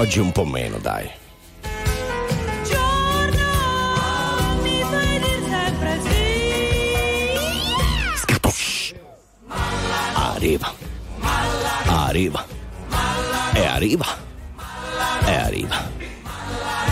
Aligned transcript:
Oggi 0.00 0.18
un 0.18 0.32
po' 0.32 0.46
meno, 0.46 0.78
dai. 0.78 1.10
Arriva. 10.14 10.72
Arriva. 11.84 12.46
E 13.52 13.66
arriva. 13.66 14.06
E 15.26 15.34
arriva. 15.34 15.90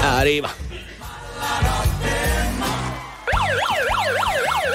Arriva. 0.03 0.68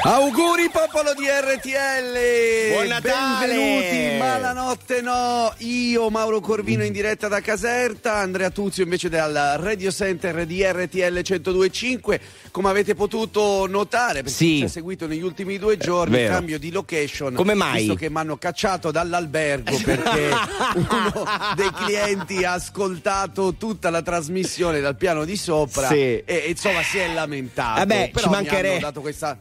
Auguri 0.06 0.70
popolo 0.70 1.14
di 1.14 1.24
RTL! 1.28 2.74
Buon 2.74 2.88
Natale! 2.88 3.48
Benvenuti, 3.54 4.18
ma 4.20 4.38
la 4.38 4.52
notte 4.52 5.00
no! 5.00 5.54
Io, 5.60 6.10
Mauro 6.10 6.42
Corvino 6.42 6.84
in 6.84 6.92
diretta 6.92 7.30
da 7.30 7.40
Caserta, 7.40 8.16
Andrea 8.16 8.50
Tuzio 8.50 8.84
invece 8.84 9.08
dal 9.08 9.56
Radio 9.62 9.92
Center 9.94 10.46
di 10.46 10.62
RTL 10.62 11.22
1025. 11.24 12.20
Come 12.52 12.70
avete 12.70 12.96
potuto 12.96 13.66
notare, 13.66 14.24
perché 14.24 14.30
Sì. 14.30 14.58
ci 14.58 14.64
ha 14.66 14.68
seguito 14.68 15.08
negli 15.08 15.22
ultimi 15.22 15.58
due 15.58 15.78
giorni, 15.78 16.16
Vero. 16.18 16.34
cambio 16.34 16.60
di 16.60 16.70
location. 16.70 17.34
Come 17.36 17.54
mai? 17.54 17.78
Visto 17.80 17.96
che 17.96 18.10
mi 18.10 18.18
hanno 18.18 18.36
cacciato 18.36 18.92
dall'albergo 18.92 19.78
perché 19.86 20.32
uno 20.76 21.26
dei 21.56 21.72
clienti 21.72 22.44
ha 22.44 22.52
ascoltato 22.54 23.54
tutta 23.56 23.90
la 23.90 24.02
trasmissione 24.02 24.82
dal 24.82 24.98
piano 24.98 25.24
di 25.24 25.38
sopra 25.38 25.88
Sì. 25.88 25.96
e, 25.96 26.24
e, 26.26 26.38
insomma 26.50 26.84
si 26.84 26.98
è 26.98 27.08
lamentato. 27.14 27.80
Vabbè, 27.80 28.10
Però 28.12 28.20
ci 28.24 28.28
mi 28.28 28.34
manchere- 28.36 28.70
hanno 28.72 28.80
dato 28.80 29.00
questa 29.00 29.38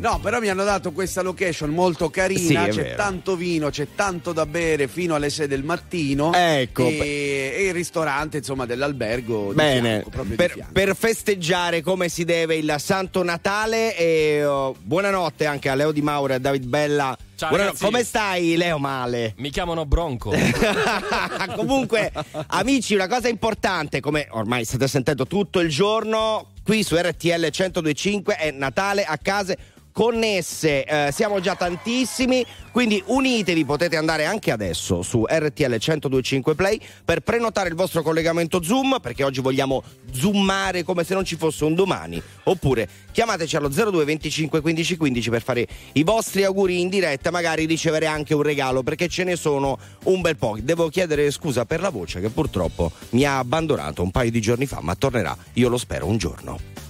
No, 0.00 0.20
però 0.20 0.38
mi 0.38 0.48
hanno 0.48 0.62
dato 0.62 0.92
questa 0.92 1.22
location 1.22 1.70
molto 1.70 2.08
carina, 2.08 2.64
Sì, 2.66 2.70
c'è 2.70 2.82
vero. 2.84 2.96
tanto 2.96 3.34
vino, 3.34 3.68
c'è 3.68 3.88
tanto 3.96 4.32
da 4.32 4.46
bere 4.46 4.86
fino 4.86 5.16
alle 5.16 5.28
6 5.28 5.48
del 5.48 5.64
mattino. 5.64 6.32
Ecco, 6.32 6.86
E, 6.86 7.52
e 7.56 7.64
il 7.66 7.72
ristorante, 7.72 8.36
insomma, 8.36 8.64
dell'albergo. 8.64 9.48
di 9.48 9.54
Bene, 9.56 10.04
fianco, 10.08 10.24
per, 10.36 10.66
per 10.72 10.94
festeggiare 10.96 11.80
come 11.82 12.08
si 12.08 12.24
deve 12.24 12.54
il 12.56 12.72
Santo 12.78 13.24
Natale 13.24 13.96
e 13.96 14.44
oh, 14.44 14.76
buonanotte 14.80 15.46
anche 15.46 15.68
a 15.68 15.74
Leo 15.74 15.90
Di 15.90 16.00
Mauro 16.00 16.32
e 16.32 16.36
a 16.36 16.38
David 16.38 16.64
Bella. 16.66 17.16
Ciao, 17.34 17.56
ragazzi. 17.56 17.82
come 17.84 18.04
stai 18.04 18.56
Leo 18.56 18.78
Male? 18.78 19.34
Mi 19.38 19.50
chiamano 19.50 19.84
Bronco. 19.84 20.32
Comunque, 21.56 22.12
amici, 22.48 22.94
una 22.94 23.08
cosa 23.08 23.26
importante, 23.28 23.98
come 24.00 24.28
ormai 24.30 24.64
state 24.64 24.86
sentendo 24.86 25.26
tutto 25.26 25.58
il 25.58 25.68
giorno, 25.68 26.50
qui 26.62 26.84
su 26.84 26.94
RTL 26.96 27.40
1025 27.50 28.36
è 28.36 28.50
Natale 28.52 29.04
a 29.04 29.18
case 29.18 29.58
connesse, 29.98 30.84
Eh, 30.84 31.10
siamo 31.10 31.40
già 31.40 31.56
tantissimi, 31.56 32.46
quindi 32.70 33.02
unitevi, 33.04 33.64
potete 33.64 33.96
andare 33.96 34.26
anche 34.26 34.52
adesso 34.52 35.02
su 35.02 35.24
RTL 35.28 35.76
1025 35.76 36.54
Play 36.54 36.80
per 37.04 37.18
prenotare 37.18 37.68
il 37.68 37.74
vostro 37.74 38.02
collegamento 38.02 38.62
Zoom, 38.62 38.98
perché 39.02 39.24
oggi 39.24 39.40
vogliamo 39.40 39.82
zoomare 40.12 40.84
come 40.84 41.02
se 41.02 41.14
non 41.14 41.24
ci 41.24 41.34
fosse 41.34 41.64
un 41.64 41.74
domani, 41.74 42.22
oppure 42.44 42.88
chiamateci 43.10 43.56
allo 43.56 43.68
02 43.68 44.04
25 44.04 44.60
15 44.60 44.96
15 44.96 45.30
per 45.30 45.42
fare 45.42 45.66
i 45.94 46.04
vostri 46.04 46.44
auguri 46.44 46.80
in 46.80 46.88
diretta, 46.88 47.32
magari 47.32 47.64
ricevere 47.64 48.06
anche 48.06 48.34
un 48.34 48.42
regalo, 48.42 48.84
perché 48.84 49.08
ce 49.08 49.24
ne 49.24 49.34
sono 49.34 49.76
un 50.04 50.20
bel 50.20 50.36
po'. 50.36 50.56
Devo 50.62 50.90
chiedere 50.90 51.28
scusa 51.32 51.64
per 51.64 51.80
la 51.80 51.90
voce 51.90 52.20
che 52.20 52.28
purtroppo 52.28 52.92
mi 53.10 53.24
ha 53.24 53.38
abbandonato 53.38 54.04
un 54.04 54.12
paio 54.12 54.30
di 54.30 54.40
giorni 54.40 54.66
fa, 54.66 54.78
ma 54.80 54.94
tornerà, 54.94 55.36
io 55.54 55.68
lo 55.68 55.76
spero, 55.76 56.06
un 56.06 56.18
giorno. 56.18 56.86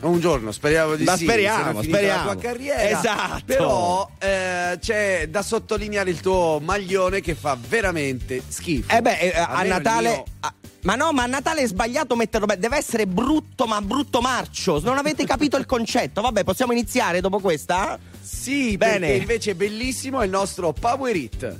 Un 0.00 0.18
giorno, 0.20 0.50
speriamo 0.50 0.94
di 0.94 1.04
Ma 1.04 1.16
sì. 1.16 1.24
speriamo, 1.24 1.82
speriamo. 1.82 2.24
La 2.26 2.32
tua 2.32 2.40
carriera. 2.40 2.88
Esatto. 2.88 3.42
Però 3.44 4.10
eh, 4.18 4.78
c'è 4.80 5.28
da 5.28 5.42
sottolineare 5.42 6.10
il 6.10 6.20
tuo 6.20 6.58
maglione 6.62 7.20
che 7.20 7.34
fa 7.34 7.56
veramente 7.68 8.42
schifo. 8.46 8.94
Eh 8.94 9.02
beh, 9.02 9.18
eh, 9.18 9.32
a 9.36 9.62
Natale... 9.62 10.08
mio- 10.08 10.24
a- 10.40 10.54
ma 10.82 10.94
no, 10.94 11.12
ma 11.12 11.24
a 11.24 11.26
Natale 11.26 11.60
è 11.60 11.66
sbagliato 11.66 12.16
metterlo 12.16 12.46
bene, 12.46 12.58
deve 12.60 12.78
essere 12.78 13.06
brutto, 13.06 13.66
ma 13.66 13.82
brutto 13.82 14.22
marcio. 14.22 14.80
Non 14.82 14.96
avete 14.96 15.26
capito 15.26 15.58
il 15.58 15.66
concetto. 15.66 16.22
Vabbè, 16.22 16.42
possiamo 16.42 16.72
iniziare 16.72 17.20
dopo 17.20 17.38
questa? 17.38 17.98
Sì, 18.22 18.78
Bene. 18.78 19.00
perché 19.00 19.16
invece 19.16 19.50
è 19.50 19.54
bellissimo 19.54 20.22
è 20.22 20.24
il 20.24 20.30
nostro 20.30 20.72
Power 20.72 21.14
It. 21.14 21.56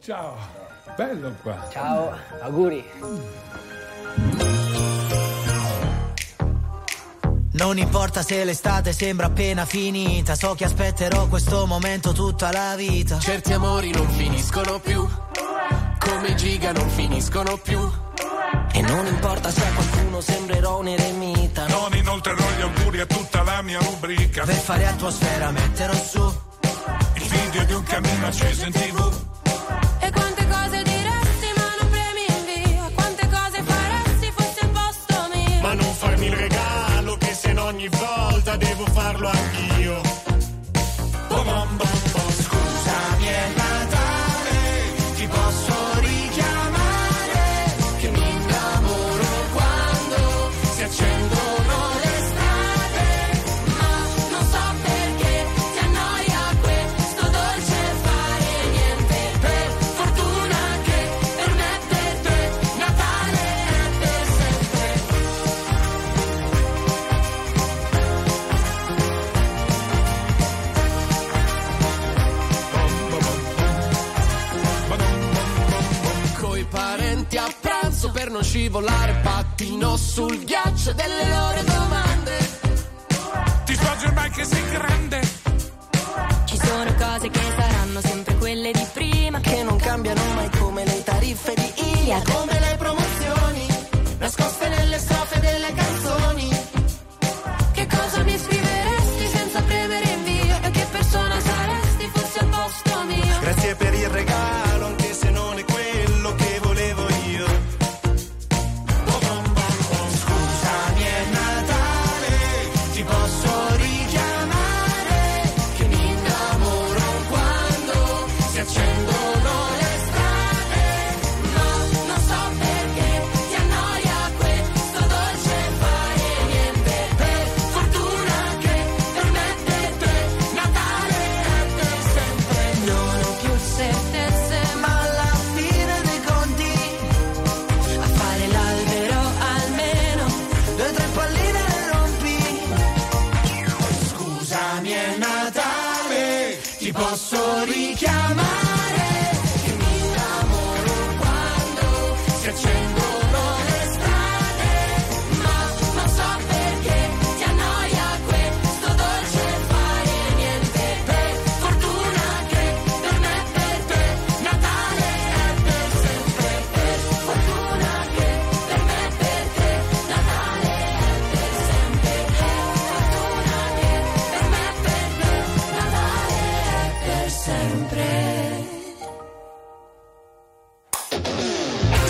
Ciao, 0.00 0.38
bello 0.98 1.32
qua. 1.42 1.68
Ciao, 1.70 2.12
auguri. 2.42 2.84
Non 7.52 7.78
importa 7.78 8.22
se 8.22 8.42
l'estate 8.42 8.92
sembra 8.92 9.26
appena 9.26 9.64
finita, 9.64 10.34
so 10.34 10.54
che 10.54 10.64
aspetterò 10.64 11.28
questo 11.28 11.66
momento 11.66 12.12
tutta 12.12 12.50
la 12.50 12.74
vita. 12.74 13.20
Certi 13.20 13.52
amori 13.52 13.92
non 13.92 14.08
finiscono 14.08 14.80
più, 14.80 15.08
come 15.98 16.34
giga 16.34 16.72
non 16.72 16.88
finiscono 16.88 17.56
più. 17.58 17.78
E 18.72 18.80
non 18.80 19.06
importa 19.06 19.50
se 19.50 19.64
a 19.64 19.72
qualcuno 19.72 20.20
sembrerò 20.20 20.80
un 20.80 20.88
eremita. 20.88 21.68
Non 21.68 21.94
inoltrerò 21.94 22.44
gli 22.56 22.60
auguri 22.60 23.00
a 23.00 23.06
tutta 23.06 23.42
la 23.44 23.62
mia 23.62 23.78
rubrica. 23.78 24.44
Per 24.44 24.54
fare 24.54 24.86
atmosfera 24.86 25.50
metterò 25.52 25.94
su. 25.94 26.40
Il 27.14 27.22
video 27.22 27.64
di 27.64 27.72
un 27.72 27.82
cammino 27.84 28.26
acceso 28.26 28.64
in 28.64 28.72
tv. 28.72 29.26
E 30.00 30.10
quante 30.12 30.46
ogni 37.68 37.88
volta 37.88 38.56
devo 38.56 38.86
farlo 38.86 39.28
anch'io. 39.28 40.37
Per 78.18 78.32
non 78.32 78.42
scivolare 78.42 79.14
pattino 79.22 79.96
sul 79.96 80.42
ghiaccio 80.42 80.92
delle 80.92 81.28
loro 81.28 81.62
domande. 81.62 82.38
Ti 83.64 83.74
svolge 83.74 84.06
ormai 84.06 84.30
che 84.30 84.44
sei 84.44 84.70
grande. 84.70 85.20
Ci 86.46 86.58
sono 86.58 86.92
cose 86.94 87.30
che 87.30 87.40
saranno 87.56 88.00
sempre 88.00 88.34
quelle 88.38 88.72
di 88.72 88.86
prima 88.92 89.38
Che 89.38 89.62
non 89.62 89.76
cambiano 89.76 90.20
mai 90.34 90.50
come 90.58 90.84
le 90.84 91.00
tariffe 91.04 91.54
di 91.54 91.72
Ilia. 91.92 92.20
Come 92.24 92.58
le 92.58 92.74
promozioni 92.76 93.66
nascoste 94.18 94.68
nelle 94.68 94.98
strofe 94.98 95.17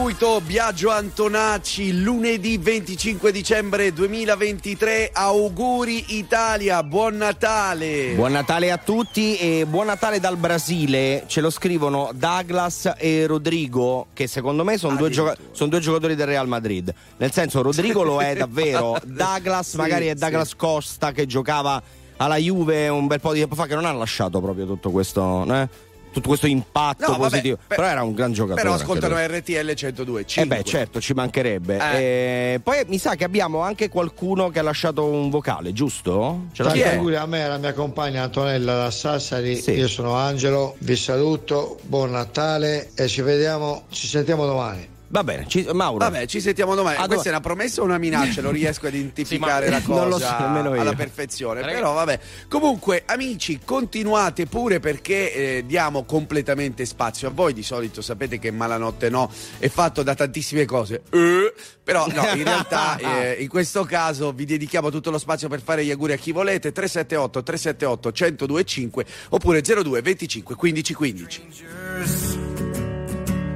Cortocircuito 0.00 0.40
Biagio 0.40 0.88
Antonacci, 0.90 2.00
lunedì 2.00 2.56
25 2.56 3.30
dicembre 3.30 3.92
2023. 3.92 5.10
Auguri 5.12 6.16
Italia, 6.16 6.82
buon 6.82 7.16
Natale. 7.18 8.14
Buon 8.14 8.32
Natale 8.32 8.72
a 8.72 8.78
tutti 8.78 9.36
e 9.36 9.66
buon 9.66 9.86
Natale 9.86 10.18
dal 10.18 10.38
Brasile. 10.38 11.24
Ce 11.26 11.42
lo 11.42 11.50
scrivono 11.50 12.12
Douglas 12.14 12.94
e 12.96 13.26
Rodrigo, 13.26 14.06
che 14.14 14.26
secondo 14.26 14.64
me 14.64 14.78
sono 14.78 14.96
due, 14.96 15.10
gioca- 15.10 15.36
son 15.52 15.68
due 15.68 15.80
giocatori 15.80 16.14
del 16.14 16.26
Real 16.26 16.48
Madrid. 16.48 16.90
Nel 17.18 17.30
senso, 17.30 17.60
Rodrigo 17.60 18.02
lo 18.02 18.22
è 18.22 18.34
davvero. 18.36 18.98
Douglas 19.04 19.68
Sì, 19.70 19.76
magari 19.76 20.06
è 20.06 20.14
sì. 20.14 20.18
Douglas 20.20 20.56
Costa 20.56 21.12
che 21.12 21.26
giocava 21.26 21.80
alla 22.16 22.36
Juve 22.36 22.88
un 22.88 23.06
bel 23.06 23.20
po' 23.20 23.34
di 23.34 23.40
tempo 23.40 23.54
fa, 23.54 23.66
che 23.66 23.74
non 23.74 23.84
ha 23.84 23.92
lasciato 23.92 24.40
proprio 24.40 24.64
tutto 24.64 24.90
questo. 24.90 25.44
eh, 25.54 25.68
Tutto 26.12 26.28
questo 26.28 26.46
impatto 26.46 27.06
No, 27.10 27.18
vabbè, 27.18 27.30
positivo. 27.30 27.56
per- 27.66 27.76
però 27.76 27.88
era 27.88 28.02
un 28.02 28.14
gran 28.14 28.32
giocatore. 28.32 28.62
Però 28.62 28.74
ascoltano. 28.74 29.16
RTL 29.16 29.72
102. 29.74 30.24
Eh 30.34 30.46
beh, 30.46 30.62
certo, 30.64 31.00
ci 31.00 31.12
mancherebbe. 31.14 31.78
Eh. 31.78 32.52
Eh, 32.54 32.60
poi 32.62 32.82
mi 32.88 32.98
sa 32.98 33.14
che 33.14 33.24
abbiamo 33.24 33.60
anche 33.60 33.88
qualcuno 33.88 34.48
che 34.50 34.58
ha 34.58 34.62
lasciato 34.62 35.04
un 35.04 35.30
vocale, 35.30 35.72
giusto? 35.72 36.46
Ce 36.52 36.62
Tanti 36.62 36.78
l'abbiamo? 36.78 36.98
auguri 36.98 37.16
a 37.16 37.26
me 37.26 37.38
e 37.38 37.42
alla 37.42 37.58
mia 37.58 37.72
compagna 37.74 38.22
Antonella 38.24 38.74
da 38.74 38.90
Sassari, 38.90 39.56
Sì. 39.56 39.72
io 39.72 39.88
sono 39.88 40.14
Angelo, 40.14 40.74
vi 40.78 40.96
saluto, 40.96 41.78
buon 41.82 42.10
Natale 42.10 42.90
e 42.94 43.06
ci 43.06 43.22
vediamo, 43.22 43.84
ci 43.90 44.06
sentiamo 44.08 44.46
domani. 44.46 44.88
Va 45.12 45.24
bene, 45.24 45.44
ci- 45.48 45.66
Mauro. 45.72 45.98
Vabbè, 45.98 46.26
ci 46.26 46.40
sentiamo 46.40 46.76
domani. 46.76 46.96
Ah, 47.00 47.06
Questa 47.08 47.26
è 47.26 47.30
una 47.30 47.40
promessa 47.40 47.80
o 47.80 47.84
una 47.84 47.98
minaccia? 47.98 48.40
Non 48.42 48.52
riesco 48.52 48.86
a 48.86 48.90
identificare 48.90 49.66
Sì, 49.66 49.72
la 49.72 49.80
cosa 49.82 50.00
non 50.00 50.08
lo 50.08 50.18
so 50.20 50.36
nemmeno 50.38 50.74
io. 50.76 50.80
alla 50.80 50.92
perfezione. 50.92 51.60
Ragazzi- 51.62 51.78
Però 51.80 51.92
vabbè. 51.94 52.20
Comunque, 52.48 53.02
amici, 53.06 53.58
continuate 53.64 54.46
pure 54.46 54.78
perché 54.78 55.32
eh, 55.58 55.64
diamo 55.66 56.04
completamente 56.04 56.84
spazio 56.84 57.26
a 57.26 57.32
voi. 57.32 57.52
Di 57.52 57.64
solito 57.64 58.02
sapete 58.02 58.38
che 58.38 58.52
Malanotte 58.52 59.10
no 59.10 59.28
è 59.58 59.68
fatto 59.68 60.04
da 60.04 60.14
tantissime 60.14 60.64
cose. 60.64 61.02
Eh, 61.10 61.52
però 61.82 62.06
no, 62.06 62.24
in 62.36 62.44
realtà 62.44 62.96
eh, 63.34 63.36
in 63.42 63.48
questo 63.48 63.82
caso 63.84 64.30
vi 64.30 64.44
dedichiamo 64.44 64.90
tutto 64.90 65.10
lo 65.10 65.18
spazio 65.18 65.48
per 65.48 65.60
fare 65.60 65.84
gli 65.84 65.90
auguri 65.90 66.12
a 66.12 66.16
chi 66.16 66.30
volete. 66.30 66.70
378 66.70 67.42
378 67.42 68.12
1025 68.14 69.04
oppure 69.30 69.60
02 69.60 70.02
25 70.02 70.54
15 70.54 70.94
15. 70.94 72.59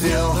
still 0.00 0.39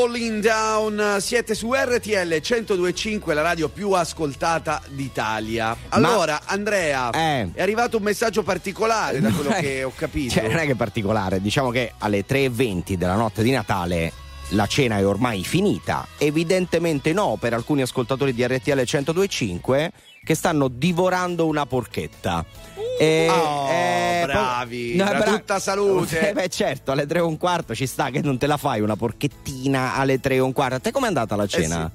Falling 0.00 0.40
Down, 0.40 1.18
siete 1.20 1.54
su 1.54 1.74
RTL 1.74 2.40
1025, 2.40 3.34
la 3.34 3.42
radio 3.42 3.68
più 3.68 3.90
ascoltata 3.92 4.80
d'Italia. 4.88 5.76
Allora, 5.90 6.40
Andrea, 6.46 7.10
Eh. 7.10 7.50
è 7.52 7.60
arrivato 7.60 7.98
un 7.98 8.04
messaggio 8.04 8.42
particolare 8.42 9.20
da 9.20 9.30
quello 9.30 9.50
che 9.60 9.84
ho 9.84 9.92
capito. 9.94 10.32
Cioè, 10.32 10.48
non 10.48 10.56
è 10.56 10.64
che 10.64 10.74
particolare, 10.74 11.42
diciamo 11.42 11.68
che 11.68 11.92
alle 11.98 12.24
3.20 12.26 12.94
della 12.94 13.14
notte 13.14 13.42
di 13.42 13.50
Natale 13.50 14.10
la 14.52 14.66
cena 14.66 14.96
è 14.96 15.06
ormai 15.06 15.44
finita. 15.44 16.06
Evidentemente 16.16 17.12
no, 17.12 17.36
per 17.38 17.52
alcuni 17.52 17.82
ascoltatori 17.82 18.32
di 18.32 18.42
RTL 18.42 18.70
1025 18.70 19.92
che 20.22 20.34
stanno 20.34 20.68
divorando 20.68 21.46
una 21.46 21.66
porchetta. 21.66 22.44
E- 22.98 23.28
Oh, 23.30 23.68
eh, 23.70 24.22
bravi, 24.26 24.94
po- 24.96 25.04
tra 25.04 25.22
tutta 25.22 25.58
salute. 25.58 26.18
Eh, 26.28 26.32
beh, 26.34 26.48
certo, 26.48 26.92
alle 26.92 27.06
3 27.06 27.18
e 27.18 27.22
un 27.22 27.38
quarto 27.38 27.74
ci 27.74 27.86
sta 27.86 28.10
che 28.10 28.20
non 28.20 28.36
te 28.36 28.46
la 28.46 28.58
fai 28.58 28.80
una 28.80 28.96
porchettina 28.96 29.94
alle 29.94 30.20
3 30.20 30.34
e 30.34 30.38
un 30.40 30.52
quarto. 30.52 30.74
A 30.74 30.78
te 30.80 30.90
com'è 30.90 31.06
andata 31.06 31.34
la 31.36 31.46
cena? 31.46 31.90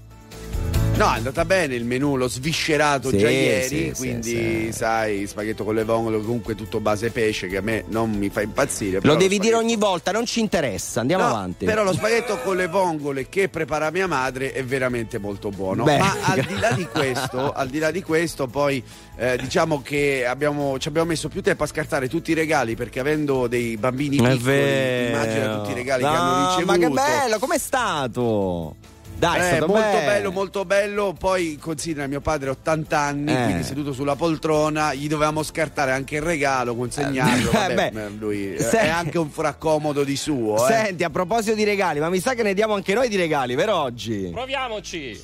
No, 0.98 1.12
è 1.12 1.18
andata 1.18 1.44
bene 1.44 1.76
il 1.76 1.84
menù, 1.84 2.16
l'ho 2.16 2.30
sviscerato 2.30 3.10
Sì, 3.10 3.18
già 3.18 3.30
ieri, 3.30 3.68
sì, 3.68 3.94
quindi 3.98 4.30
sì. 4.32 4.70
sai, 4.72 5.28
spaghetto 5.28 5.66
con 5.66 5.76
le 5.76 5.84
vongole, 5.84 6.20
comunque 6.22 6.56
tutto 6.56 6.80
base 6.80 7.12
pesce 7.12 7.48
che 7.48 7.58
a 7.58 7.62
me 7.62 7.84
non 7.90 8.12
mi 8.12 8.30
fa 8.30 8.42
impazzire. 8.42 9.00
Lo 9.04 9.16
devi 9.16 9.36
lo 9.36 9.44
dire 9.44 9.56
ogni 9.58 9.76
volta, 9.76 10.12
non 10.14 10.26
ci 10.26 10.40
interessa, 10.40 11.02
andiamo 11.02 11.24
No, 11.24 11.30
avanti. 11.32 11.66
Però 11.66 11.84
lo 11.84 11.92
spaghetto 11.92 12.38
con 12.38 12.56
le 12.56 12.68
vongole 12.68 13.28
che 13.28 13.50
prepara 13.50 13.92
mia 13.92 14.08
madre 14.08 14.54
è 14.54 14.64
veramente 14.64 15.18
molto 15.18 15.50
buono. 15.50 15.84
Beh. 15.84 15.98
Ma 15.98 16.16
al 16.22 16.40
di 16.48 16.58
là 16.60 16.72
di 16.72 16.88
questo, 16.88 17.52
al 17.52 17.68
di 17.68 17.80
là 17.80 17.92
di 17.92 18.02
questo, 18.02 18.48
poi 18.48 18.82
eh, 19.18 19.38
diciamo 19.38 19.82
che 19.82 20.26
abbiamo, 20.26 20.80
ci 20.80 20.88
abbiamo 20.88 21.10
messo 21.10 21.28
più 21.28 21.42
tempo 21.42 21.64
a 21.64 21.68
scartare 21.68 22.08
tutti 22.08 22.32
i 22.32 22.36
regali 22.36 22.76
perché 22.76 23.02
avendo 23.02 23.48
dei 23.48 23.76
bambini 23.76 24.16
piccoli, 24.16 25.10
immagina 25.10 25.58
tutti 25.58 25.72
i 25.72 25.74
regali 25.74 26.04
No, 26.04 26.10
che 26.10 26.16
hanno 26.16 26.48
ricevuto. 26.56 26.66
Ma 26.66 26.78
che 26.78 26.90
bello, 26.90 27.40
com'è 27.40 27.58
stato? 27.58 28.94
Dai, 29.18 29.40
è 29.40 29.44
Eh, 29.44 29.56
stato 29.56 29.68
molto 29.68 29.82
bello. 29.92 30.06
bello, 30.06 30.32
molto 30.32 30.66
bello. 30.66 31.16
Poi 31.18 31.58
considera 31.60 32.06
mio 32.08 32.20
padre 32.22 32.50
ha 32.50 32.52
80 32.52 33.00
anni, 33.00 33.32
Eh. 33.34 33.44
quindi 33.44 33.64
seduto 33.64 33.94
sulla 33.94 34.16
poltrona, 34.16 34.94
gli 34.94 35.08
dovevamo 35.08 35.42
scartare 35.42 35.92
anche 35.92 36.16
il 36.16 36.22
regalo, 36.22 36.76
consegnarlo. 36.76 37.50
Eh, 37.50 37.54
Vabbè, 37.54 37.92
beh. 37.92 38.04
eh, 38.06 38.10
lui 38.10 38.56
Se- 38.60 38.80
è 38.80 38.90
anche 38.90 39.18
un 39.18 39.30
fraccomodo 39.30 40.04
di 40.04 40.18
suo. 40.18 40.68
eh. 40.68 40.72
Senti, 40.72 41.04
a 41.06 41.10
proposito 41.10 41.56
di 41.56 41.64
regali, 41.64 42.00
ma 42.00 42.10
mi 42.10 42.20
sa 42.20 42.34
che 42.34 42.44
ne 42.44 42.54
diamo 42.54 42.74
anche 42.74 42.94
noi 42.94 43.08
di 43.08 43.16
regali, 43.16 43.56
vero 43.56 43.76
oggi? 43.76 44.30
Proviamoci. 44.34 45.20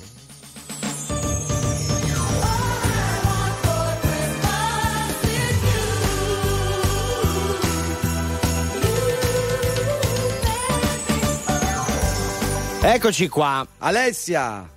Eccoci 12.84 13.28
qua. 13.28 13.64
Alessia, 13.78 14.68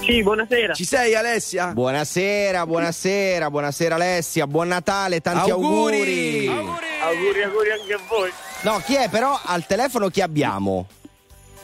Sì, 0.00 0.22
buonasera. 0.22 0.74
ci 0.74 0.84
sei 0.84 1.14
Alessia? 1.14 1.68
Buonasera, 1.68 2.66
buonasera, 2.66 3.50
buonasera 3.50 3.94
Alessia, 3.94 4.46
buon 4.46 4.68
Natale, 4.68 5.20
tanti 5.20 5.50
Auguri! 5.50 6.48
auguri. 6.48 6.48
Auguri, 7.02 7.42
auguri 7.44 7.70
anche 7.70 7.92
a 7.94 8.00
voi. 8.08 8.30
No, 8.62 8.78
chi 8.84 8.94
è 8.94 9.08
però 9.08 9.38
al 9.42 9.64
telefono 9.66 10.08
chi 10.08 10.20
abbiamo? 10.20 10.86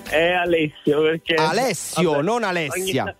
È 0.08 0.32
Alessio 0.32 1.02
perché... 1.02 1.34
Alessio, 1.34 2.10
Vabbè, 2.12 2.22
non 2.22 2.42
Alessia. 2.44 3.02
Ogni, 3.02 3.14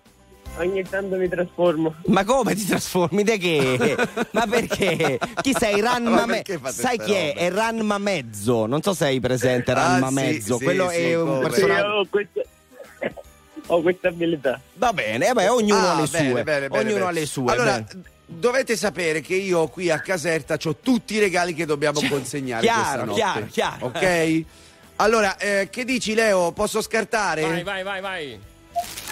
ogni 0.59 0.83
tanto 0.89 1.17
mi 1.17 1.29
trasformo. 1.29 1.95
Ma 2.07 2.25
come 2.25 2.55
ti 2.55 2.65
trasformi? 2.67 3.23
De 3.23 3.39
che? 3.39 3.97
Ma 4.33 4.47
perché? 4.47 5.19
Chi 5.43 5.53
sei? 5.57 5.81
Ranma 5.81 6.11
Ma 6.11 6.27
Me- 6.27 6.43
Sai 6.67 6.99
chi 6.99 7.13
è? 7.13 7.29
robe? 7.29 7.35
È 7.35 7.51
Ranma 7.51 7.99
Mezzo. 7.99 8.67
Non 8.67 8.83
so 8.83 8.95
se 8.95 9.07
hai 9.07 9.21
presente 9.21 9.71
Ah, 9.73 9.75
Ranma 9.75 10.09
sì, 10.09 10.15
Mezzo. 10.15 10.59
sì, 10.59 10.65
Quello 10.65 10.89
sì, 10.91 10.97
è 10.97 11.21
un 11.21 11.27
come. 11.27 11.45
Sì, 11.45 11.49
personaggio. 11.51 11.87
ho 11.89 12.07
questa, 12.09 12.41
ho 13.67 13.83
questa 13.83 14.09
abilità. 14.09 14.61
Va 14.75 14.93
bene, 14.93 15.29
eh 15.29 15.33
beh, 15.33 15.49
ognuno 15.49 15.87
Ah, 15.87 15.97
ha 15.97 16.01
le 16.01 16.07
bene, 16.09 16.31
sue. 16.31 16.43
bene, 16.43 16.69
bene, 16.69 16.79
ognuno 16.83 16.95
bene. 16.99 17.07
ha 17.07 17.11
le 17.13 17.27
sue. 17.27 17.53
Allora, 17.53 17.73
bene. 17.81 18.03
dovete 18.27 18.77
sapere 18.77 19.21
che 19.21 19.35
io 19.35 19.67
qui 19.69 19.91
a 19.91 19.99
Caserta 20.01 20.57
ho 20.63 20.77
tutti 20.77 21.15
i 21.15 21.19
regali 21.19 21.55
che 21.55 21.67
dobbiamo 21.67 22.01
consegnare 22.09 22.63
chiaro, 22.67 23.05
questa 23.05 23.05
notte. 23.05 23.49
chiaro, 23.49 23.49
chiaro. 23.51 23.87
Ok? 23.87 24.45
Allora, 25.01 25.37
eh, 25.37 25.69
che 25.71 25.85
dici 25.85 26.13
Leo? 26.15 26.51
Posso 26.51 26.83
scartare? 26.83 27.43
Vai, 27.43 27.63
vai, 27.63 27.83
vai, 27.85 28.01
vai. 28.01 28.41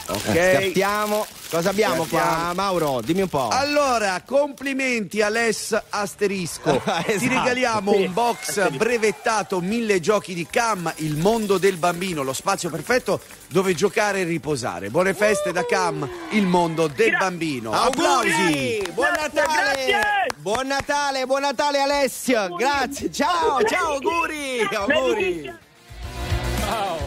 Ok. 0.09 0.35
Eh, 0.35 0.59
Scartiamo. 0.61 1.27
Cosa 1.49 1.71
abbiamo 1.71 2.05
qua, 2.05 2.21
Scartiamo. 2.21 2.55
Mauro? 2.55 3.01
Dimmi 3.01 3.23
un 3.23 3.29
po'. 3.29 3.49
Allora, 3.49 4.21
complimenti 4.27 5.21
a 5.23 5.29
Les 5.29 5.77
Asterisco. 5.91 6.81
Ti 6.83 7.13
Esatto. 7.13 7.29
regaliamo 7.33 7.93
un 7.93 8.13
box 8.13 8.69
brevettato 8.71 9.61
mille 9.61 10.01
giochi 10.01 10.35
di 10.35 10.47
Cam, 10.49 10.93
il 10.97 11.17
mondo 11.17 11.59
del 11.59 11.77
bambino, 11.77 12.23
lo 12.23 12.33
spazio 12.33 12.69
perfetto 12.71 13.21
dove 13.49 13.75
giocare 13.75 14.21
e 14.21 14.25
riposare. 14.25 14.91
Buone 14.91 15.15
feste 15.15 15.53
da 15.53 15.65
Cam, 15.65 16.09
il 16.31 16.47
mondo 16.47 16.89
del 16.89 17.17
bambino. 17.17 17.73
Auguri! 17.73 18.01
Applausi! 18.29 18.91
Buon 18.93 19.11
Natale! 19.13 19.85
grazie! 19.85 20.01
Buon 20.37 20.67
Natale, 20.67 21.27
buon 21.27 21.41
Natale 21.43 21.81
Alessio! 21.81 22.55
Grazie, 22.57 23.11
ciao, 23.13 23.63
ciao, 23.63 23.93
auguri! 23.95 24.69
Auguri! 24.73 25.65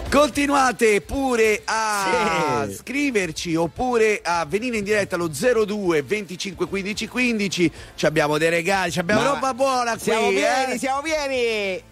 Continuate 0.10 1.02
pure 1.02 1.62
a 1.65 2.65
Sì. 2.67 2.76
scriverci 2.76 3.56
oppure 3.56 4.22
a 4.24 4.45
venire 4.45 4.78
in 4.78 4.84
diretta 4.84 5.15
allo 5.15 5.28
02 5.30 6.02
25 6.02 6.67
15 6.67 7.08
15. 7.08 7.72
Ci 7.95 8.06
abbiamo 8.06 8.38
dei 8.38 8.50
regali, 8.50 8.91
ci 8.91 9.00
abbiamo 9.00 9.22
Ma- 9.22 9.30
roba 9.30 9.54
buona 9.54 9.91
qui. 9.91 10.02
Siamo 10.02 10.30
pieni, 10.30 10.74
eh. 10.74 10.78
siamo 10.80 11.02
pieni! 11.02 11.84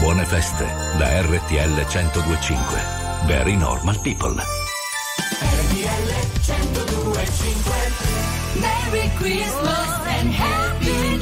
Buone 0.00 0.24
feste 0.26 0.66
da 0.98 1.20
RTL 1.22 1.84
1025. 1.86 2.80
Very 3.26 3.56
normal 3.56 3.98
people. 4.02 4.34
Merry 8.60 9.10
Christmas 9.16 9.88
and 10.06 10.32
Happy 10.32 10.73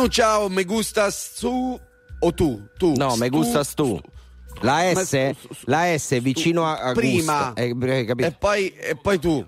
Manu, 0.00 0.12
ciao, 0.12 0.48
me 0.48 0.64
gustas 0.64 1.36
tu 1.38 1.78
o 2.20 2.32
tu? 2.32 2.58
Tu. 2.78 2.94
No, 2.96 3.16
me 3.16 3.28
gustas 3.28 3.74
tu. 3.74 4.00
La 4.62 4.90
S, 4.94 5.34
su- 5.38 5.52
su- 5.52 5.64
la 5.66 5.94
S 5.94 6.12
è 6.12 6.20
vicino 6.22 6.64
a, 6.64 6.78
a 6.78 6.92
Prima. 6.92 7.52
Eh, 7.52 7.76
hai 7.78 8.06
capito? 8.06 8.26
E 8.26 8.32
poi, 8.32 8.72
e 8.72 8.96
poi 8.96 9.18
tu. 9.18 9.46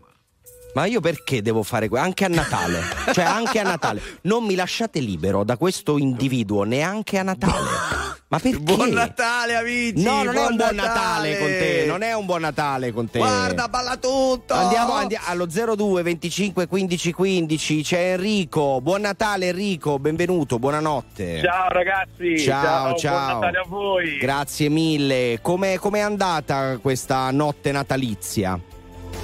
Ma 0.74 0.84
io 0.84 1.00
perché 1.00 1.40
devo 1.40 1.62
fare 1.62 1.88
questo? 1.88 2.04
Anche 2.06 2.26
a 2.26 2.28
Natale. 2.28 2.82
cioè, 3.14 3.24
anche 3.24 3.60
a 3.60 3.62
Natale. 3.62 4.02
Non 4.22 4.44
mi 4.44 4.54
lasciate 4.54 5.00
libero 5.00 5.42
da 5.42 5.56
questo 5.56 5.96
individuo 5.96 6.64
neanche 6.64 7.16
a 7.16 7.22
Natale. 7.22 8.00
Ma 8.33 8.38
perché? 8.38 8.61
Buon 8.61 8.88
Natale, 8.88 9.57
amici! 9.57 10.03
No, 10.03 10.23
non 10.23 10.35
è 10.38 10.47
un 10.47 10.57
buon 10.57 10.75
Natale. 10.75 11.33
Natale 11.33 11.38
con 11.38 11.47
te. 11.49 11.85
Non 11.87 12.03
è 12.03 12.12
un 12.14 12.25
buon 12.25 12.40
Natale 12.40 12.90
con 12.90 13.11
te. 13.11 13.18
Guarda, 13.18 13.68
balla 13.68 13.99
tutto! 13.99 14.55
Andiamo, 14.55 14.95
andiamo 14.95 15.27
allo 15.29 15.45
02 15.45 16.01
25 16.01 16.66
15 16.66 17.12
15. 17.12 17.83
C'è 17.83 18.12
Enrico. 18.12 18.81
Buon 18.81 19.03
Natale, 19.03 19.49
Enrico. 19.49 19.99
Benvenuto. 19.99 20.59
Buonanotte. 20.59 21.42
Ciao 21.42 21.68
ragazzi, 21.68 22.38
Ciao, 22.38 22.85
Buon 22.87 22.97
ciao. 22.97 23.35
Natale 23.35 23.59
a 23.59 23.64
voi. 23.66 24.16
Grazie 24.16 24.71
mille. 24.71 25.38
Come 25.42 25.75
è 25.75 25.99
andata 26.01 26.79
questa 26.79 27.31
notte 27.33 27.71
natalizia? 27.71 28.59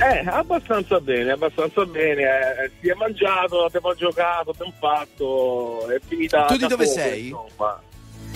Eh, 0.00 0.22
abbastanza 0.28 1.00
bene, 1.00 1.30
abbastanza 1.30 1.82
bene. 1.86 2.22
eh, 2.22 2.70
si 2.78 2.88
è 2.90 2.94
mangiato, 2.94 3.64
abbiamo 3.64 3.94
giocato, 3.94 4.50
abbiamo 4.50 4.72
fatto, 4.78 5.88
è 5.88 5.98
finita. 6.06 6.44
Tu 6.44 6.56
di 6.56 6.66
dove 6.66 6.84
poco, 6.84 6.98
sei? 6.98 7.28
insomma. 7.28 7.80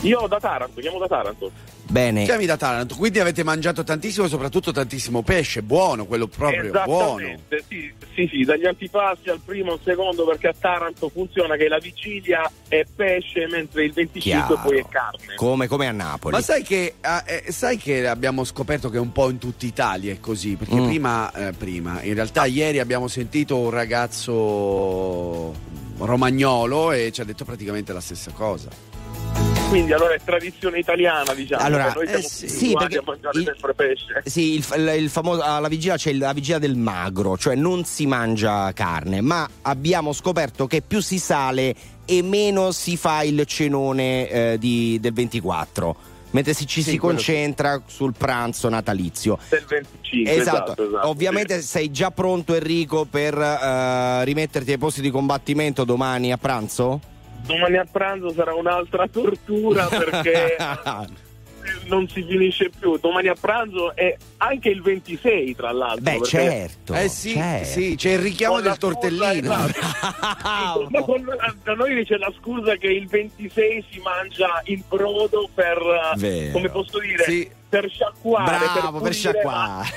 Io 0.00 0.26
da 0.26 0.40
Taranto, 0.40 0.80
chiamo 0.80 0.98
da 0.98 1.06
Taranto. 1.06 1.50
Bene. 1.88 2.24
Chiami 2.24 2.46
da 2.46 2.56
Taranto, 2.56 2.94
quindi 2.96 3.20
avete 3.20 3.44
mangiato 3.44 3.84
tantissimo 3.84 4.24
e 4.26 4.28
soprattutto 4.28 4.72
tantissimo 4.72 5.22
pesce, 5.22 5.62
buono, 5.62 6.06
quello 6.06 6.26
proprio 6.26 6.70
buono. 6.70 7.18
Esattamente, 7.20 7.64
sì, 7.68 7.92
sì, 8.14 8.28
sì, 8.32 8.42
dagli 8.44 8.64
antipasti 8.66 9.28
al 9.28 9.40
primo 9.44 9.72
al 9.72 9.80
secondo 9.84 10.24
perché 10.24 10.48
a 10.48 10.54
Taranto 10.58 11.08
funziona 11.10 11.54
che 11.56 11.68
la 11.68 11.78
vigilia 11.78 12.50
è 12.66 12.84
pesce 12.96 13.46
mentre 13.46 13.84
il 13.84 13.92
25 13.92 14.20
Chiaro. 14.20 14.58
poi 14.62 14.78
è 14.78 14.84
carne. 14.88 15.34
Come, 15.36 15.66
come 15.68 15.86
a 15.86 15.92
Napoli. 15.92 16.34
Ma 16.34 16.40
sai 16.40 16.62
che, 16.62 16.94
ah, 17.00 17.22
eh, 17.26 17.52
sai 17.52 17.76
che 17.76 18.06
abbiamo 18.08 18.42
scoperto 18.44 18.88
che 18.88 18.98
un 18.98 19.12
po' 19.12 19.28
in 19.28 19.38
tutta 19.38 19.66
Italia 19.66 20.12
è 20.12 20.18
così? 20.20 20.56
Perché 20.56 20.74
Mm. 20.76 20.86
prima, 20.86 21.32
eh, 21.32 21.52
prima, 21.52 22.02
in 22.02 22.14
realtà 22.14 22.46
ieri 22.46 22.78
abbiamo 22.80 23.06
sentito 23.06 23.56
un 23.58 23.70
ragazzo 23.70 25.52
romagnolo 25.98 26.90
e 26.92 27.12
ci 27.12 27.20
ha 27.20 27.24
detto 27.24 27.44
praticamente 27.44 27.92
la 27.92 28.00
stessa 28.00 28.30
cosa. 28.32 28.70
Quindi 29.68 29.94
allora 29.94 30.12
è 30.12 30.20
tradizione 30.22 30.78
italiana, 30.80 31.32
diciamo. 31.32 31.62
Allora, 31.64 31.92
che 31.92 31.98
noi 31.98 32.06
siamo 32.06 32.22
eh, 32.26 32.28
sì, 32.28 32.74
perché 32.76 32.98
a 32.98 33.02
mangiare 33.06 33.38
il- 33.38 33.44
sempre 33.46 33.74
pesce. 33.74 34.22
Sì, 34.26 34.54
il, 34.56 34.66
il- 34.76 35.02
il 35.04 35.08
famoso, 35.08 35.40
alla 35.40 35.68
vigilia 35.68 35.96
c'è 35.96 36.12
la 36.12 36.32
vigilia 36.34 36.58
del 36.58 36.76
magro, 36.76 37.38
cioè 37.38 37.54
non 37.54 37.84
si 37.84 38.06
mangia 38.06 38.70
carne, 38.74 39.22
ma 39.22 39.48
abbiamo 39.62 40.12
scoperto 40.12 40.66
che 40.66 40.82
più 40.82 41.00
si 41.00 41.18
sale 41.18 41.74
e 42.04 42.20
meno 42.22 42.70
si 42.72 42.98
fa 42.98 43.22
il 43.22 43.44
cenone 43.46 44.28
eh, 44.28 44.56
di- 44.58 44.98
del 45.00 45.14
24, 45.14 45.96
mentre 46.32 46.52
si, 46.52 46.66
ci 46.66 46.82
Sì, 46.82 46.90
si 46.90 46.96
concentra 46.98 47.80
sul 47.86 48.12
pranzo 48.14 48.68
natalizio. 48.68 49.38
Del 49.48 49.64
25, 49.66 50.34
Esatto, 50.34 50.64
esatto, 50.72 50.86
esatto, 50.86 51.08
ovviamente 51.08 51.62
sei 51.62 51.90
già 51.90 52.10
pronto 52.10 52.54
Enrico 52.54 53.06
per 53.06 53.38
eh, 53.38 54.22
rimetterti 54.24 54.72
ai 54.72 54.76
posti 54.78 55.00
di 55.00 55.08
combattimento 55.10 55.84
domani 55.84 56.30
a 56.30 56.36
pranzo? 56.36 57.00
Domani 57.44 57.76
a 57.76 57.86
pranzo 57.90 58.32
sarà 58.32 58.54
un'altra 58.54 59.06
tortura 59.08 59.86
perché 59.86 60.56
non 61.86 62.08
si 62.08 62.22
finisce 62.22 62.70
più. 62.76 62.98
Domani 62.98 63.28
a 63.28 63.34
pranzo 63.38 63.94
è 63.94 64.16
anche 64.38 64.68
il 64.68 64.80
26, 64.82 65.54
tra 65.56 65.72
l'altro. 65.72 66.00
Beh, 66.02 66.18
perché- 66.18 66.28
certo. 66.28 66.94
Eh 66.94 67.08
sì, 67.08 67.32
certo. 67.32 67.64
sì, 67.68 67.94
c'è 67.96 68.10
il 68.12 68.18
richiamo 68.18 68.54
Con 68.54 68.62
del 68.62 68.76
tortellino. 68.78 69.52
esatto. 69.66 70.86
Ma 70.90 71.02
con- 71.02 71.24
da 71.62 71.74
noi 71.74 72.04
c'è 72.04 72.16
la 72.16 72.32
scusa 72.40 72.76
che 72.76 72.86
il 72.88 73.06
26 73.08 73.84
si 73.90 73.98
mangia 74.00 74.60
il 74.66 74.82
brodo 74.88 75.48
per, 75.52 75.78
Vero. 76.16 76.52
come 76.52 76.68
posso 76.70 76.98
dire, 77.00 77.24
Sì. 77.24 77.50
Per 77.72 77.88
sciacquare. 77.90 78.44
Bravo, 78.44 78.82
per 78.82 78.90
pulire, 78.98 79.12
sciacquare. 79.14 79.88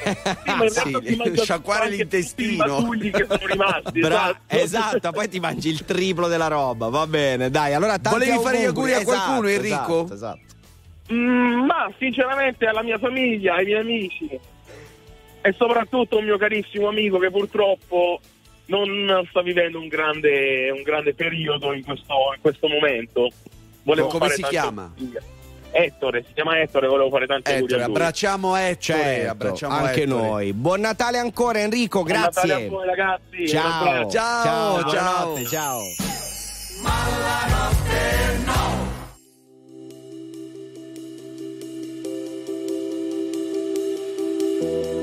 ma- 0.46 0.68
Sì, 0.70 0.92
ma 0.92 1.24
in 1.26 1.32
Sì, 1.36 1.42
sciacquare 1.44 1.90
l'intestino. 1.90 2.64
che 2.98 3.26
sono 3.28 3.46
rimasti. 3.48 4.00
Bra- 4.00 4.40
esatto. 4.48 4.56
esatto, 4.96 5.12
poi 5.12 5.28
ti 5.28 5.42
mangi 5.42 5.70
il 5.72 5.84
triplo 5.84 6.28
della 6.30 6.48
roba, 6.48 6.88
va 6.88 7.06
bene, 7.06 7.50
dai. 7.50 7.74
Allora, 7.74 8.00
tanti 8.00 8.18
Volevi 8.18 8.42
fare 8.42 8.62
gli 8.62 8.64
auguri 8.64 8.94
a 8.94 9.00
Esatto, 9.02 9.10
qualcuno, 9.12 9.48
Enrico? 9.50 10.04
Esatto, 10.06 10.14
esatto. 10.14 10.40
Mm, 11.14 11.66
ma 11.66 11.92
sinceramente 12.00 12.66
alla 12.66 12.82
mia 12.82 12.98
famiglia, 12.98 13.56
ai 13.56 13.66
miei 13.66 13.80
amici 13.82 14.40
e 15.42 15.54
soprattutto 15.58 16.16
a 16.16 16.20
un 16.20 16.26
mio 16.26 16.38
carissimo 16.38 16.88
amico 16.88 17.18
che 17.20 17.30
purtroppo 17.30 18.22
non 18.68 19.26
sta 19.30 19.42
vivendo 19.42 19.80
un 19.82 19.90
grande, 19.90 20.72
un 20.74 20.82
grande 20.82 21.14
periodo 21.14 21.74
in 21.74 21.84
questo, 21.84 22.14
in 22.36 22.42
questo 22.42 22.68
momento. 22.70 23.30
Volevo 23.84 24.08
Come 24.08 24.28
fare 24.30 24.36
si 24.36 24.44
chiama? 24.44 24.92
auguri. 24.98 25.34
Ettore, 25.78 26.24
si 26.26 26.32
chiama 26.34 26.58
Ettore, 26.62 26.88
volevo 26.88 27.10
fare 27.10 27.26
tanti 27.28 27.52
auguri 27.52 27.66
Ettore, 27.66 27.84
a 27.84 27.88
lui. 27.88 27.96
abbracciamo 27.96 28.56
Ettore, 28.56 28.78
Certo, 28.80 29.30
abbracciamo 29.32 29.76
anche 29.76 30.04
Ettore. 30.04 30.22
noi. 30.22 30.54
Buon 30.54 30.80
Natale 30.80 31.18
ancora 31.18 31.60
Enrico, 31.60 32.04
Buon 32.04 32.18
Natale 32.18 32.48
grazie. 32.48 32.66
a 32.66 32.70
voi 32.70 32.86
ragazzi. 32.86 33.48
Ciao. 33.50 33.84
abbraccio. 33.84 34.10
Ciao, 34.10 34.80
ciao, 34.80 34.90
ciao. 34.90 35.34
buonanotte, 35.34 35.46
ciao. 35.48 35.82
golden 44.62 44.95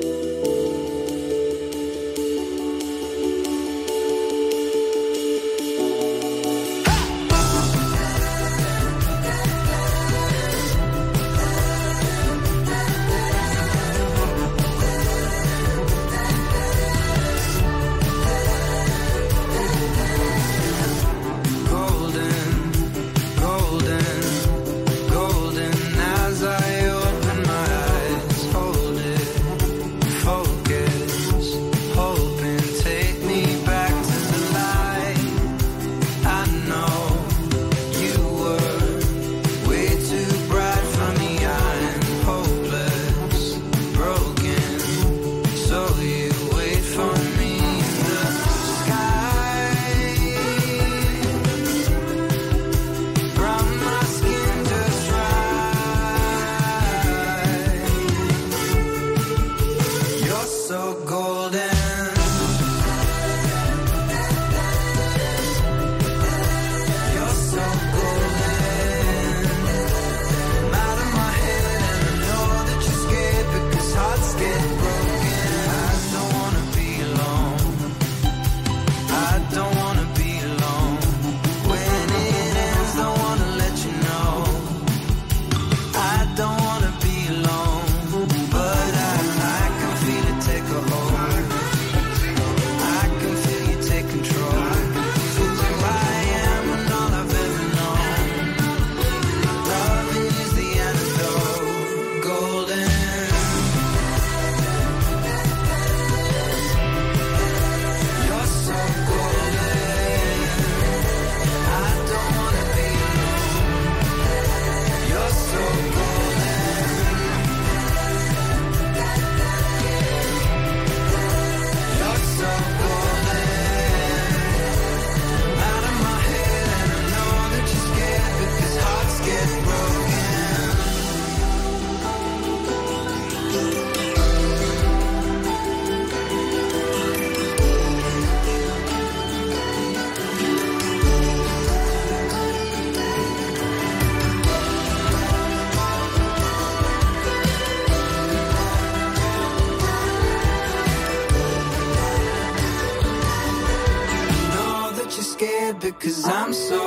so 156.52 156.81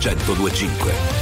102.5 0.00 1.19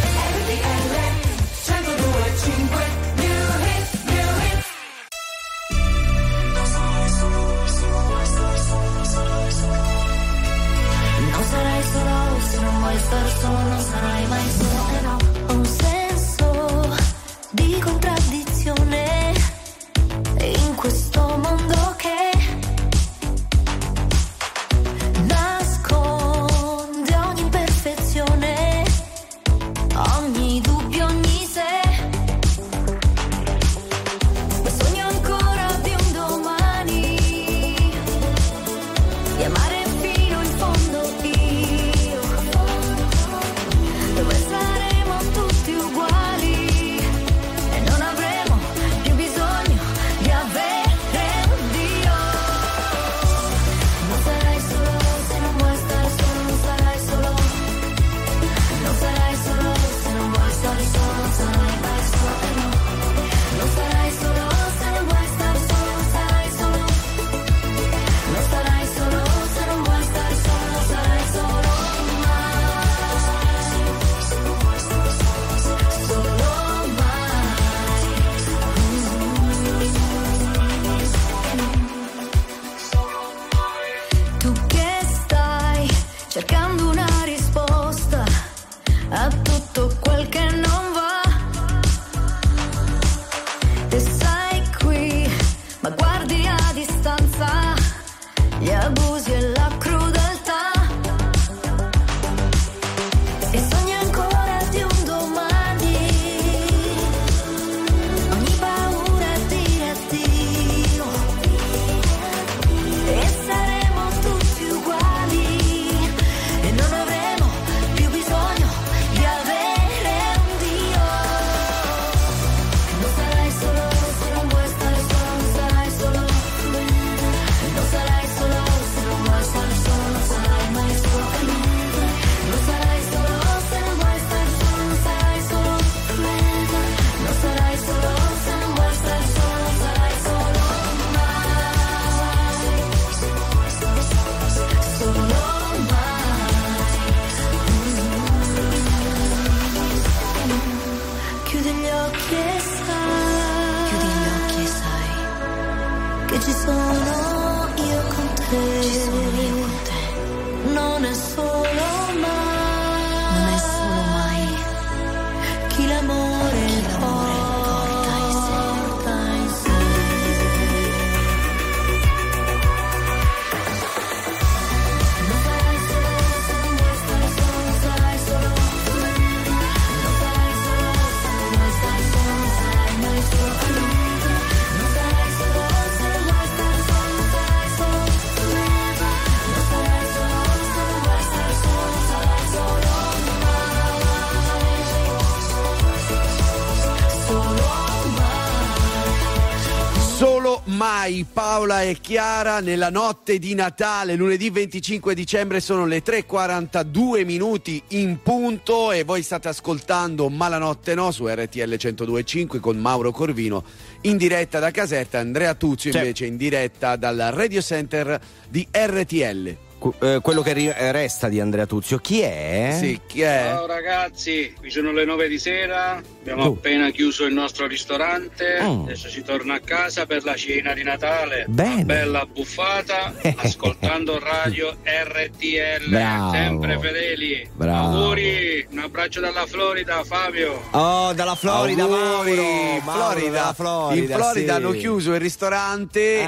Paola 201.24 201.82
e 201.82 201.98
Chiara 202.00 202.60
nella 202.60 202.90
notte 202.90 203.38
di 203.38 203.54
Natale, 203.54 204.14
lunedì 204.14 204.50
25 204.50 205.14
dicembre 205.14 205.60
sono 205.60 205.86
le 205.86 206.02
3.42 206.02 207.24
minuti 207.24 207.82
in 207.88 208.20
punto 208.22 208.92
e 208.92 209.04
voi 209.04 209.22
state 209.22 209.48
ascoltando 209.48 210.28
Malanotte 210.28 210.94
No 210.94 211.10
su 211.10 211.26
RTL 211.26 211.74
102.5 211.74 212.60
con 212.60 212.76
Mauro 212.78 213.10
Corvino 213.10 213.64
in 214.02 214.16
diretta 214.16 214.58
da 214.58 214.70
Caserta, 214.70 215.18
Andrea 215.18 215.54
Tuzio 215.54 215.90
C'è. 215.90 215.98
invece 215.98 216.26
in 216.26 216.36
diretta 216.36 216.96
dal 216.96 217.30
Radio 217.32 217.60
Center 217.60 218.20
di 218.48 218.66
RTL. 218.70 219.56
Eh, 220.00 220.18
quello 220.20 220.42
che 220.42 220.74
resta 220.90 221.28
di 221.28 221.38
Andrea 221.38 221.64
Tuzio, 221.64 221.98
chi 221.98 222.20
è? 222.20 222.76
Sì, 222.78 223.00
chi 223.06 223.20
è? 223.20 223.44
Ciao 223.46 223.66
ragazzi, 223.66 224.52
qui 224.58 224.70
sono 224.70 224.90
le 224.90 225.04
9 225.04 225.28
di 225.28 225.38
sera, 225.38 226.02
Abbiamo 226.30 226.50
Tu. 226.52 226.56
appena 226.58 226.90
chiuso 226.90 227.24
il 227.24 227.32
nostro 227.32 227.66
ristorante, 227.66 228.58
Mm. 228.60 228.82
adesso 228.82 229.08
si 229.08 229.22
torna 229.22 229.54
a 229.54 229.60
casa 229.60 230.04
per 230.04 230.24
la 230.24 230.34
cena 230.36 230.74
di 230.74 230.82
Natale. 230.82 231.46
Bene. 231.48 231.84
Bella 231.84 232.26
buffata, 232.26 233.14
ascoltando 233.36 234.18
radio 234.18 234.76
RTL, 234.84 235.88
Bravo. 235.88 236.32
sempre 236.32 236.78
fedeli. 236.78 237.48
Bravo. 237.54 237.96
Auguri, 238.04 238.66
un 238.70 238.78
abbraccio 238.78 239.20
dalla 239.20 239.46
Florida, 239.46 240.04
Fabio. 240.04 240.62
Oh, 240.72 241.12
dalla 241.14 241.34
Florida, 241.34 241.84
Auguri, 241.84 242.34
Mauro. 242.36 242.80
Mauro 242.84 243.10
Florida. 243.18 243.52
Florida, 243.54 244.00
In 244.02 244.06
Florida 244.20 244.54
sì. 244.54 244.60
hanno 244.60 244.70
chiuso 244.72 245.14
il 245.14 245.20
ristorante 245.20 246.00
Eh. 246.20 246.22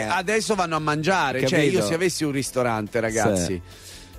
e 0.00 0.06
adesso 0.08 0.54
vanno 0.54 0.76
a 0.76 0.80
mangiare. 0.80 1.40
Cioè, 1.46 1.58
Capito? 1.58 1.78
io 1.78 1.84
se 1.84 1.94
avessi 1.94 2.24
un 2.24 2.32
ristorante, 2.32 3.00
ragazzi. 3.00 3.60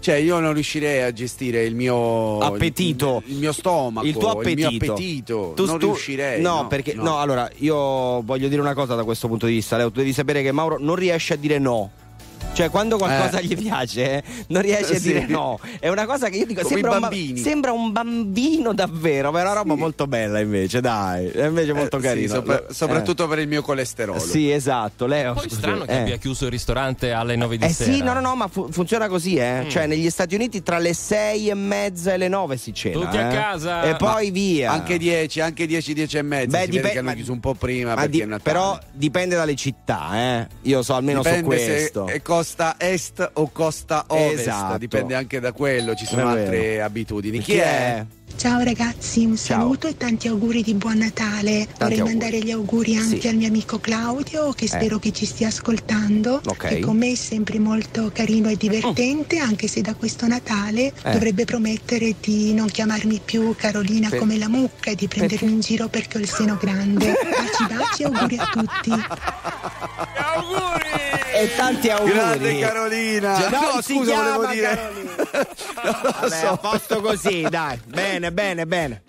Cioè, 0.06 0.18
io 0.18 0.40
non 0.40 0.54
riuscirei 0.54 1.02
a 1.02 1.12
gestire 1.12 1.64
il 1.64 1.74
mio 1.74 2.38
Appetito. 2.38 3.24
il, 3.26 3.32
il 3.32 3.40
mio 3.40 3.52
stomaco, 3.52 4.06
il 4.06 4.16
tuo 4.16 4.30
appetito. 4.30 4.70
il 4.70 4.78
mio 4.80 4.94
appetito. 4.94 5.54
Tu- 5.56 5.66
non 5.66 5.80
tu- 5.80 5.86
riuscirei. 5.88 6.40
No, 6.44 6.68
perché 6.68 6.94
no. 6.94 7.18
allora 7.18 7.50
io 7.56 8.22
voglio 8.22 8.48
dire 8.48 8.62
una 8.62 8.76
cosa 8.76 8.94
da 8.94 9.04
questo 9.04 9.28
punto 9.28 9.48
di 9.48 9.54
vista. 9.54 9.78
Leo, 9.78 9.90
tu 9.90 9.98
devi 10.02 10.14
sapere 10.14 10.44
che 10.44 10.52
Mauro 10.52 10.78
non 10.80 10.94
riesce 10.94 11.34
a 11.34 11.38
dire 11.38 11.58
no. 11.58 11.90
Cioè, 12.56 12.70
quando 12.70 12.98
qualcosa 12.98 13.40
Eh. 13.40 13.44
gli 13.46 13.58
piace, 13.58 14.12
eh, 14.14 14.24
non 14.48 14.62
riesce 14.62 14.96
a 14.96 15.00
Sì. 15.00 15.08
dire 15.12 15.26
no. 15.28 15.60
È 15.78 15.90
una 15.90 16.06
cosa 16.06 16.30
che 16.30 16.38
io 16.38 16.46
dico: 16.46 16.62
Come 16.62 16.74
sembra 16.74 16.94
un, 16.96 17.00
ba- 17.02 17.42
sembra 17.42 17.72
un 17.74 17.92
bambino 17.92 18.74
davvero, 18.74 19.30
ma 19.32 19.40
è 19.40 19.42
una 19.42 19.54
roba 19.54 19.76
molto 19.76 20.08
bella 20.08 20.40
invece, 20.40 20.80
dai. 20.80 21.28
È 21.28 21.48
invece 21.48 21.74
molto 21.74 21.98
Eh, 21.98 22.00
sì, 22.00 22.06
carino. 22.06 22.34
sopra- 22.34 22.66
Eh. 22.68 22.74
soprattutto 22.74 23.28
per 23.28 23.40
il 23.40 23.50
mio 23.50 23.62
colesterolo. 23.62 24.20
Sì, 24.20 24.50
esatto. 24.52 25.06
Leo. 25.06 25.34
Poi 25.34 25.44
scusi, 25.44 25.56
strano 25.56 25.84
che 25.84 25.92
eh. 25.92 25.98
abbia 26.00 26.16
chiuso 26.16 26.46
il 26.46 26.52
ristorante 26.52 27.12
alle 27.12 27.36
9 27.36 27.58
di 27.58 27.66
Eh 27.66 27.70
sera. 27.74 27.92
sì, 27.92 28.02
no, 28.02 28.14
no, 28.14 28.22
no, 28.22 28.36
ma 28.36 28.48
fu- 28.48 28.72
funziona 28.72 29.10
così, 29.10 29.36
eh. 29.36 29.64
Mm. 29.66 29.70
Cioè, 29.70 29.86
negli 29.88 30.10
Stati 30.10 30.36
Uniti 30.36 30.64
tra 30.64 30.78
le 30.78 30.94
sei 30.94 31.50
e 31.50 31.54
mezza 31.56 32.14
e 32.14 32.18
le 32.18 32.30
nove 32.30 32.56
si 32.56 32.74
cena. 32.74 33.00
Tutti 33.00 33.18
a 33.18 33.30
eh. 33.32 33.34
casa. 33.36 33.84
E 33.84 33.96
poi 33.98 34.32
via. 34.32 34.72
Anche 34.72 34.98
10, 34.98 35.42
anche 35.42 35.66
10, 35.66 35.94
10 35.94 36.18
e 36.18 36.22
mezza. 36.22 36.46
Beh, 36.58 36.60
si 36.64 36.66
vede 36.68 36.72
dipe- 36.78 36.90
che 36.92 36.98
hanno 37.00 37.10
ma- 37.10 37.16
chiuso 37.16 37.34
un 37.34 37.40
po' 37.42 37.54
prima 37.54 37.96
Ma 37.96 38.02
perché 38.04 38.26
di- 38.26 38.36
però 38.42 38.80
dipende 38.94 39.36
dalle 39.36 39.56
città, 39.56 40.10
eh. 40.14 40.48
Io 40.62 40.82
so 40.84 40.94
almeno 40.94 41.20
Dipende 41.22 41.40
su 41.42 41.46
questo. 41.46 42.06
se 42.08 42.14
è 42.14 42.22
costa 42.46 42.76
est 42.78 43.32
o 43.34 43.50
costa 43.52 44.06
ovest, 44.10 44.42
Esatto. 44.42 44.78
dipende 44.78 45.16
anche 45.16 45.40
da 45.40 45.52
quello, 45.52 45.96
ci 45.96 46.06
sono 46.06 46.28
altre 46.28 46.80
abitudini. 46.80 47.40
Chi, 47.40 47.54
Chi 47.54 47.58
è? 47.58 48.06
Ciao 48.36 48.62
ragazzi, 48.62 49.26
un 49.26 49.36
saluto 49.38 49.88
e 49.88 49.98
tanti 49.98 50.28
auguri 50.28 50.62
di 50.62 50.76
buon 50.76 50.98
Natale. 50.98 51.68
Vorrei 51.80 52.00
auguri. 52.00 52.02
mandare 52.02 52.40
gli 52.40 52.52
auguri 52.52 52.98
anche 52.98 53.22
Sì. 53.22 53.28
al 53.30 53.36
mio 53.36 53.48
amico 53.48 53.80
Claudio 53.80 54.52
che 54.52 54.68
spero 54.68 55.00
che 55.00 55.12
ci 55.12 55.26
stia 55.26 55.48
ascoltando. 55.48 56.40
Ok. 56.46 56.68
Che 56.68 56.80
con 56.82 56.98
me 56.98 57.14
è 57.14 57.16
sempre 57.16 57.58
molto 57.58 58.12
carino 58.14 58.48
e 58.50 58.58
divertente, 58.58 59.40
anche 59.40 59.68
se 59.68 59.82
da 59.82 59.96
questo 59.96 60.28
Natale 60.28 60.94
Eh. 61.04 61.12
dovrebbe 61.14 61.46
promettere 61.46 62.14
di 62.20 62.54
non 62.54 62.68
chiamarmi 62.68 63.22
più 63.26 63.56
Carolina 63.56 64.10
Per- 64.10 64.20
come 64.20 64.38
la 64.38 64.50
mucca 64.50 64.92
e 64.92 64.96
di 64.96 65.08
prendermi 65.08 65.52
in 65.52 65.62
giro 65.62 65.88
perché 65.88 66.18
ho 66.18 66.22
il 66.22 66.30
seno 66.30 66.58
grande. 66.62 67.14
Baci 67.14 67.74
baci, 67.74 68.04
auguri 68.04 68.38
a 68.38 68.50
tutti. 68.52 68.92
E 71.38 71.54
tanti 71.56 71.90
auguri. 71.90 72.14
Grande 72.14 72.60
Carolina. 72.60 73.40
Cioè, 73.40 73.50
No, 73.50 73.72
non 73.74 73.82
si 73.84 73.94
scusa, 73.94 74.16
volevo 74.16 74.46
dire. 74.54 74.68
Carolina. 74.76 75.14
Vabbè, 76.22 76.46
a 76.46 76.58
posto 76.58 77.02
così, 77.02 77.42
dai. 77.50 77.78
Bene, 77.86 78.32
bene, 78.32 78.66
bene. 78.66 79.04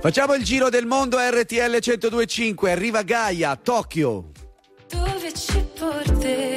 Facciamo 0.00 0.34
il 0.34 0.44
giro 0.44 0.68
del 0.68 0.86
mondo 0.86 1.18
RTL 1.18 1.78
1025, 1.80 2.70
arriva 2.70 3.02
Gaia, 3.02 3.58
Tokyo. 3.60 4.30
Dove 4.88 5.32
ci 5.34 5.66
porterà? 5.76 6.55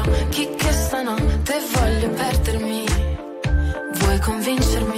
Occhi 0.00 0.54
che 0.56 0.72
stanotte 0.72 1.60
voglio 1.72 2.10
perdermi. 2.10 2.84
Vuoi 3.92 4.18
convincermi? 4.20 4.97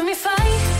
Solo 0.00 0.04
tu 0.04 0.04
mi 0.04 0.14
fai 0.14 0.79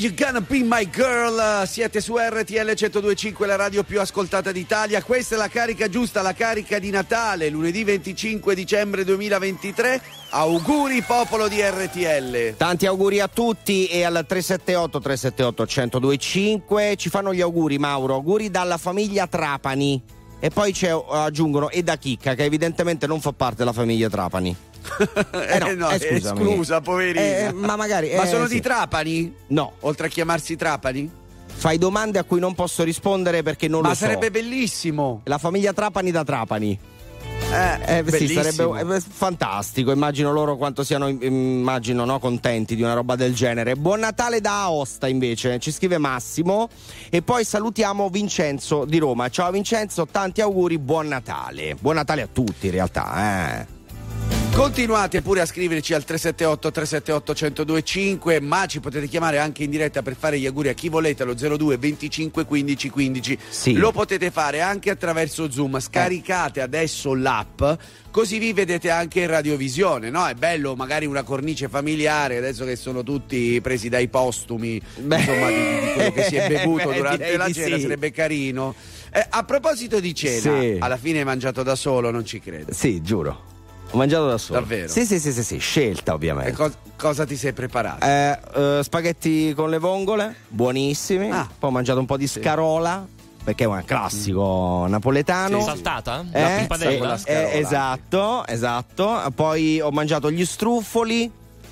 You 0.00 0.14
gonna 0.14 0.40
be 0.40 0.62
my 0.62 0.88
girl? 0.88 1.66
Siete 1.66 2.00
su 2.00 2.16
RTL 2.16 2.72
1025, 2.74 3.46
la 3.46 3.56
radio 3.56 3.82
più 3.82 4.00
ascoltata 4.00 4.50
d'Italia. 4.50 5.02
Questa 5.02 5.34
è 5.34 5.38
la 5.38 5.48
carica 5.48 5.88
giusta, 5.88 6.22
la 6.22 6.32
carica 6.32 6.78
di 6.78 6.90
Natale, 6.90 7.50
lunedì 7.50 7.84
25 7.84 8.54
dicembre 8.54 9.04
2023. 9.04 10.00
Auguri 10.30 11.02
popolo 11.02 11.48
di 11.48 11.60
RTL. 11.60 12.56
Tanti 12.56 12.86
auguri 12.86 13.20
a 13.20 13.28
tutti 13.28 13.86
e 13.88 14.04
al 14.04 14.24
378 14.26 15.00
378 15.00 15.66
1025 15.98 16.96
ci 16.96 17.10
fanno 17.10 17.34
gli 17.34 17.42
auguri 17.42 17.76
Mauro, 17.76 18.14
auguri 18.14 18.50
dalla 18.50 18.78
famiglia 18.78 19.26
Trapani 19.26 20.02
e 20.38 20.48
poi 20.48 20.74
aggiungono 21.10 21.68
e 21.68 21.82
da 21.82 21.96
Chicca 21.96 22.34
che 22.34 22.44
evidentemente 22.44 23.06
non 23.06 23.20
fa 23.20 23.32
parte 23.32 23.56
della 23.56 23.74
famiglia 23.74 24.08
Trapani. 24.08 24.56
Eh 25.32 25.58
no, 25.58 25.74
no, 25.74 25.90
eh, 25.90 25.96
è 25.96 26.14
scusami. 26.16 26.40
esclusa, 26.40 26.80
poverina. 26.80 27.20
Eh, 27.48 27.52
ma 27.52 27.76
magari, 27.76 28.14
Ma 28.14 28.22
eh, 28.24 28.26
sono 28.28 28.46
sì. 28.46 28.54
di 28.54 28.60
Trapani? 28.60 29.34
No. 29.48 29.72
Oltre 29.80 30.06
a 30.06 30.10
chiamarsi 30.10 30.56
Trapani? 30.56 31.10
Fai 31.46 31.76
domande 31.78 32.18
a 32.18 32.24
cui 32.24 32.40
non 32.40 32.54
posso 32.54 32.82
rispondere 32.82 33.42
perché 33.42 33.68
non 33.68 33.82
Ma 33.82 33.88
lo 33.88 33.94
so. 33.94 34.00
sarebbe 34.04 34.30
bellissimo. 34.30 35.20
La 35.24 35.38
famiglia 35.38 35.72
Trapani 35.72 36.10
da 36.10 36.24
Trapani. 36.24 36.78
Eh, 37.52 37.98
Eh, 37.98 38.04
sì, 38.12 38.28
sarebbe 38.28 38.94
eh, 38.94 39.00
fantastico. 39.00 39.90
Immagino 39.90 40.32
loro 40.32 40.56
quanto 40.56 40.84
siano 40.84 41.08
immagino, 41.08 42.04
no, 42.04 42.18
contenti 42.20 42.76
di 42.76 42.82
una 42.82 42.94
roba 42.94 43.16
del 43.16 43.34
genere. 43.34 43.74
Buon 43.74 44.00
Natale 44.00 44.40
da 44.40 44.62
Aosta, 44.62 45.08
invece, 45.08 45.58
ci 45.58 45.72
scrive 45.72 45.98
Massimo. 45.98 46.68
E 47.10 47.22
poi 47.22 47.44
salutiamo 47.44 48.08
Vincenzo 48.08 48.84
di 48.84 48.98
Roma. 48.98 49.28
Ciao 49.28 49.50
Vincenzo, 49.50 50.06
tanti 50.06 50.40
auguri, 50.40 50.78
buon 50.78 51.08
Natale. 51.08 51.76
Buon 51.78 51.96
Natale 51.96 52.22
a 52.22 52.28
tutti, 52.32 52.66
in 52.66 52.72
realtà. 52.72 53.60
Eh. 53.62 53.78
Continuate 54.52 55.22
pure 55.22 55.40
a 55.40 55.46
scriverci 55.46 55.94
al 55.94 56.04
378 56.04 56.70
378 56.70 57.32
1025, 57.64 58.40
ma 58.40 58.66
ci 58.66 58.78
potete 58.80 59.06
chiamare 59.06 59.38
anche 59.38 59.62
in 59.64 59.70
diretta 59.70 60.02
per 60.02 60.14
fare 60.18 60.38
gli 60.38 60.44
auguri 60.44 60.68
a 60.68 60.74
chi 60.74 60.88
volete 60.90 61.22
allo 61.22 61.34
02 61.34 61.78
25 61.78 62.44
15 62.44 62.90
15. 62.90 63.38
Sì. 63.48 63.72
Lo 63.74 63.90
potete 63.90 64.30
fare 64.30 64.60
anche 64.60 64.90
attraverso 64.90 65.50
Zoom. 65.50 65.78
Scaricate 65.80 66.60
adesso 66.60 67.14
l'app, 67.14 67.62
così 68.10 68.38
vi 68.38 68.52
vedete 68.52 68.90
anche 68.90 69.20
in 69.20 69.28
radiovisione, 69.28 70.10
no? 70.10 70.26
È 70.26 70.34
bello 70.34 70.74
magari 70.76 71.06
una 71.06 71.22
cornice 71.22 71.68
familiare, 71.68 72.36
adesso 72.36 72.64
che 72.66 72.76
sono 72.76 73.02
tutti 73.02 73.58
presi 73.62 73.88
dai 73.88 74.08
postumi, 74.08 74.74
insomma, 74.96 75.48
di, 75.48 75.80
di 75.80 75.92
quello 75.94 76.12
che 76.12 76.22
si 76.24 76.36
è 76.36 76.48
bevuto 76.52 76.88
Beh, 76.90 76.96
durante 76.96 77.36
la 77.36 77.50
cena, 77.50 77.76
sì. 77.76 77.82
sarebbe 77.82 78.10
carino. 78.10 78.74
Eh, 79.12 79.24
a 79.30 79.42
proposito 79.44 80.00
di 80.00 80.14
cena, 80.14 80.60
Sì. 80.60 80.76
alla 80.78 80.98
fine 80.98 81.20
hai 81.20 81.24
mangiato 81.24 81.62
da 81.62 81.74
solo, 81.76 82.10
non 82.10 82.26
ci 82.26 82.40
credo. 82.40 82.72
Sì, 82.74 83.00
giuro. 83.00 83.58
Ho 83.92 83.96
mangiato 83.96 84.26
da 84.28 84.38
solo. 84.38 84.60
Davvero? 84.60 84.88
Sì, 84.88 85.04
sì, 85.04 85.18
sì, 85.18 85.32
sì, 85.32 85.42
sì, 85.42 85.58
scelta 85.58 86.14
ovviamente. 86.14 86.50
E 86.50 86.52
cos- 86.54 86.76
cosa 86.96 87.24
ti 87.26 87.36
sei 87.36 87.52
preparato? 87.52 88.04
Eh, 88.04 88.38
eh, 88.54 88.80
spaghetti 88.84 89.52
con 89.54 89.68
le 89.70 89.78
vongole, 89.78 90.34
buonissimi. 90.48 91.30
Ah. 91.30 91.48
Poi 91.58 91.70
ho 91.70 91.72
mangiato 91.72 91.98
un 91.98 92.06
po' 92.06 92.16
di 92.16 92.28
scarola, 92.28 93.04
perché 93.42 93.64
è 93.64 93.66
un 93.66 93.82
classico 93.84 94.86
napoletano. 94.88 95.58
Sì. 95.58 95.64
Saltata? 95.64 96.24
Eh, 96.32 96.40
La 96.68 96.76
sì, 96.78 96.98
Con 96.98 97.06
la 97.08 97.14
eh, 97.14 97.18
scarola. 97.18 97.52
esatto, 97.52 98.46
esatto. 98.46 99.32
Poi 99.34 99.80
ho 99.80 99.90
mangiato 99.90 100.30
gli 100.30 100.44
struffoli, 100.44 101.28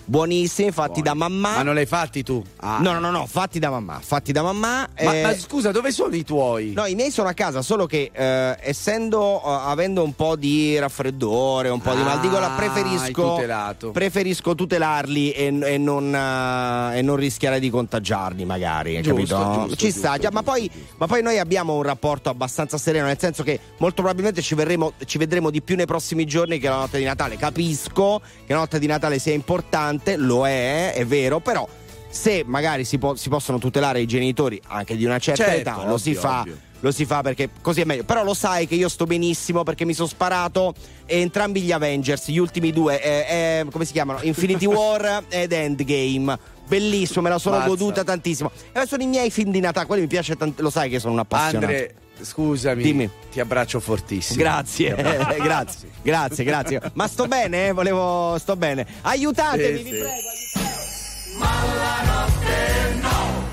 buonissimi, 0.08 0.70
fatti 0.72 1.02
da 1.02 1.14
mamma. 1.14 1.56
Ma 1.56 1.62
non 1.62 1.74
l'hai 1.74 1.86
fatti 1.86 2.22
tu? 2.22 2.42
Ah. 2.56 2.78
No, 2.80 2.92
no, 2.92 3.00
no, 3.00 3.10
no, 3.10 3.26
fatti 3.26 3.58
da 3.58 3.70
mamma, 3.70 4.00
fatti 4.02 4.32
da 4.32 4.42
mamma. 4.42 4.88
Ma, 5.02 5.14
eh, 5.14 5.22
ma 5.22 5.36
scusa, 5.36 5.70
dove 5.70 5.92
sono 5.92 6.14
i 6.14 6.24
tuoi? 6.24 6.72
No, 6.72 6.86
i 6.86 6.94
miei 6.94 7.10
sono 7.10 7.28
a 7.28 7.34
casa, 7.34 7.62
solo 7.62 7.86
che 7.86 8.10
eh, 8.12 8.56
essendo 8.60 9.40
eh, 9.40 9.40
avendo 9.44 10.02
un 10.02 10.14
po' 10.14 10.36
di 10.36 10.78
raffreddore, 10.78 11.68
un 11.68 11.80
po' 11.80 11.94
di 11.94 12.02
mal 12.02 12.20
di 12.20 12.28
gola, 12.28 12.54
Ah, 12.54 12.56
preferisco 12.56 13.36
hai 13.36 13.92
preferisco 13.92 14.54
tutelarli 14.54 15.32
e, 15.32 15.58
e 15.60 15.78
non, 15.78 16.14
eh, 16.14 16.98
e 16.98 17.02
non 17.02 17.16
rischiare 17.16 17.60
di 17.60 17.68
contagiarli, 17.68 18.44
magari. 18.44 19.00
Giusto, 19.02 19.14
capito? 19.14 19.60
giusto, 19.60 19.76
Ci 19.76 19.86
giusto, 19.86 19.98
sta, 20.00 20.18
già, 20.18 20.30
ma, 20.32 20.42
poi, 20.42 20.70
ma 20.96 21.06
poi 21.06 21.22
noi 21.22 21.38
abbiamo 21.38 21.74
un 21.74 21.82
rapporto 21.82 22.30
abbastanza 22.30 22.78
sereno, 22.78 23.06
nel 23.06 23.18
senso 23.18 23.42
che 23.42 23.60
molto 23.78 23.96
probabilmente 24.02 24.40
ci, 24.40 24.54
verremo- 24.54 24.94
ci 25.04 25.18
vedremo 25.18 25.50
di 25.50 25.60
più 25.60 25.76
nei 25.76 25.86
prossimi 25.86 26.24
giorni 26.24 26.58
che 26.58 26.68
la 26.68 26.76
notte 26.76 26.98
di 26.98 27.04
Natale. 27.04 27.36
Capisco 27.36 28.20
che 28.46 28.52
la 28.52 28.60
notte 28.60 28.78
di 28.78 28.86
Natale 28.86 29.18
sia 29.18 29.34
importante, 29.34 29.96
importante, 29.98 30.16
lo 30.16 30.46
è, 30.46 30.92
è 30.94 31.04
vero, 31.06 31.40
però 31.40 31.68
se 32.10 32.42
magari 32.46 32.84
si, 32.84 32.98
po- 32.98 33.16
si 33.16 33.28
possono 33.28 33.58
tutelare 33.58 34.00
i 34.00 34.06
genitori 34.06 34.60
anche 34.68 34.96
di 34.96 35.04
una 35.04 35.18
certa 35.18 35.44
Certo, 35.44 35.58
età, 35.60 35.74
lo 35.76 35.82
ovvio, 35.82 35.98
si 35.98 36.14
fa. 36.14 36.40
ovvio. 36.40 36.58
Lo 36.80 36.92
si 36.92 37.04
fa 37.06 37.22
perché 37.22 37.48
così 37.60 37.80
è 37.80 37.84
meglio. 37.84 38.04
Però 38.04 38.22
lo 38.22 38.34
sai 38.34 38.68
che 38.68 38.76
io 38.76 38.88
sto 38.88 39.04
benissimo 39.04 39.64
perché 39.64 39.84
mi 39.84 39.94
sono 39.94 40.06
sparato 40.06 40.74
entrambi 41.06 41.60
gli 41.62 41.72
Avengers, 41.72 42.28
gli 42.28 42.38
ultimi 42.38 42.70
due, 42.70 43.02
eh, 43.02 43.26
eh, 43.60 43.66
come 43.72 43.84
si 43.84 43.90
chiamano? 43.92 44.20
Infinity 44.22 44.64
War 44.70 45.24
ed 45.28 45.50
Endgame. 45.50 46.38
Bellissimo, 46.68 47.22
me 47.22 47.30
la 47.30 47.38
sono 47.38 47.56
Mazza. 47.56 47.68
goduta 47.68 48.04
tantissimo. 48.04 48.52
E 48.72 48.86
sono 48.86 49.02
i 49.02 49.06
miei 49.06 49.30
film 49.32 49.50
di 49.50 49.58
Natale, 49.58 49.86
quelli 49.86 50.02
mi 50.02 50.06
piace 50.08 50.36
tanto. 50.36 50.62
Lo 50.62 50.70
sai 50.70 50.88
che 50.88 51.00
sono 51.00 51.14
un 51.14 51.18
appassionato. 51.18 51.66
Andre, 51.66 51.94
scusami, 52.22 52.82
Dimmi. 52.82 53.10
ti 53.30 53.40
abbraccio 53.40 53.80
fortissimo. 53.80 54.38
Grazie, 54.42 54.92
abbraccio. 54.96 55.30
eh, 55.32 55.40
grazie, 55.42 55.88
grazie, 56.02 56.44
grazie. 56.44 56.80
Ma 56.94 57.06
sto 57.08 57.26
bene, 57.26 57.68
eh? 57.68 57.72
volevo, 57.72 58.36
sto 58.38 58.56
bene. 58.56 58.86
Aiutatemi, 59.02 59.76
Sì, 59.78 59.82
vi 59.84 59.90
sì. 59.90 59.96
prego. 59.98 61.38
Ma 61.38 61.64
la 61.74 62.02
notte 62.04 62.94
no. 63.00 63.46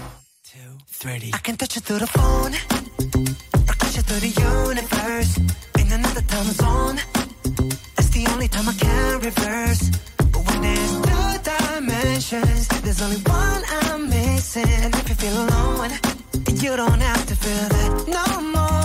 I 1.07 1.39
can 1.41 1.55
touch 1.55 1.76
you 1.76 1.82
through 1.84 1.99
the 1.99 2.07
phone. 2.07 2.55
Or 3.68 3.76
catch 3.78 3.95
you 3.95 4.01
through 4.01 4.22
the 4.22 4.34
universe. 4.41 5.38
In 5.78 5.91
another 5.91 6.24
time 6.26 6.51
zone. 6.53 6.99
That's 7.95 8.09
the 8.09 8.26
only 8.34 8.47
time 8.47 8.68
I 8.68 8.74
can 8.74 9.20
reverse. 9.20 9.91
But 10.32 10.41
when 10.47 10.61
there's 10.61 10.91
two 11.01 11.39
dimensions, 11.43 12.68
there's 12.82 13.01
only 13.03 13.18
one 13.18 13.61
I'm 13.84 14.09
missing. 14.09 14.66
And 14.68 14.95
if 14.95 15.09
you 15.09 15.16
feel 15.16 15.38
alone, 15.45 15.91
you 16.66 16.76
don't 16.76 16.99
have 16.99 17.24
to 17.28 17.36
feel 17.36 17.70
that 17.70 18.07
no 18.07 18.41
more. 18.41 18.84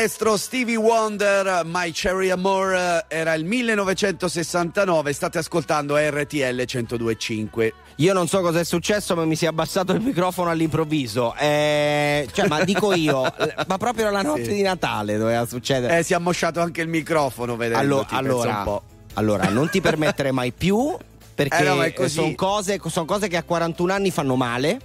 Maestro 0.00 0.38
Stevie 0.38 0.76
Wonder, 0.76 1.60
My 1.66 1.90
Cherry 1.92 2.30
Amore, 2.30 3.04
era 3.08 3.34
il 3.34 3.44
1969, 3.44 5.12
state 5.12 5.36
ascoltando 5.36 5.94
RTL 5.98 6.62
102.5. 6.62 7.72
Io 7.96 8.14
non 8.14 8.26
so 8.26 8.40
cosa 8.40 8.60
è 8.60 8.64
successo, 8.64 9.14
ma 9.14 9.26
mi 9.26 9.36
si 9.36 9.44
è 9.44 9.48
abbassato 9.48 9.92
il 9.92 10.00
microfono 10.00 10.48
all'improvviso. 10.48 11.34
Eh, 11.36 12.26
cioè, 12.32 12.48
ma 12.48 12.64
dico 12.64 12.94
io, 12.94 13.26
eh, 13.26 13.54
ma 13.68 13.76
proprio 13.76 14.08
la 14.08 14.22
notte 14.22 14.44
Sì. 14.44 14.52
di 14.54 14.62
Natale 14.62 15.18
doveva 15.18 15.44
succedere. 15.44 15.98
Eh, 15.98 16.02
si 16.02 16.14
è 16.14 16.16
ammosciato 16.16 16.62
anche 16.62 16.80
il 16.80 16.88
microfono, 16.88 17.56
vedendo 17.56 17.78
Allo- 17.82 18.06
allora, 18.08 18.80
allora, 19.14 19.48
non 19.50 19.68
ti 19.68 19.82
permettere 19.82 20.32
mai 20.32 20.52
più 20.52 20.96
perché 21.34 21.58
Eh 21.58 21.62
no, 21.68 21.92
così. 21.94 22.08
sono 22.14 22.32
cose, 22.34 22.80
son 22.86 23.04
cose 23.04 23.28
che 23.28 23.36
a 23.36 23.42
41 23.42 23.92
anni 23.92 24.10
fanno 24.10 24.34
male. 24.36 24.80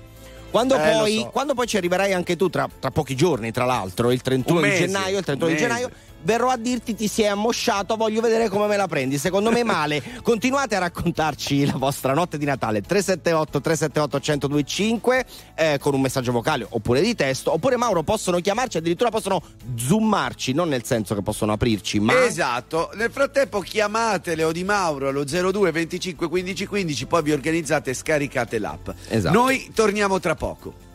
Quando, 0.55 0.77
Eh, 0.77 0.91
poi, 0.97 1.17
so. 1.17 1.29
quando 1.33 1.53
poi 1.53 1.67
ci 1.67 1.75
arriverai 1.75 2.13
anche 2.13 2.37
tu, 2.37 2.49
tra, 2.49 2.69
tra 2.79 2.89
pochi 2.89 3.13
giorni, 3.13 3.51
tra 3.51 3.65
l'altro, 3.65 4.09
il 4.09 4.21
31 4.21 4.59
Un 4.59 4.63
di 4.63 4.69
mese, 4.69 4.85
gennaio, 4.85 5.17
il 5.17 5.25
31 5.25 5.35
di 5.53 5.61
un 5.61 5.67
mese. 5.67 5.75
gennaio, 5.81 5.95
verrò 6.25 6.49
a 6.49 6.57
dirti 6.57 6.93
ti 6.93 7.07
sei 7.07 7.27
ammosciato, 7.27 7.95
voglio 7.95 8.19
vedere 8.19 8.49
come 8.49 8.67
me 8.67 8.75
la 8.75 8.87
prendi. 8.87 9.17
Secondo 9.17 9.51
me 9.51 9.63
male. 9.63 10.03
Continuate 10.21 10.75
a 10.75 10.79
raccontarci 10.79 11.65
la 11.65 11.77
vostra 11.77 12.13
notte 12.13 12.37
di 12.37 12.45
Natale 12.45 12.81
378 12.81 13.61
378 13.61 14.19
1025 14.19 15.25
eh, 15.55 15.77
con 15.79 15.93
un 15.93 16.01
messaggio 16.01 16.31
vocale 16.31 16.65
oppure 16.67 17.01
di 17.01 17.15
testo, 17.15 17.53
oppure 17.53 17.77
Mauro 17.77 18.03
possono 18.03 18.39
chiamarci, 18.39 18.77
addirittura 18.77 19.09
possono 19.09 19.41
zoomarci, 19.75 20.53
non 20.53 20.67
nel 20.67 20.83
senso 20.83 21.15
che 21.15 21.21
possono 21.21 21.53
aprirci, 21.53 21.99
ma 21.99 22.25
Esatto, 22.25 22.89
nel 22.95 23.11
frattempo 23.11 23.59
chiamate 23.59 24.35
Leo 24.35 24.51
Di 24.51 24.63
Mauro 24.63 25.07
allo 25.07 25.23
02 25.23 25.71
25 25.71 26.27
15 26.27 26.65
15, 26.65 27.05
poi 27.05 27.23
vi 27.23 27.31
organizzate 27.31 27.91
e 27.91 27.93
scaricate 27.93 28.59
l'app. 28.59 28.89
Esatto. 29.07 29.37
Noi 29.37 29.71
torniamo 29.73 30.19
tra 30.19 30.35
poco. 30.35 30.85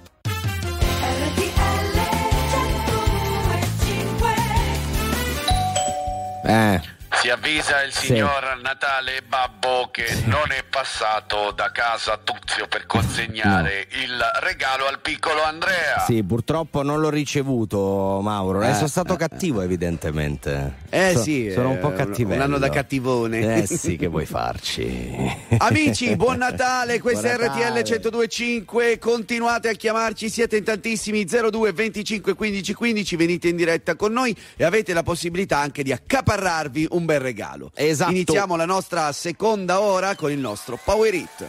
Eh 6.45 6.81
Si 7.21 7.29
avvisa 7.29 7.83
il 7.83 7.93
Sì. 7.93 8.07
signor 8.07 8.61
Natale 8.63 9.23
Babbo 9.27 9.89
che 9.91 10.07
non 10.27 10.53
è 10.53 10.63
passato 10.63 11.51
da 11.51 11.73
casa 11.73 12.17
Tuzio 12.23 12.69
per 12.69 12.87
consegnare 12.87 13.89
il 13.91 14.17
regalo 14.43 14.87
al 14.87 15.01
piccolo 15.01 15.43
Andrea. 15.43 15.99
Sì, 16.07 16.23
purtroppo 16.23 16.83
non 16.85 17.01
l'ho 17.01 17.11
ricevuto, 17.11 18.21
Mauro. 18.23 18.63
Eh, 18.63 18.69
Eh, 18.71 18.75
sono 18.75 18.87
stato 18.87 19.15
eh, 19.15 19.17
cattivo, 19.17 19.61
evidentemente. 19.61 20.80
Eh 20.93 21.13
So- 21.15 21.23
sì, 21.23 21.51
sono 21.53 21.71
un 21.71 21.79
po' 21.79 21.93
eh, 21.93 21.97
cattivello. 21.97 22.35
un 22.35 22.41
anno 22.43 22.59
da 22.59 22.69
cattivone. 22.69 23.63
Eh 23.63 23.67
sì, 23.67 23.97
che 23.97 24.09
vuoi 24.09 24.27
farci? 24.27 25.09
Amici, 25.59 26.17
buon 26.17 26.39
Natale, 26.39 27.01
questo 27.01 27.27
è 27.27 27.37
Buon 27.37 27.49
RTL 27.49 27.59
Natale. 27.59 27.83
1025, 27.83 28.99
continuate 28.99 29.69
a 29.69 29.73
chiamarci, 29.73 30.29
siete 30.29 30.57
in 30.57 30.65
tantissimi 30.65 31.25
02 31.25 31.73
25 31.73 32.35
15 32.35 32.75
15, 32.75 33.17
venite 33.17 33.49
in 33.49 33.57
diretta 33.57 33.95
con 33.95 34.13
noi 34.13 34.37
e 34.57 34.65
avete 34.65 34.93
la 34.93 35.03
possibilità 35.03 35.59
anche 35.59 35.83
di 35.83 35.93
accaparrarvi 35.93 36.89
un 36.91 37.05
bel 37.05 37.21
regalo. 37.21 37.71
Esatto. 37.75 38.11
Iniziamo 38.11 38.57
la 38.57 38.67
nostra 38.67 39.13
seconda 39.13 39.81
ora 39.81 40.15
con 40.17 40.31
il 40.31 40.39
nostro 40.39 40.79
Power 40.83 41.15
It. 41.15 41.49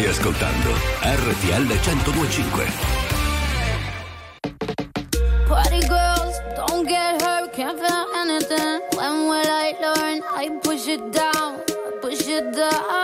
Stai 0.00 0.08
ascoltando 0.08 0.70
RTL 1.02 1.66
1025. 1.66 2.72
Party 5.46 5.80
girls, 5.80 6.40
don't 6.56 6.86
get 6.88 7.20
hurt, 7.20 7.52
can't 7.52 7.78
feel 7.78 8.06
anything. 8.16 8.80
When 8.96 9.28
will 9.28 9.44
I 9.44 9.76
learn? 9.78 10.22
I 10.34 10.58
push 10.62 10.88
it 10.88 11.12
down, 11.12 11.60
push 12.00 12.26
it 12.28 12.50
down. 12.56 12.99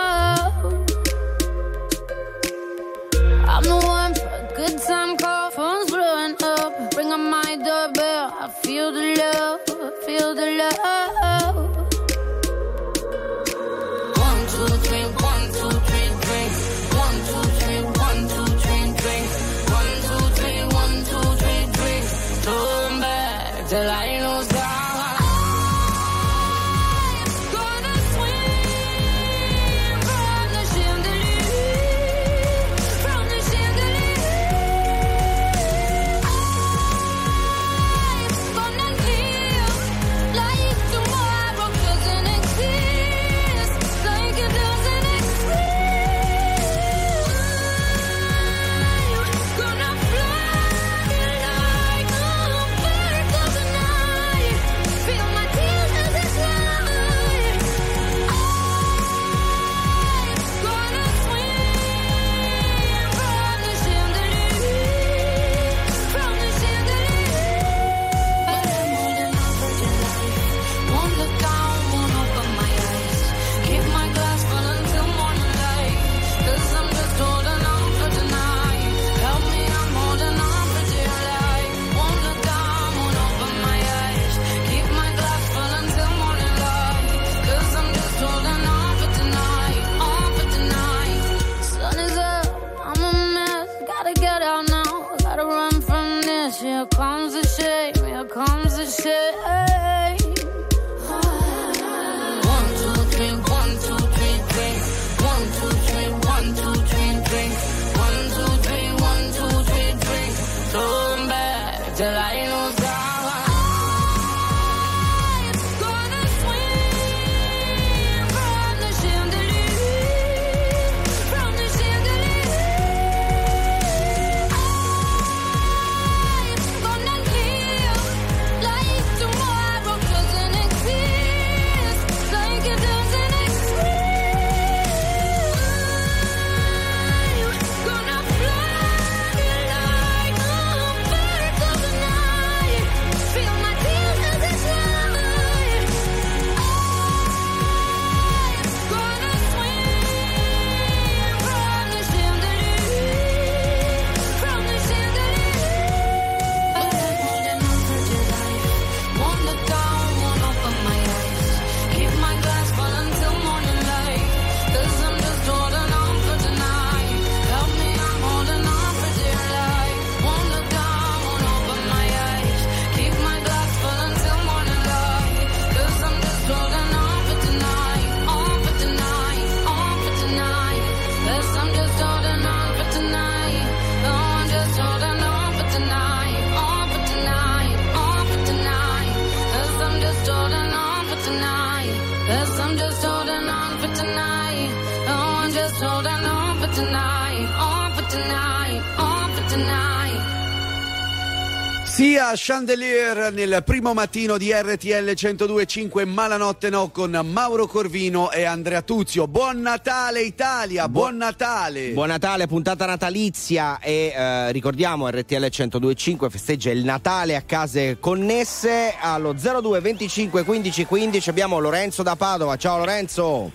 Chandelier 202.48 203.32
nel 203.32 203.64
primo 203.64 203.92
mattino 203.92 204.38
di 204.38 204.52
RTL 204.52 205.10
102.5 205.10 206.06
Malanotte 206.06 206.70
No 206.70 206.90
con 206.90 207.10
Mauro 207.24 207.66
Corvino 207.66 208.30
e 208.30 208.44
Andrea 208.44 208.82
Tuzio. 208.82 209.26
Buon 209.26 209.62
Natale 209.62 210.22
Italia, 210.22 210.88
buon 210.88 211.16
Natale! 211.16 211.90
Buon 211.90 212.06
Natale, 212.06 212.46
puntata 212.46 212.86
natalizia 212.86 213.80
e 213.80 214.12
eh, 214.14 214.52
ricordiamo 214.52 215.10
RTL 215.10 215.48
1025 215.50 216.30
festeggia 216.30 216.70
il 216.70 216.84
Natale 216.84 217.34
a 217.34 217.42
case 217.42 217.98
connesse 217.98 218.94
allo 218.96 219.32
02 219.32 219.80
25 219.80 220.44
15 220.44 220.84
15 220.84 221.28
abbiamo 221.28 221.58
Lorenzo 221.58 222.04
da 222.04 222.14
Padova. 222.14 222.54
Ciao 222.54 222.78
Lorenzo. 222.78 223.50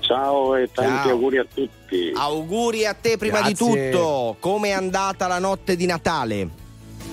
Ciao 0.00 0.54
e 0.56 0.70
tanti 0.70 1.08
Ciao. 1.08 1.12
auguri 1.12 1.38
a 1.38 1.46
tutti. 1.54 2.12
Auguri 2.14 2.84
a 2.84 2.92
te 2.92 3.16
prima 3.16 3.40
di 3.40 3.54
Grazie. 3.54 3.88
tutto. 3.90 4.36
Come 4.38 4.68
è 4.68 4.72
andata 4.72 5.26
la 5.26 5.38
notte 5.38 5.76
di 5.76 5.86
Natale? 5.86 6.60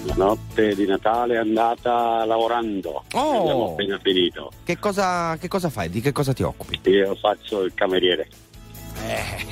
La 0.05 0.13
notte 0.15 0.75
di 0.75 0.85
Natale 0.85 1.35
è 1.35 1.37
andata 1.37 2.23
lavorando. 2.25 3.03
Oh. 3.13 3.41
Abbiamo 3.41 3.71
appena 3.71 3.99
finito. 4.01 4.51
Che 4.63 4.79
cosa, 4.79 5.35
che 5.37 5.47
cosa 5.47 5.69
fai? 5.69 5.89
Di 5.89 5.99
che 6.01 6.11
cosa 6.11 6.33
ti 6.33 6.43
occupi? 6.43 6.79
Io 6.83 7.15
faccio 7.15 7.63
il 7.63 7.73
cameriere. 7.73 8.27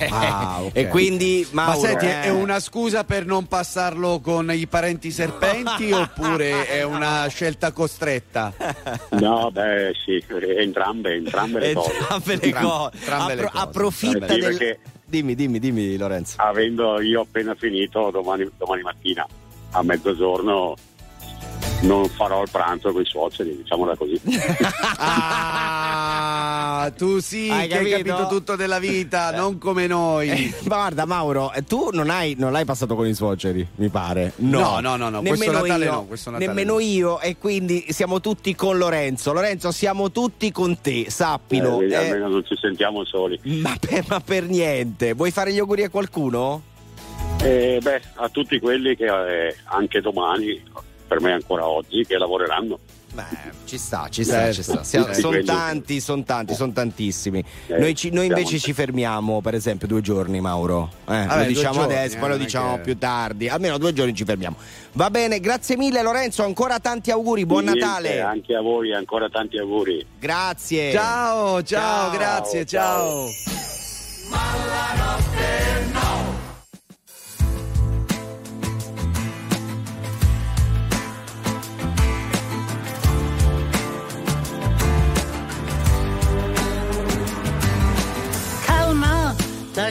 Ah, 0.09 0.59
ok. 0.63 0.71
E 0.73 0.87
quindi 0.87 1.47
Mauro, 1.51 1.79
Ma 1.79 1.87
senti, 1.87 2.05
eh. 2.05 2.21
è 2.23 2.29
una 2.29 2.59
scusa 2.59 3.03
per 3.03 3.25
non 3.25 3.47
passarlo 3.47 4.19
con 4.19 4.51
i 4.51 4.67
parenti 4.67 5.11
serpenti 5.11 5.91
oppure 5.93 6.67
è 6.67 6.83
una 6.83 7.27
scelta 7.27 7.71
costretta? 7.71 8.53
No, 9.11 9.49
beh, 9.51 9.93
sì, 10.05 10.23
entrambe, 10.57 11.13
entrambe 11.13 11.59
le 11.59 11.73
cose. 11.73 11.91
Entrambe 11.93 12.35
le 12.35 12.53
cose. 12.53 12.97
entrambe 12.97 13.35
le 13.35 13.43
cose. 13.43 13.57
approfitta 13.57 14.27
Sì, 14.27 14.39
del... 14.39 14.41
perché 14.41 14.79
Dimmi, 15.09 15.35
dimmi, 15.35 15.59
dimmi 15.59 15.95
Lorenzo. 15.95 16.35
avendo 16.39 16.99
io 16.99 17.21
appena 17.21 17.55
finito 17.55 18.09
domani, 18.11 18.49
domani 18.57 18.81
mattina 18.81 19.25
a 19.77 19.83
mezzogiorno 19.83 20.75
non 21.81 22.07
farò 22.09 22.41
il 22.41 22.49
pranzo 22.51 22.91
con 22.91 23.01
i 23.01 23.05
suoceri, 23.05 23.55
diciamola 23.57 23.95
così. 23.95 24.19
Ah, 24.99 26.91
tu 26.95 27.19
sì 27.19 27.49
Hai 27.49 27.67
che 27.67 27.77
hai 27.77 27.89
capito? 27.89 28.15
capito 28.15 28.27
tutto 28.27 28.55
della 28.55 28.79
vita, 28.79 29.31
non 29.31 29.57
come 29.57 29.87
noi. 29.87 30.29
Eh, 30.29 30.53
ma 30.67 30.75
guarda 30.75 31.05
Mauro, 31.05 31.51
eh, 31.53 31.63
tu 31.63 31.89
non 31.91 32.09
hai, 32.09 32.35
non 32.37 32.51
l'hai 32.51 32.65
passato 32.65 32.95
con 32.95 33.07
i 33.07 33.13
suoceri, 33.13 33.67
mi 33.75 33.89
pare. 33.89 34.33
No, 34.37 34.79
no, 34.79 34.95
no, 34.95 35.09
no, 35.09 35.21
questo 35.21 35.45
Nemmeno 35.45 35.61
Natale 35.65 35.85
io, 35.85 35.91
no, 35.91 36.05
questo 36.05 36.29
Natale 36.31 36.47
nemmeno 36.47 36.73
no. 36.73 36.79
io 36.79 37.19
e 37.19 37.37
quindi 37.37 37.85
siamo 37.89 38.19
tutti 38.21 38.55
con 38.55 38.77
Lorenzo. 38.77 39.33
Lorenzo, 39.33 39.71
siamo 39.71 40.11
tutti 40.11 40.51
con 40.51 40.79
te, 40.81 41.09
sappilo. 41.09 41.81
Eh, 41.81 41.87
Eh, 41.89 41.95
almeno 41.95 42.27
non 42.29 42.45
ci 42.45 42.55
sentiamo 42.55 43.03
soli. 43.05 43.39
ma, 43.43 43.75
per, 43.79 44.03
ma 44.07 44.19
per 44.19 44.43
niente. 44.43 45.13
Vuoi 45.13 45.31
fare 45.31 45.51
gli 45.53 45.59
auguri 45.59 45.83
a 45.83 45.89
qualcuno? 45.89 46.61
Eh, 47.43 47.79
beh, 47.81 48.01
a 48.15 48.29
tutti 48.29 48.59
quelli 48.59 48.95
che 48.95 49.05
eh, 49.05 49.55
anche 49.65 50.01
domani 50.01 50.61
per 51.07 51.21
me 51.21 51.31
ancora 51.33 51.65
oggi 51.67 52.03
che 52.05 52.17
lavoreranno. 52.17 52.79
Beh, 53.13 53.23
ci 53.65 53.77
sta, 53.77 54.07
ci 54.09 54.23
sta, 54.23 54.51
ci 54.51 54.61
sta. 54.61 54.83
Siamo- 54.83 55.07
Sì, 55.13 55.21
sono 55.21 55.29
quello- 55.29 55.45
tanti, 55.45 55.99
sono 56.01 56.23
tanti, 56.23 56.53
sono 56.55 56.71
tantissimi. 56.73 57.43
Eh, 57.67 57.77
Noi, 57.79 57.95
ci- 57.95 58.09
noi 58.11 58.25
siamo- 58.25 58.39
invece 58.41 58.59
ci 58.59 58.73
fermiamo, 58.73 59.39
per 59.41 59.55
esempio, 59.55 59.87
due 59.87 60.01
giorni, 60.01 60.41
Mauro. 60.41 60.89
Eh, 61.07 61.25
Vabbè, 61.25 61.37
lo 61.41 61.45
diciamo 61.47 61.73
giorni, 61.79 61.93
adesso, 61.95 62.15
eh, 62.15 62.19
poi 62.19 62.29
lo 62.29 62.35
è 62.35 62.37
diciamo 62.37 62.75
che- 62.75 62.81
più 62.81 62.97
tardi. 62.97 63.47
Almeno 63.47 63.77
due 63.77 63.93
giorni 63.93 64.13
ci 64.13 64.25
fermiamo. 64.25 64.57
Va 64.93 65.09
bene, 65.09 65.39
grazie 65.39 65.77
mille 65.77 66.01
Lorenzo, 66.01 66.43
ancora 66.43 66.79
tanti 66.79 67.09
auguri, 67.11 67.45
buon 67.45 67.63
Niente, 67.63 67.79
Natale. 67.79 68.19
Anche 68.21 68.53
a 68.55 68.61
voi 68.61 68.93
ancora 68.93 69.29
tanti 69.29 69.57
auguri. 69.57 70.05
Grazie. 70.19 70.91
Ciao, 70.91 71.63
ciao, 71.63 72.09
Ciao, 72.09 72.11
grazie, 72.11 72.65
ciao. 72.65 73.25
Calma, 73.45 73.66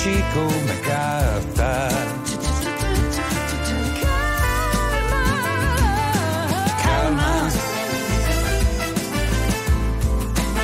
bruci 0.00 0.24
come 0.32 0.80
carta. 0.80 1.88
calma, 6.82 7.48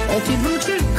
o 0.09 0.21
ti 0.21 0.35
bruci 0.37 0.77
come 0.77 0.96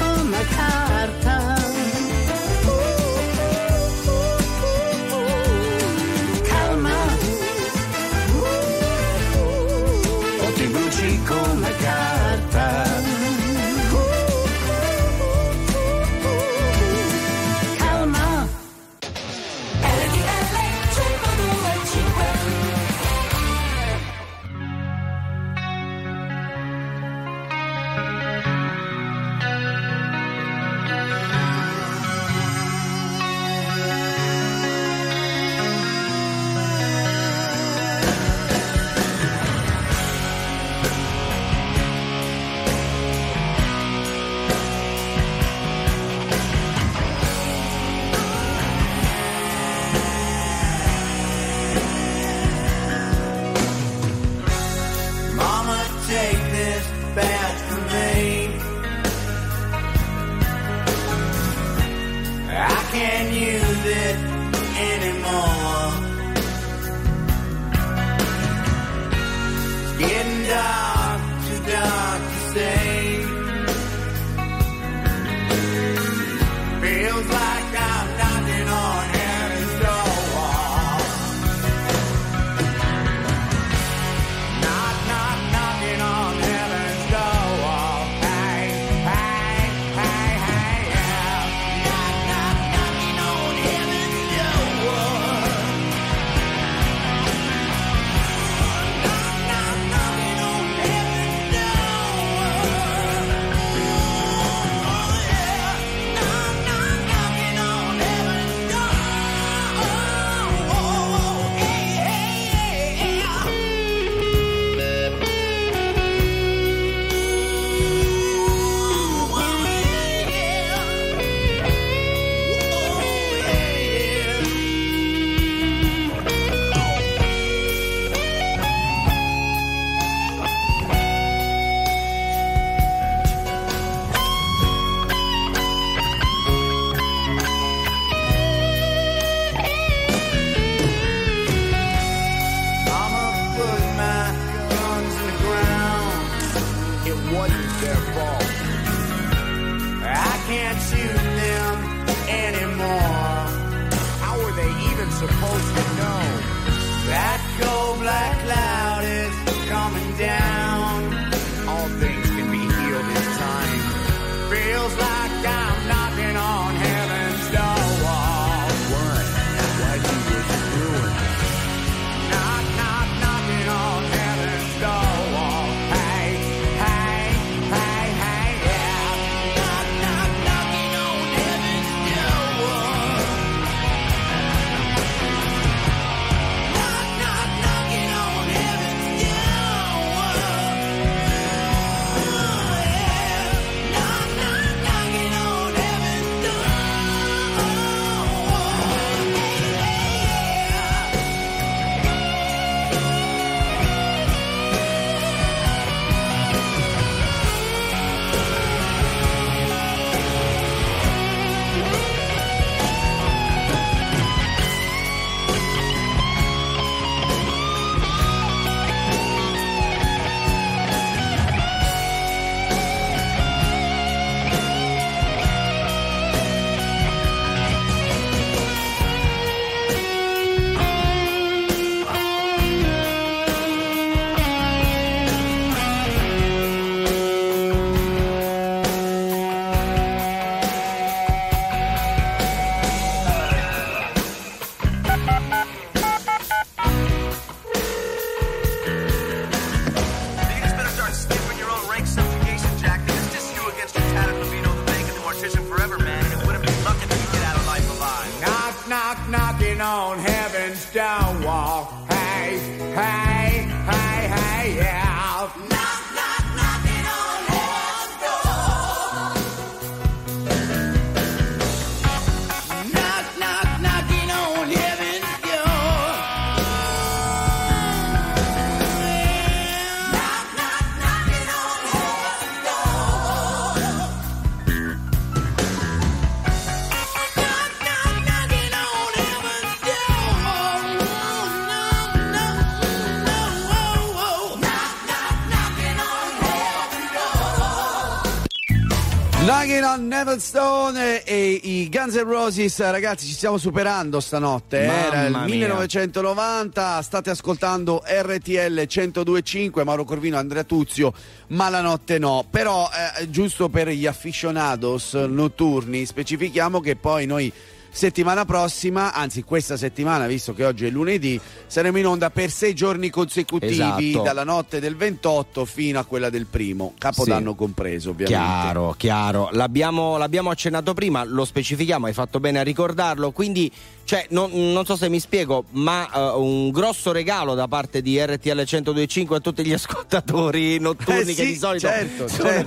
Guns 302.07 302.21
N' 302.21 302.23
Roses, 302.29 302.79
ragazzi, 302.89 303.25
ci 303.25 303.33
stiamo 303.33 303.57
superando 303.57 304.21
stanotte. 304.21 304.79
eh. 304.79 304.85
Era 304.85 305.25
il 305.25 305.31
Mamma 305.33 305.45
mia. 305.45 305.55
1990, 305.55 307.01
state 307.01 307.31
ascoltando 307.31 308.01
RTL 308.05 308.85
1025, 308.87 309.83
Mauro 309.83 310.05
Corvino, 310.05 310.37
Andrea 310.37 310.63
Tuzio, 310.63 311.11
ma 311.47 311.67
la 311.67 311.81
notte 311.81 312.17
no. 312.17 312.45
Però, 312.49 312.89
eh, 313.19 313.29
giusto 313.29 313.67
per 313.67 313.89
gli 313.89 314.05
aficionados 314.07 315.15
notturni, 315.15 316.05
specifichiamo 316.05 316.79
che 316.79 316.95
poi 316.95 317.25
noi 317.25 317.51
settimana 317.97 318.45
prossima, 318.45 319.11
anzi 319.11 319.41
questa 319.43 319.75
settimana, 319.75 320.27
visto 320.27 320.53
che 320.53 320.63
oggi 320.63 320.85
è 320.85 320.89
lunedì, 320.91 321.39
saremo 321.65 321.97
in 321.97 322.05
onda 322.05 322.29
per 322.29 322.51
sei 322.51 322.75
giorni 322.75 323.09
consecutivi, 323.09 323.73
Esatto. 323.73 324.21
dalla 324.21 324.43
notte 324.43 324.79
del 324.79 324.95
28 324.95 325.65
fino 325.65 325.97
a 325.97 326.05
quella 326.05 326.29
del 326.29 326.45
primo, 326.45 326.93
capodanno 326.99 327.55
compreso 327.55 328.11
ovviamente. 328.11 328.39
Chiaro, 328.39 328.93
chiaro. 328.95 329.49
L'abbiamo, 329.51 330.17
l'abbiamo 330.17 330.51
accennato 330.51 330.93
prima, 330.93 331.23
lo 331.23 331.43
specifichiamo, 331.43 332.05
hai 332.05 332.13
fatto 332.13 332.39
bene 332.39 332.59
a 332.59 332.63
ricordarlo. 332.63 333.31
Quindi, 333.31 333.71
cioè, 334.07 334.25
non, 334.29 334.49
non 334.71 334.85
so 334.85 334.95
se 334.95 335.09
mi 335.09 335.19
spiego, 335.19 335.65
ma 335.71 336.09
eh, 336.09 336.37
un 336.37 336.71
grosso 336.71 337.11
regalo 337.11 337.55
da 337.55 337.67
parte 337.67 338.01
di 338.01 338.17
RTL 338.17 338.63
1025 338.65 339.35
a 339.35 339.39
tutti 339.41 339.65
gli 339.65 339.73
ascoltatori 339.75 340.79
notturni 340.79 341.31
Eh 341.31 341.35
che 341.35 341.43
sì, 341.43 341.45
di 341.47 341.55
solito 341.57 341.87
certo, 341.87 342.27
sono- 342.29 342.65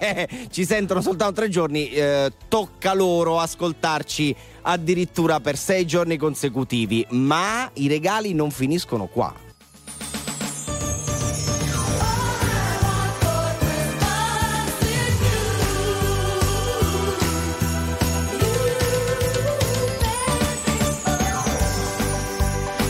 ci 0.50 0.64
sentono 0.64 1.02
soltanto 1.02 1.34
tre 1.40 1.50
giorni. 1.50 1.90
eh, 1.90 2.32
tocca 2.48 2.94
loro 2.94 3.38
ascoltarci 3.38 4.34
addirittura 4.62 5.40
per 5.40 5.58
sei 5.58 5.84
giorni 5.86 6.16
consecutivi. 6.16 7.04
Ma 7.10 7.70
i 7.74 7.86
regali 7.86 8.32
non 8.32 8.50
finiscono 8.50 9.08
qua. 9.08 9.46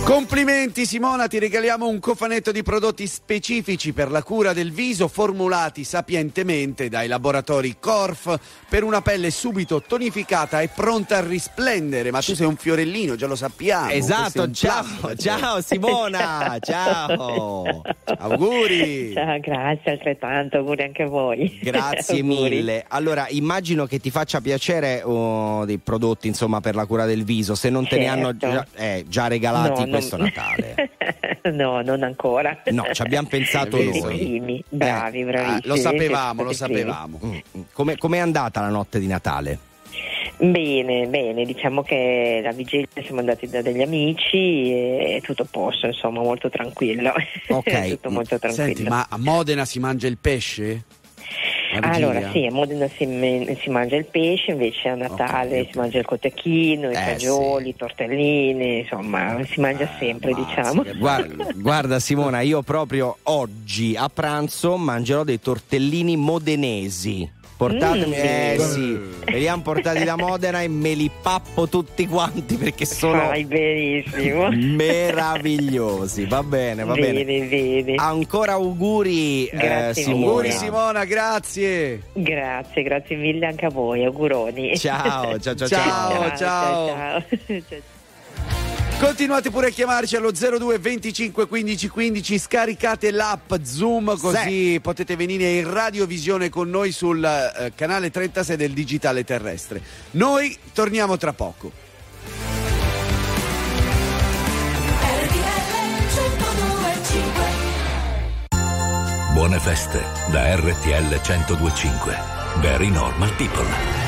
Complimenti 0.09 0.87
Simona, 0.87 1.27
ti 1.27 1.39
regaliamo 1.39 1.87
un 1.87 1.99
cofanetto 1.99 2.51
di 2.51 2.63
prodotti 2.63 3.07
specifici 3.07 3.93
per 3.93 4.11
la 4.11 4.23
cura 4.23 4.55
del 4.55 4.73
viso 4.73 5.07
formulati 5.07 5.85
sapientemente 5.85 6.89
dai 6.89 7.09
laboratori 7.09 7.77
Corf 7.79 8.35
per 8.71 8.85
una 8.85 9.03
pelle 9.03 9.31
subito 9.31 9.83
tonificata 9.83 10.63
e 10.63 10.69
pronta 10.75 11.19
a 11.19 11.21
risplendere. 11.21 12.11
Ma 12.11 12.23
tu 12.23 12.35
sei 12.35 12.47
un 12.47 12.57
fiorellino, 12.57 13.17
già 13.17 13.27
lo 13.27 13.37
sappiamo. 13.37 13.91
Esatto, 13.91 14.51
ciao, 14.51 15.15
ciao 15.15 15.61
Simona, 15.61 16.57
ciao. 16.65 17.83
Auguri. 18.19 19.13
Ciao, 19.13 19.39
grazie 19.41 19.91
altrettanto, 19.91 20.57
auguri 20.57 20.85
anche 20.85 21.03
a 21.03 21.09
voi. 21.09 21.59
Grazie 21.63 22.23
mille. 22.25 22.87
Allora, 22.89 23.27
immagino 23.29 23.85
che 23.85 23.99
ti 23.99 24.11
faccia 24.11 24.41
piacere 24.41 25.03
oh, 25.03 25.67
dei 25.67 25.77
prodotti, 25.77 26.29
insomma, 26.29 26.61
per 26.61 26.75
la 26.75 26.87
cura 26.87 27.05
del 27.05 27.25
viso. 27.25 27.55
Se 27.55 27.69
non 27.69 27.87
te 27.87 27.99
ne 27.99 28.05
Certo. 28.05 28.19
hanno 28.19 28.37
già, 28.39 28.67
eh, 28.75 29.05
già 29.07 29.27
regalati 29.27 29.85
No, 29.85 29.98
questo 29.99 30.17
Natale. 30.17 30.91
no, 31.53 31.81
non 31.83 32.03
ancora. 32.03 32.63
No, 32.67 32.85
ci 32.93 33.03
abbiamo 33.03 33.29
pensato 33.31 33.77
noi. 33.83 34.63
bravi, 34.69 35.21
Eh, 35.21 35.25
bravissimi. 35.25 35.61
lo 35.65 35.77
sapevamo, 35.77 36.43
lo 36.43 36.53
sapevamo. 36.53 37.21
Mm, 37.25 37.61
Come 37.73 37.97
com'è 37.97 38.19
andata 38.19 38.61
la 38.61 38.69
notte 38.69 38.99
di 38.99 39.07
Natale? 39.07 39.59
Bene, 40.41 41.07
bene, 41.09 41.45
diciamo 41.45 41.83
che 41.83 42.41
la 42.45 42.53
vigilia 42.53 42.87
siamo 43.03 43.19
andati 43.19 43.49
da 43.49 43.61
degli 43.61 43.83
amici 43.83 44.71
e 44.73 45.21
tutto 45.23 45.43
a 45.43 45.47
posto, 45.51 45.87
insomma, 45.87 46.21
molto 46.21 46.49
tranquillo. 46.49 47.13
Ok. 47.49 47.99
molto 48.09 48.39
tranquillo. 48.39 48.67
Senti, 48.75 48.83
ma 48.85 49.07
a 49.09 49.19
Modena 49.19 49.65
si 49.65 49.81
mangia 49.81 50.07
il 50.07 50.19
pesce? 50.21 50.85
Allora 51.81 52.31
sì, 52.31 52.47
a 52.47 52.53
Modena 52.53 52.89
si, 52.89 53.57
si 53.61 53.71
mangia 53.71 53.97
il 53.97 54.07
pesce, 54.07 54.53
invece 54.53 54.89
a 54.89 54.95
Natale 54.95 55.69
si 55.71 55.77
mangia 55.79 55.99
il 55.99 56.05
cotechino, 56.05 56.91
i 56.91 56.95
Eh, 56.95 56.97
fagioli, 56.97 57.69
i 57.71 57.77
tortellini, 57.77 58.79
insomma 58.81 59.39
si 59.45 59.61
mangia 59.61 59.89
sempre 59.99 60.33
diciamo. 60.35 60.85
Guarda, 60.97 61.47
guarda 61.55 61.99
Simona, 62.01 62.41
io 62.41 62.63
proprio 62.63 63.17
oggi 63.25 63.95
a 63.97 64.09
pranzo 64.09 64.77
mangerò 64.77 65.25
dei 65.25 65.41
tortellini 65.41 66.17
modenesi. 66.17 67.37
Portatemi, 67.59 68.07
Mm. 68.07 68.13
eh 68.15 68.57
sì, 68.61 68.81
me 69.33 69.37
li 69.39 69.49
hanno 69.49 69.63
portati 69.63 70.05
da 70.05 70.15
Modena 70.17 70.63
e 70.63 70.69
me 70.69 70.95
li 70.95 71.11
pappo 71.23 71.69
tutti 71.69 72.07
quanti 72.07 72.55
perché 72.57 72.87
sono 72.87 73.19
Fai 73.19 73.45
benissimo. 73.45 74.49
meravigliosi. 74.53 76.25
Va 76.27 76.45
bene, 76.45 76.85
va 76.85 76.95
bene. 76.95 77.25
Bene, 77.25 77.47
bene. 77.49 77.95
Ancora 77.97 78.53
auguri, 78.53 79.47
eh, 79.47 79.57
Grazie 79.57 80.03
Simona. 80.05 80.17
mille. 80.21 80.29
Auguri 80.31 80.53
Simona, 80.53 81.05
grazie. 81.05 82.03
Grazie, 82.13 82.83
grazie 82.85 83.17
mille 83.17 83.47
anche 83.47 83.67
a 83.67 83.71
voi, 83.71 84.05
auguroni. 84.05 84.77
Ciao, 84.79 85.37
ciao, 85.41 85.55
ciao, 85.57 85.67
Ciao, 85.69 86.37
ciao. 86.37 86.87
ciao. 86.87 87.23
Continuate 88.99 89.51
pure 89.51 89.69
a 89.69 89.71
chiamarci 89.71 90.17
allo 90.17 90.33
02 90.33 90.79
25 90.81 91.47
15 91.47 91.89
15, 91.89 92.39
scaricate 92.39 93.13
l'app 93.13 93.53
Zoom 93.63 94.19
così 94.19 94.81
potete 94.83 95.15
venire 95.15 95.53
in 95.53 95.73
radiovisione 95.73 96.49
con 96.49 96.69
noi 96.69 96.91
sul 96.91 97.23
eh, 97.25 97.73
canale 97.77 98.11
36 98.11 98.57
del 98.57 98.73
digitale 98.73 99.23
terrestre. 99.23 99.81
Noi 100.13 100.57
torniamo 100.73 101.17
tra 101.17 101.33
poco. 101.33 101.71
Buone 109.33 109.61
feste 109.61 110.03
da 110.33 110.57
RTL 110.57 111.21
1025. 111.25 112.17
Very 112.61 112.89
normal 112.91 113.33
people. 113.37 114.08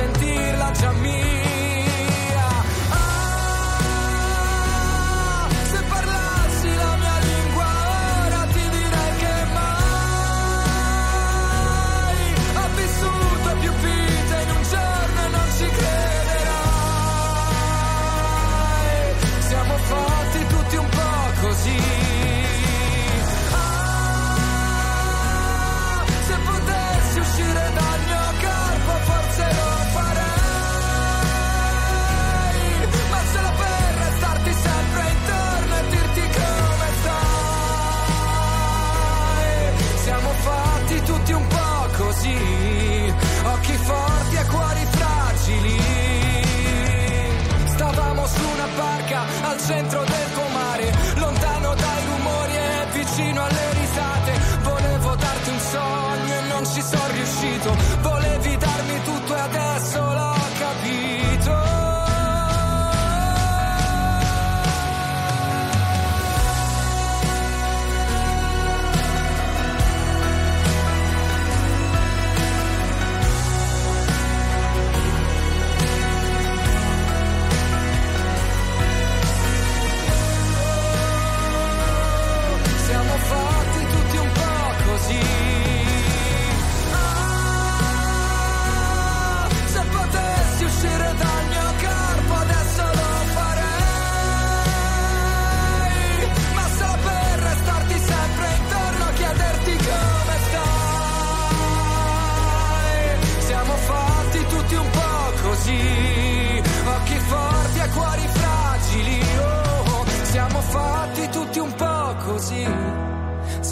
sentirla 0.00 0.70
già 0.72 0.92
mia 0.92 1.19
centro 49.70 50.04
del 50.04 50.29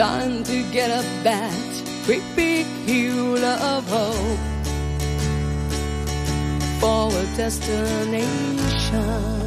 Trying 0.00 0.42
to 0.42 0.62
get 0.72 0.90
up 0.90 1.04
that 1.22 1.52
great 2.06 2.22
big 2.34 2.64
hill 2.86 3.44
of 3.44 3.86
hope 3.86 4.38
for 6.80 7.14
a 7.14 7.26
destination. 7.36 9.40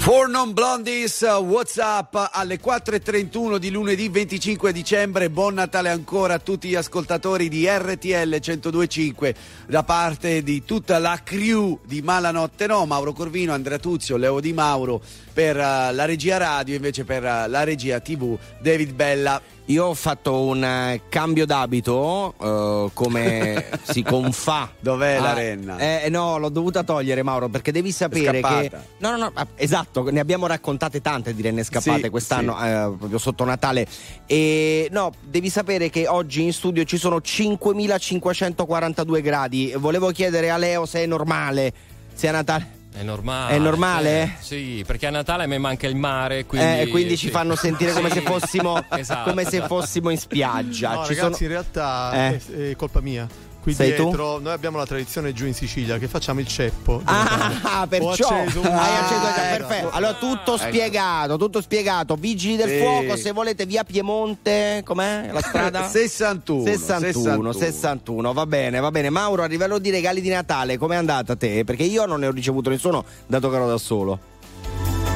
For 0.00 0.28
Non 0.28 0.52
Blondies, 0.52 1.20
uh, 1.20 1.44
Whatsapp 1.44 2.30
alle 2.32 2.58
4.31 2.58 3.58
di 3.58 3.70
lunedì 3.70 4.08
25 4.08 4.72
dicembre. 4.72 5.28
Buon 5.28 5.54
Natale 5.54 5.90
ancora 5.90 6.34
a 6.34 6.38
tutti 6.38 6.68
gli 6.68 6.74
ascoltatori 6.74 7.48
di 7.48 7.66
RTL 7.68 8.34
102.5 8.34 9.34
da 9.70 9.84
parte 9.84 10.42
di 10.42 10.64
tutta 10.64 10.98
la 10.98 11.20
crew 11.22 11.78
di 11.86 12.02
Malanotte 12.02 12.66
No, 12.66 12.86
Mauro 12.86 13.12
Corvino, 13.12 13.52
Andrea 13.52 13.78
Tuzio, 13.78 14.16
Leo 14.16 14.40
Di 14.40 14.52
Mauro 14.52 15.00
per 15.32 15.54
uh, 15.56 15.94
la 15.94 16.04
regia 16.06 16.38
radio, 16.38 16.74
invece 16.74 17.04
per 17.04 17.22
uh, 17.22 17.48
la 17.48 17.62
regia 17.62 18.00
TV 18.00 18.36
David 18.60 18.92
Bella. 18.94 19.40
Io 19.66 19.84
ho 19.84 19.94
fatto 19.94 20.40
un 20.46 20.64
eh, 20.64 21.02
cambio 21.08 21.46
d'abito, 21.46 22.34
eh, 22.42 22.90
come 22.92 23.66
si 23.84 24.02
confà. 24.02 24.68
Dov'è 24.80 25.20
la 25.20 25.30
Ah, 25.30 25.34
renna? 25.34 25.78
Eh, 25.78 26.08
no, 26.10 26.38
l'ho 26.38 26.48
dovuta 26.48 26.82
togliere, 26.82 27.22
Mauro, 27.22 27.48
perché 27.48 27.70
devi 27.70 27.92
sapere 27.92 28.40
che. 28.40 28.70
No, 28.98 29.10
no, 29.12 29.16
no, 29.16 29.30
ah, 29.32 29.46
esatto, 29.54 30.10
ne 30.10 30.18
abbiamo 30.18 30.48
raccontate 30.48 31.00
tante 31.00 31.32
di 31.36 31.42
renne 31.42 31.62
scappate 31.62 32.02
Sì, 32.02 32.08
quest'anno, 32.08 32.60
eh, 32.60 32.92
proprio 32.98 33.18
sotto 33.18 33.44
Natale. 33.44 33.86
E 34.26 34.88
no, 34.90 35.12
devi 35.22 35.48
sapere 35.48 35.88
che 35.88 36.08
oggi 36.08 36.42
in 36.42 36.52
studio 36.52 36.82
ci 36.82 36.96
sono 36.96 37.20
5542 37.20 39.22
gradi. 39.22 39.59
Volevo 39.76 40.10
chiedere 40.10 40.50
a 40.50 40.56
Leo 40.56 40.86
se 40.86 41.02
è 41.02 41.06
normale, 41.06 41.72
se 42.14 42.28
a 42.28 42.32
Natale. 42.32 42.78
È 42.92 43.02
normale. 43.02 43.54
È 43.54 43.58
normale? 43.58 44.34
Sì, 44.40 44.76
sì, 44.78 44.84
perché 44.86 45.06
a 45.06 45.10
Natale 45.10 45.44
a 45.44 45.46
me 45.46 45.58
manca 45.58 45.86
il 45.86 45.94
mare, 45.94 46.44
quindi... 46.44 46.80
Eh, 46.80 46.88
quindi 46.88 47.16
ci 47.16 47.26
sì. 47.26 47.30
fanno 47.32 47.54
sentire 47.54 47.92
come 47.92 48.08
Sì. 48.10 48.14
se 48.18 48.20
fossimo 48.22 48.84
Esatto, 48.90 49.30
come 49.30 49.44
se 49.44 49.60
fossimo 49.62 50.10
in 50.10 50.18
spiaggia. 50.18 50.94
No, 50.94 51.04
Ci 51.04 51.14
ragazzi, 51.14 51.14
sono- 51.20 51.36
in 51.40 51.48
realtà 51.48 52.10
Eh. 52.12 52.36
è, 52.36 52.70
è 52.70 52.76
colpa 52.76 53.00
mia. 53.00 53.28
Qui 53.62 53.74
Sei 53.74 53.94
tu? 53.94 54.04
dietro 54.04 54.38
noi 54.38 54.52
abbiamo 54.52 54.78
la 54.78 54.86
tradizione 54.86 55.34
giù 55.34 55.44
in 55.44 55.52
Sicilia 55.52 55.98
che 55.98 56.08
facciamo 56.08 56.40
il 56.40 56.46
ceppo. 56.46 57.02
Ah, 57.04 57.82
Ho 57.82 57.86
perciò 57.86 58.28
acceso 58.28 58.60
un- 58.60 58.66
hai 58.66 58.96
acceso 58.96 59.20
Ah, 59.26 59.56
perfetto. 59.56 59.90
Allora 59.90 60.14
tutto 60.14 60.54
Ecco. 60.54 60.64
spiegato, 60.66 61.36
tutto 61.36 61.60
spiegato. 61.60 62.14
Vigili 62.14 62.56
del 62.56 62.68
Sì. 62.70 62.78
fuoco, 62.78 63.16
se 63.16 63.32
volete 63.32 63.66
via 63.66 63.84
Piemonte, 63.84 64.82
com'è 64.84 65.28
la 65.30 65.40
strada? 65.42 65.88
61, 65.88 66.64
61, 66.64 67.52
61, 67.52 68.32
va 68.32 68.46
bene, 68.46 68.80
va 68.80 68.90
bene. 68.90 69.10
Mauro, 69.10 69.42
a 69.42 69.46
livello 69.46 69.78
di 69.78 69.90
regali 69.90 70.22
di 70.22 70.30
Natale, 70.30 70.78
com'è 70.78 70.96
andata 70.96 71.34
a 71.34 71.36
te? 71.36 71.62
Perché 71.64 71.82
io 71.82 72.06
non 72.06 72.20
ne 72.20 72.28
ho 72.28 72.30
ricevuto 72.32 72.70
nessuno, 72.70 73.04
dato 73.26 73.50
che 73.50 73.56
ero 73.56 73.66
da 73.66 73.76
solo. 73.78 74.18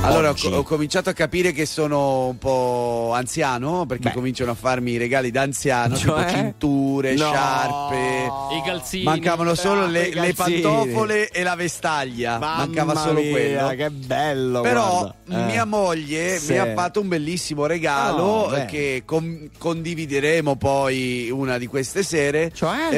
Allora 0.06 0.31
ho, 0.31 0.48
ho 0.59 0.62
cominciato 0.62 1.09
a 1.10 1.12
capire 1.12 1.52
che 1.52 1.66
sono 1.66 2.26
un 2.28 2.39
po' 2.39 3.12
anziano 3.14 3.86
perché 3.86 4.12
cominciano 4.12 4.51
a 4.51 4.55
farmi 4.55 4.93
i 4.93 4.97
regali 4.97 5.31
da 5.31 5.43
anziano, 5.43 5.97
Cioè? 5.97 6.24
tipo 6.26 6.36
cinture, 6.36 7.14
No. 7.14 7.24
sciarpe. 7.31 8.56
I 8.56 8.62
calzini. 8.64 9.02
Mancavano 9.05 9.55
solo 9.55 9.86
le, 9.86 10.02
i 10.09 10.12
le 10.14 10.32
calzini. 10.35 10.60
pantofole 10.60 11.31
e 11.31 11.43
la 11.43 11.55
vestaglia. 11.55 12.39
Mancava 12.39 12.93
Mamma 12.94 13.06
solo 13.06 13.20
mia, 13.20 13.31
quello. 13.31 13.68
Che 13.68 13.90
bello. 13.90 14.60
Però 14.60 15.12
guarda. 15.24 15.43
Eh. 15.43 15.44
mia 15.52 15.64
moglie 15.64 16.39
Sì. 16.39 16.52
mi 16.52 16.59
ha 16.59 16.72
fatto 16.74 17.01
un 17.01 17.09
bellissimo 17.09 17.66
regalo 17.66 18.22
Oh, 18.22 18.48
beh. 18.51 18.62
eh, 18.62 18.64
che 18.66 19.02
con- 19.05 19.51
condivideremo 19.56 20.56
poi 20.56 21.31
una 21.31 21.56
di 21.59 21.66
queste 21.66 22.02
sere. 22.02 22.51
Cioè? 22.52 22.89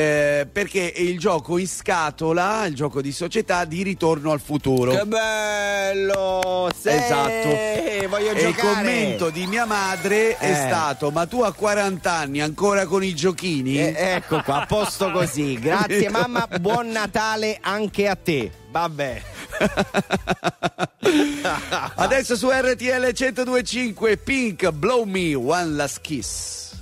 Eh, 0.40 0.46
perché 0.46 0.92
è 0.92 1.00
il 1.00 1.18
gioco 1.18 1.56
in 1.58 1.68
scatola, 1.68 2.66
il 2.66 2.74
gioco 2.74 3.00
di 3.00 3.12
società 3.12 3.64
di 3.64 3.82
Ritorno 3.82 4.32
al 4.32 4.40
futuro. 4.40 4.90
Che 4.92 5.04
bello! 5.06 6.68
Sì, 6.76 6.88
Esatto. 7.04 8.08
voglio 8.08 8.30
e 8.32 8.40
il 8.40 8.54
giocare. 8.54 8.74
commento 8.74 9.30
di 9.30 9.46
mia 9.46 9.64
madre 9.64 10.36
è 10.38 10.50
Eh. 10.50 10.54
stato: 10.54 11.10
Ma 11.10 11.26
tu 11.26 11.42
a 11.42 11.52
40 11.52 12.12
anni 12.12 12.40
ancora 12.40 12.86
con 12.86 13.02
i 13.02 13.14
giochini? 13.14 13.78
Eh, 13.78 13.94
ecco 13.96 14.40
qua, 14.42 14.62
a 14.62 14.66
posto 14.66 15.10
così. 15.10 15.58
Grazie 15.60 16.08
mamma, 16.10 16.46
buon 16.60 16.88
Natale 16.88 17.58
anche 17.60 18.08
a 18.08 18.16
te. 18.16 18.50
Vabbè. 18.70 19.22
Adesso 21.96 22.36
su 22.36 22.48
RTL 22.50 23.10
1025 23.12 24.16
Pink 24.18 24.70
Blow 24.70 25.04
Me 25.04 25.34
One 25.34 25.70
Last 25.74 26.00
Kiss. 26.02 26.74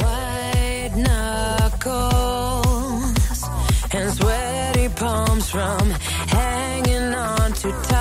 White 0.00 0.92
knuckles 0.94 2.14
and 3.92 4.12
sweaty 4.14 4.88
palms 4.94 5.50
from 5.50 5.90
hanging 6.28 7.12
on 7.14 7.52
too 7.54 7.74
tight. 7.88 7.95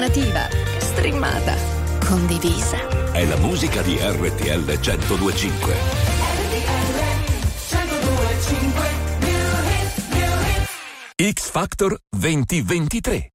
Alternativa, 0.00 0.48
streamata, 0.78 1.54
condivisa. 2.06 3.12
È 3.12 3.22
la 3.26 3.36
musica 3.36 3.82
di 3.82 3.98
RTL 4.00 4.78
1025. 4.80 5.74
X 11.16 11.50
Factor 11.50 12.00
2023. 12.08 13.32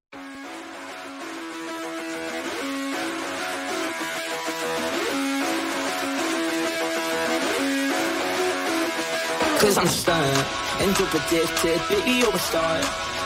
Cause 9.59 9.77
I'm 9.77 9.87
stunned 9.87 10.45
and 10.79 10.95
drip 10.95 11.13
addicted, 11.13 11.79
baby, 11.89 12.17
you're 12.17 12.33
a 12.33 12.39
star. 12.39 12.79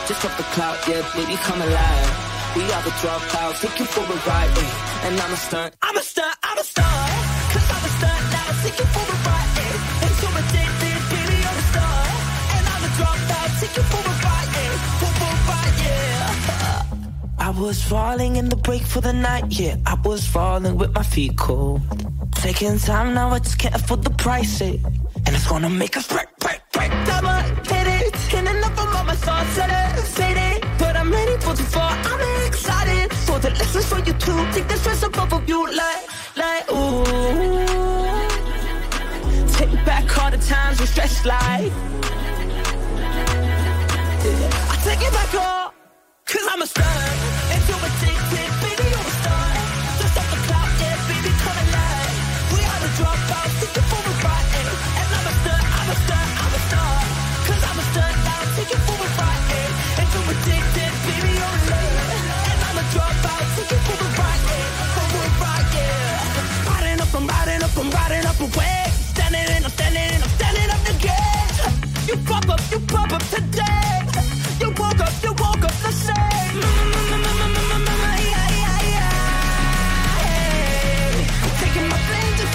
Just 0.06 0.24
off 0.26 0.36
the 0.36 0.44
cloud, 0.52 0.76
yeah, 0.86 1.02
baby, 1.14 1.36
come 1.36 1.62
alive. 1.62 2.29
We 2.56 2.64
are 2.64 2.82
the 2.82 2.90
dropouts, 2.90 3.60
take 3.60 3.78
you 3.78 3.84
for 3.84 4.00
a 4.00 4.16
ride, 4.28 4.58
eh. 4.58 5.06
and 5.06 5.20
I'm 5.20 5.32
a 5.32 5.36
stunt. 5.36 5.72
I'm 5.82 5.96
a 5.96 6.02
stunt, 6.02 6.36
I'm 6.42 6.58
a 6.58 6.64
stunt. 6.64 6.88
Cause 7.52 7.70
I'm 7.70 7.84
a 7.84 7.90
stunt 7.98 8.24
now, 8.34 8.62
take 8.62 8.78
you 8.80 8.86
for 8.86 9.06
a 9.06 9.16
ride, 9.26 9.58
eh. 9.62 10.02
and 10.02 10.14
so 10.18 10.26
addicted, 10.40 11.02
baby, 11.10 11.36
you're 11.44 11.60
a 11.62 11.66
star. 11.70 12.02
And 12.54 12.64
I'm 12.72 12.82
a 12.82 12.90
dropout, 12.98 13.50
take 13.60 13.76
you 13.76 13.84
for 13.92 14.02
a 14.02 14.14
ride, 14.26 14.50
eh. 14.62 14.74
for 14.98 15.12
a 15.22 15.32
ride, 15.48 15.76
yeah. 15.86 16.84
I 17.46 17.50
was 17.50 17.84
falling 17.84 18.34
in 18.34 18.48
the 18.48 18.56
break 18.56 18.82
for 18.82 19.00
the 19.00 19.12
night, 19.12 19.44
yeah. 19.48 19.76
I 19.86 19.94
was 20.04 20.26
falling 20.26 20.76
with 20.76 20.92
my 20.92 21.04
feet 21.04 21.38
cold. 21.38 21.82
Taking 22.34 22.78
time 22.78 23.14
now, 23.14 23.30
I 23.30 23.38
just 23.38 23.60
can't 23.60 23.76
afford 23.76 24.02
the 24.02 24.10
price, 24.10 24.60
eh. 24.60 24.76
And 25.24 25.36
it's 25.36 25.46
gonna 25.46 25.70
make 25.70 25.96
us 25.96 26.08
break, 26.08 26.26
break, 26.40 26.60
break. 26.72 26.90
Double 27.06 27.30
hit 27.70 27.86
it, 27.86 28.34
enough 28.34 28.78
of 28.80 29.06
my 29.06 29.14
thoughts 29.14 29.69
you 34.10 34.18
too. 34.18 34.38
Take 34.52 34.68
the 34.68 34.76
stress 34.76 35.02
above 35.02 35.32
of 35.32 35.48
you, 35.48 35.60
like, 35.66 36.02
like, 36.36 36.64
ooh. 36.72 37.04
Take 39.56 39.72
back 39.84 40.18
all 40.18 40.30
the 40.30 40.38
times 40.38 40.80
we 40.80 40.86
stressed 40.86 41.24
like. 41.26 41.72
I 44.72 44.76
take 44.84 45.02
it 45.06 45.12
back 45.12 45.34
all, 45.34 45.74
cause 46.26 46.46
I'm 46.50 46.62
a 46.62 46.66
star. 46.66 46.98
And 47.52 47.62
you're 47.68 47.84
addicted, 47.88 48.50
baby, 48.62 48.86
you're 48.94 49.08
a 49.12 49.14
star. 49.22 49.48
Just 50.00 50.18
off 50.20 50.28
the 50.32 50.38
clock, 50.46 50.70
yeah, 50.80 50.96
baby, 51.10 51.30
come 51.44 51.58
alive. 51.64 52.14
We 52.52 52.60
are 52.70 52.80
the 52.84 52.90
dropouts, 52.98 53.62
it 53.62 53.84
for 53.90 54.02
a 54.10 54.14
ride. 54.24 54.48
And 54.98 55.08
I'm 55.16 55.26
a 55.30 55.34
star, 55.40 55.60
I'm 55.78 55.88
a 55.94 55.96
star, 56.04 56.24
I'm 56.42 56.52
a 56.58 56.60
star. 56.68 56.94
Cause 57.46 57.62
I'm 57.68 57.78
a 57.78 57.84
star 57.92 58.10
now, 58.26 58.42
take 58.56 58.72
it 58.76 58.82
for 58.86 58.98
a 59.06 59.08
ride. 59.18 59.44
And 60.00 60.06
you're 60.14 60.28
addicted, 60.34 60.92
baby, 61.06 61.19
away. 68.40 68.84
Standing 69.12 69.46
in, 69.56 69.64
I'm 69.64 69.70
standing 69.70 70.14
in, 70.14 70.22
I'm 70.22 70.28
standing 70.30 70.70
up 70.70 70.84
again. 70.88 71.48
You 72.08 72.16
pop 72.26 72.48
up, 72.48 72.60
you 72.70 72.80
pop 72.80 73.12
up 73.12 73.22
today. 73.28 74.00
You 74.60 74.68
woke 74.80 75.00
up, 75.00 75.12
you 75.22 75.32
woke 75.32 75.64
up 75.64 75.76
the 75.84 75.92
same. 75.92 76.60
Taking 81.60 81.88
my 81.88 81.98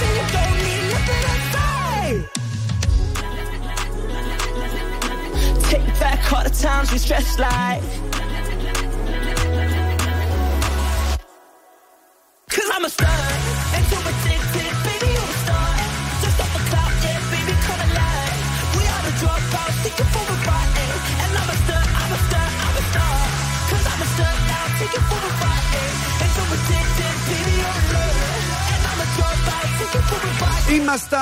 and 0.03 0.13
you 0.17 0.25
don't 0.35 0.57
need 0.65 0.83
nothing 0.93 1.21
to 1.27 1.35
say. 1.53 2.05
Take 5.69 5.87
back 5.99 6.33
all 6.33 6.43
the 6.43 6.49
times 6.49 6.91
we 6.91 6.97
stressed 6.97 7.39
like. 7.39 8.04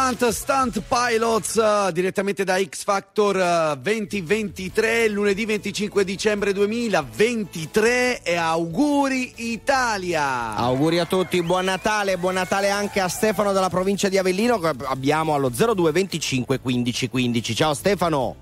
Stunt, 0.03 0.27
Stunt 0.31 0.83
Pilots, 0.85 1.55
eh, 1.55 1.93
direttamente 1.93 2.43
da 2.43 2.61
X 2.61 2.83
Factor 2.83 3.37
eh, 3.37 3.77
2023, 3.81 5.07
lunedì 5.07 5.45
25 5.45 6.03
dicembre 6.03 6.51
2023 6.51 8.21
e 8.21 8.35
auguri 8.35 9.31
Italia! 9.37 10.55
Auguri 10.57 10.99
a 10.99 11.05
tutti, 11.05 11.41
buon 11.41 11.63
Natale, 11.63 12.17
buon 12.17 12.33
Natale 12.33 12.69
anche 12.69 12.99
a 12.99 13.07
Stefano 13.07 13.53
dalla 13.53 13.69
provincia 13.69 14.09
di 14.09 14.17
Avellino 14.17 14.59
che 14.59 14.73
abbiamo 14.83 15.35
allo 15.35 15.49
02 15.49 15.91
25 15.93 16.59
15 16.59 17.09
15. 17.09 17.55
Ciao 17.55 17.73
Stefano! 17.73 18.35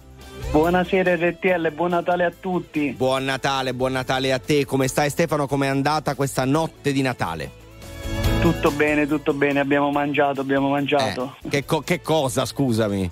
Buonasera 0.50 1.14
RTL, 1.16 1.72
buon 1.74 1.92
Natale 1.92 2.26
a 2.26 2.32
tutti. 2.38 2.90
Buon 2.98 3.24
Natale, 3.24 3.76
buon 3.76 3.92
Natale 3.92 4.34
a 4.34 4.40
te. 4.40 4.66
Come 4.66 4.88
stai 4.88 5.12
Stefano? 5.12 5.46
Com'è 5.46 5.68
andata 5.68 6.16
questa 6.16 6.44
notte 6.44 6.92
di 6.92 7.04
Natale? 7.04 7.61
Tutto 8.42 8.72
bene, 8.72 9.06
tutto 9.06 9.34
bene, 9.34 9.60
abbiamo 9.60 9.92
mangiato, 9.92 10.42
abbiamo 10.42 10.70
mangiato. 10.70 11.36
Che, 11.48 11.64
co- 11.64 11.82
che 11.82 12.02
cosa, 12.02 12.44
scusami? 12.44 13.10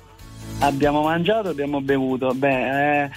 Abbiamo 0.59 1.03
mangiato, 1.03 1.49
abbiamo 1.49 1.81
bevuto. 1.81 2.33
Beh, 2.33 3.03
eh, 3.03 3.09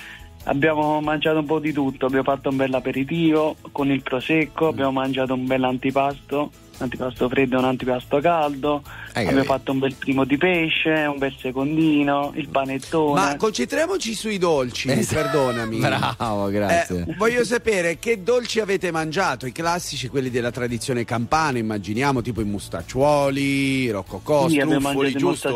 abbiamo 0.44 1.00
mangiato 1.00 1.38
un 1.38 1.46
po' 1.46 1.58
di 1.58 1.72
tutto, 1.72 2.06
abbiamo 2.06 2.24
fatto 2.24 2.50
un 2.50 2.56
bel 2.56 2.74
aperitivo 2.74 3.56
con 3.72 3.90
il 3.90 4.02
prosecco, 4.02 4.68
abbiamo 4.68 4.92
mangiato 4.92 5.32
un 5.32 5.46
bel 5.46 5.64
antipasto, 5.64 6.50
un 6.74 6.88
antipasto 6.88 7.28
freddo 7.28 7.56
e 7.56 7.58
un 7.58 7.64
antipasto 7.66 8.18
caldo, 8.20 8.82
abbiamo 9.10 9.28
capito. 9.36 9.44
fatto 9.44 9.72
un 9.72 9.78
bel 9.78 9.94
primo 9.94 10.24
di 10.24 10.36
pesce, 10.36 10.90
un 10.90 11.18
bel 11.18 11.34
secondino, 11.38 12.32
il 12.34 12.48
panettone. 12.48 13.20
Ma 13.20 13.36
concentriamoci 13.36 14.14
sui 14.14 14.38
dolci, 14.38 14.90
Esatto. 14.90 15.20
perdonami. 15.22 15.78
Bravo, 15.78 16.48
grazie. 16.48 17.04
Eh, 17.08 17.14
voglio 17.16 17.44
sapere 17.44 17.98
che 17.98 18.22
dolci 18.22 18.58
avete 18.60 18.90
mangiato, 18.90 19.46
i 19.46 19.52
classici, 19.52 20.08
quelli 20.08 20.30
della 20.30 20.50
tradizione 20.50 21.04
campana, 21.04 21.58
immaginiamo, 21.58 22.20
tipo 22.22 22.40
i 22.40 22.44
mustacciuoli, 22.44 23.90
roccocò, 23.90 24.48
Sì, 24.48 24.58
abbiamo 24.60 24.80
struffoli, 24.80 25.12
mangiato 25.12 25.16
i 25.16 25.20
giusto? 25.20 25.48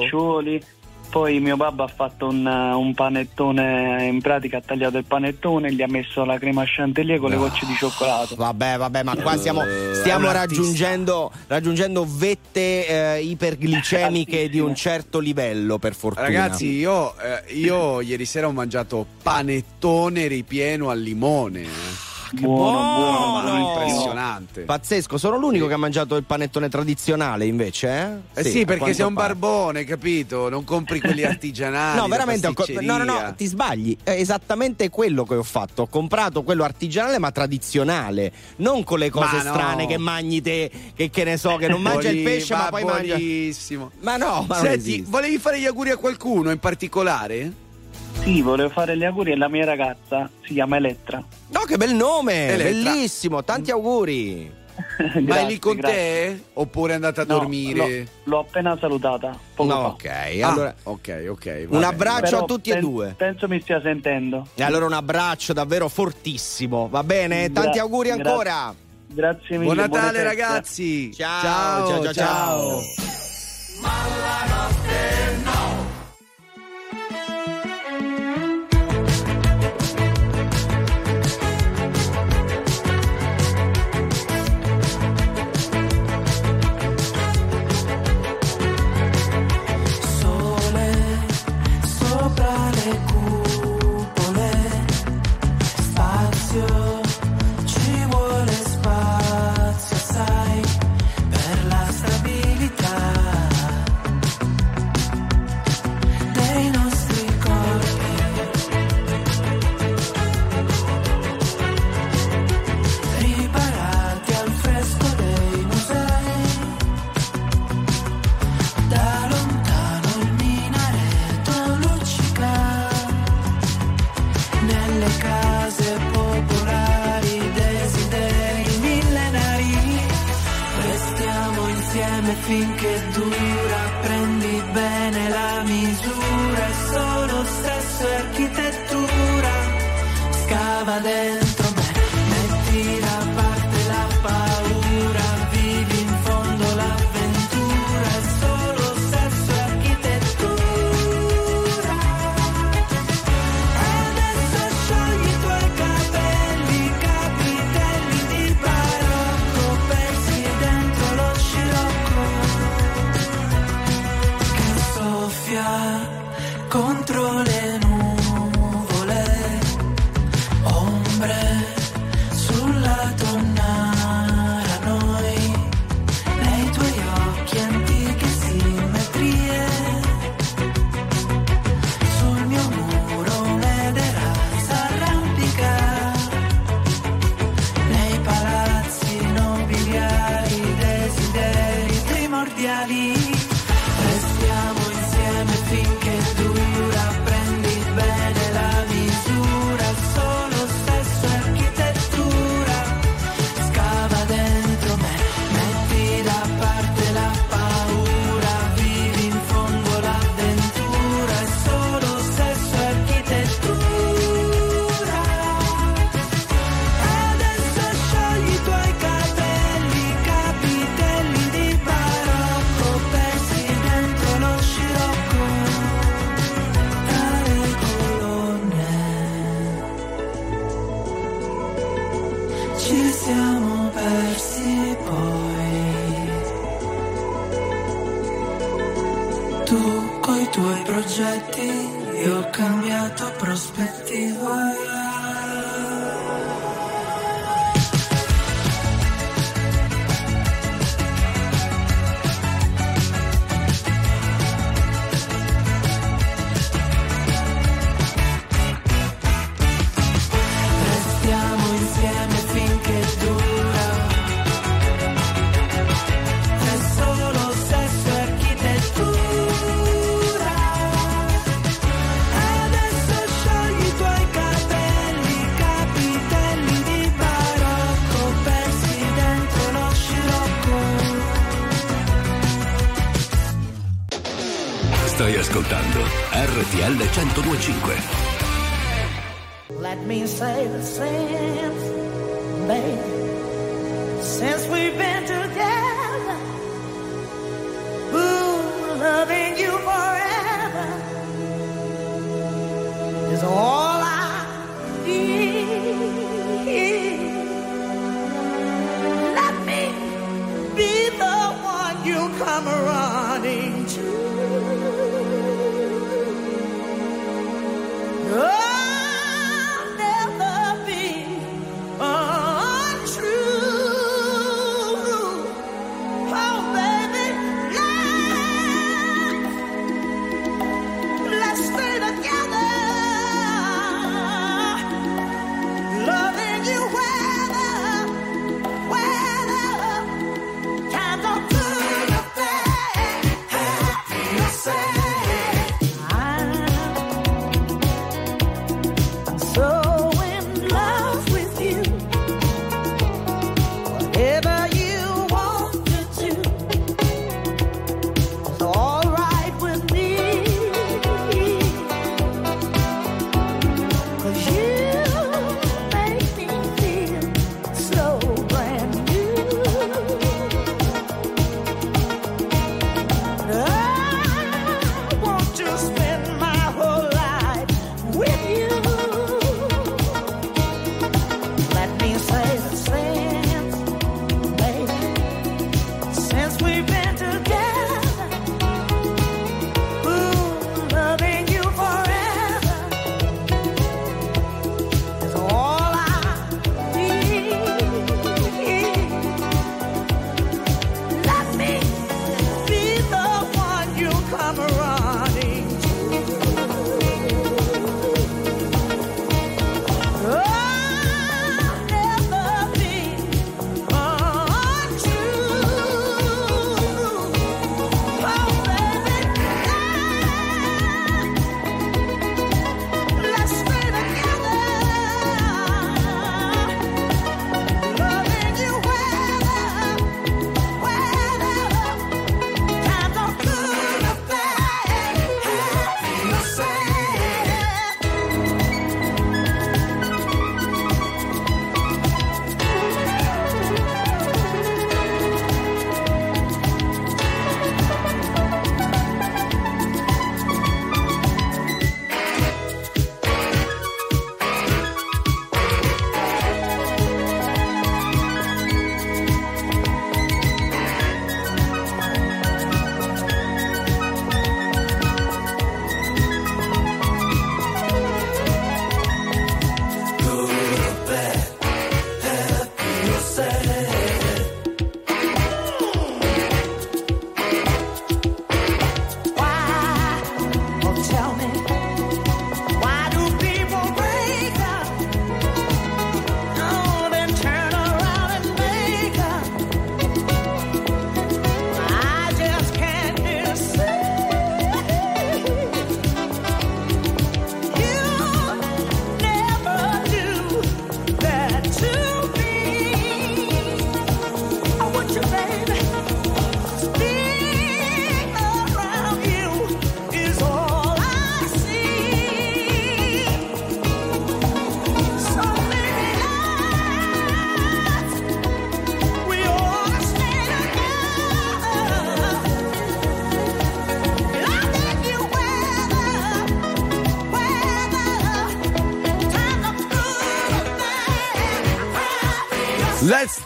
Poi 1.08 1.40
mio 1.40 1.56
babbo 1.56 1.82
ha 1.82 1.88
fatto 1.88 2.28
un, 2.28 2.44
un 2.44 2.94
panettone, 2.94 4.06
in 4.06 4.20
pratica 4.20 4.58
ha 4.58 4.60
tagliato 4.60 4.98
il 4.98 5.04
panettone 5.04 5.68
e 5.68 5.72
gli 5.72 5.80
ha 5.80 5.86
messo 5.88 6.24
la 6.24 6.38
crema 6.38 6.62
chantilly 6.66 7.16
con 7.16 7.30
le 7.30 7.36
gocce 7.36 7.64
di 7.64 7.74
cioccolato. 7.74 8.34
Vabbè, 8.34 8.76
vabbè, 8.76 9.02
ma 9.02 9.16
qua 9.16 9.36
stiamo, 9.38 9.62
Eh, 9.62 9.94
stiamo 9.94 10.26
un 10.26 10.32
raggiungendo, 10.34 11.32
raggiungendo 11.46 12.06
vette 12.06 13.16
eh, 13.16 13.22
iperglicemiche 13.22 14.50
di 14.50 14.58
un 14.58 14.74
certo 14.74 15.18
livello, 15.18 15.78
per 15.78 15.94
fortuna. 15.94 16.26
Ragazzi, 16.26 16.66
io, 16.66 17.14
eh, 17.18 17.54
io 17.54 18.02
ieri 18.02 18.26
sera 18.26 18.46
ho 18.46 18.52
mangiato 18.52 19.06
panettone 19.22 20.26
ripieno 20.26 20.90
al 20.90 21.00
limone. 21.00 22.05
Eh. 22.34 22.40
buono, 22.40 23.40
buono, 23.42 23.58
impressionante. 23.58 24.62
Pazzesco, 24.62 25.18
sono 25.18 25.36
l'unico 25.36 25.66
che 25.66 25.74
ha 25.74 25.78
mangiato 25.78 26.16
il 26.16 26.24
panettone 26.24 26.68
tradizionale 26.68 27.46
invece, 27.46 28.22
eh? 28.34 28.40
Eh 28.40 28.44
sì, 28.44 28.64
perché 28.64 28.94
sei 28.94 29.06
un 29.06 29.14
pare. 29.14 29.34
barbone, 29.34 29.84
capito? 29.84 30.48
Non 30.48 30.64
compri 30.64 31.00
quelli 31.00 31.22
artigianali. 31.24 31.98
No, 31.98 32.06
veramente, 32.08 32.52
co- 32.52 32.64
no, 32.80 32.98
no, 32.98 33.04
no, 33.04 33.34
ti 33.36 33.46
sbagli. 33.46 33.96
È 34.02 34.10
esattamente 34.10 34.88
quello 34.90 35.24
che 35.24 35.34
ho 35.34 35.42
fatto. 35.42 35.82
Ho 35.82 35.86
comprato 35.86 36.42
quello 36.42 36.64
artigianale 36.64 37.18
ma 37.18 37.30
tradizionale, 37.30 38.32
non 38.56 38.84
con 38.84 38.98
le 38.98 39.10
cose 39.10 39.36
Ma 39.36 39.42
no. 39.42 39.52
strane 39.52 39.86
che 39.86 39.98
mangi 39.98 40.40
te, 40.40 40.70
che, 40.94 41.10
che 41.10 41.24
ne 41.24 41.36
so, 41.36 41.56
che 41.56 41.68
non 41.68 41.80
mangia 41.80 42.08
il 42.08 42.22
pesce 42.22 42.54
ma 42.54 42.62
va 42.62 42.68
poi 42.68 42.84
mangia... 42.84 43.16
buonissimo. 43.16 43.90
Ma 44.00 44.16
no, 44.16 44.44
ma 44.48 44.60
non 44.60 44.64
Senti, 44.64 45.04
volevi 45.06 45.38
fare 45.38 45.60
gli 45.60 45.66
auguri 45.66 45.90
a 45.90 45.96
qualcuno 45.96 46.50
in 46.50 46.58
particolare? 46.58 47.64
Sì, 48.22 48.42
volevo 48.42 48.70
fare 48.70 48.96
gli 48.96 49.04
auguri 49.04 49.32
alla 49.32 49.48
mia 49.48 49.64
ragazza, 49.64 50.28
si 50.44 50.54
chiama 50.54 50.76
Elettra. 50.76 51.22
No, 51.48 51.60
che 51.60 51.76
bel 51.76 51.94
nome! 51.94 52.48
Elettra. 52.48 52.90
Bellissimo, 52.92 53.44
tanti 53.44 53.70
auguri. 53.70 54.52
Ma 55.26 55.38
è 55.38 55.46
lì 55.46 55.58
con 55.58 55.78
te? 55.78 56.42
Oppure 56.54 56.92
è 56.92 56.94
andata 56.96 57.22
a 57.22 57.24
No, 57.24 57.38
dormire? 57.38 57.98
L'ho, 57.98 58.04
l'ho 58.24 58.38
appena 58.40 58.76
salutata. 58.78 59.38
Poco 59.54 59.68
No, 59.72 59.80
fa. 59.80 59.86
ok, 59.88 60.40
Ah, 60.42 60.48
allora 60.50 60.74
ok, 60.82 61.26
ok. 61.30 61.66
un 61.68 61.82
abbraccio 61.84 62.30
Però 62.30 62.38
a 62.42 62.44
tutti 62.44 62.70
e 62.70 62.72
pen- 62.74 62.82
due. 62.82 63.14
Penso 63.16 63.46
mi 63.48 63.60
stia 63.60 63.80
sentendo. 63.80 64.46
E 64.54 64.62
allora 64.62 64.84
un 64.86 64.92
abbraccio 64.92 65.52
davvero 65.52 65.88
fortissimo, 65.88 66.88
va 66.90 67.02
bene? 67.04 67.48
Gra- 67.50 67.62
Tanti 67.62 67.78
auguri 67.78 68.10
gra- 68.10 68.16
ancora. 68.30 68.74
Grazie 69.08 69.56
mille. 69.58 69.72
Buon 69.72 69.76
Natale 69.90 70.22
ragazzi! 70.24 71.14
Ciao, 71.14 71.42
ciao, 71.42 71.86
ciao, 71.88 72.02
ciao, 72.02 72.12
ciao. 72.12 72.80
Sole 72.80 74.44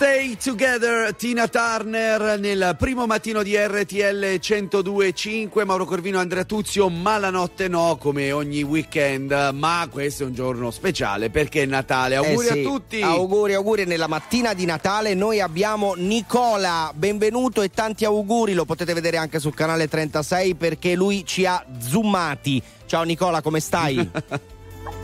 stay 0.00 0.34
together, 0.34 1.14
Tina 1.14 1.46
Turner 1.46 2.38
nel 2.38 2.74
primo 2.78 3.04
mattino 3.04 3.42
di 3.42 3.54
RTL 3.54 4.38
102.5, 4.40 5.66
Mauro 5.66 5.84
Corvino, 5.84 6.18
Andrea 6.18 6.44
Tuzio, 6.44 6.88
ma 6.88 7.18
la 7.18 7.28
notte 7.28 7.68
no 7.68 7.98
come 8.00 8.32
ogni 8.32 8.62
weekend, 8.62 9.50
ma 9.52 9.86
questo 9.90 10.22
è 10.22 10.26
un 10.26 10.32
giorno 10.32 10.70
speciale 10.70 11.28
perché 11.28 11.64
è 11.64 11.66
Natale, 11.66 12.16
auguri 12.16 12.46
Eh 12.46 12.50
sì, 12.50 12.58
a 12.60 12.62
tutti! 12.62 13.02
Auguri, 13.02 13.52
auguri. 13.52 13.84
Nella 13.84 14.06
mattina 14.06 14.54
di 14.54 14.64
Natale 14.64 15.12
noi 15.12 15.38
abbiamo 15.38 15.92
Nicola. 15.94 16.90
Benvenuto 16.94 17.60
e 17.60 17.68
tanti 17.68 18.06
auguri. 18.06 18.54
Lo 18.54 18.64
potete 18.64 18.94
vedere 18.94 19.18
anche 19.18 19.38
sul 19.38 19.52
canale 19.52 19.86
36 19.86 20.54
perché 20.54 20.94
lui 20.94 21.26
ci 21.26 21.44
ha 21.44 21.62
zoomati. 21.78 22.62
Ciao 22.86 23.02
Nicola, 23.02 23.42
come 23.42 23.60
stai? 23.60 24.10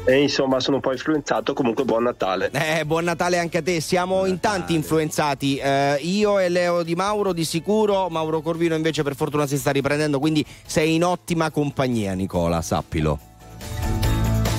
E 0.09 0.23
insomma 0.23 0.61
sono 0.61 0.77
un 0.77 0.83
po' 0.83 0.93
influenzato, 0.93 1.53
comunque 1.53 1.85
buon 1.85 2.05
Natale. 2.05 2.51
Eh, 2.53 2.85
buon 2.85 3.03
Natale 3.03 3.39
anche 3.39 3.59
a 3.59 3.63
te. 3.63 3.81
Siamo 3.81 4.25
in 4.27 4.39
tanti 4.39 4.73
influenzati. 4.75 5.57
Eh, 5.57 5.97
io 6.03 6.39
e 6.39 6.49
Leo 6.49 6.85
Di 6.85 6.95
Mauro 6.95 7.33
di 7.33 7.45
sicuro. 7.45 8.09
Mauro 8.09 8.41
Corvino 8.41 8.77
invece 8.77 9.03
per 9.03 9.17
fortuna 9.17 9.49
si 9.49 9.59
sta 9.59 9.73
riprendendo. 9.73 10.21
Quindi 10.21 10.47
sei 10.65 10.95
in 10.95 11.03
ottima 11.03 11.51
compagnia, 11.51 12.13
Nicola, 12.13 12.63
sappilo. 12.63 13.19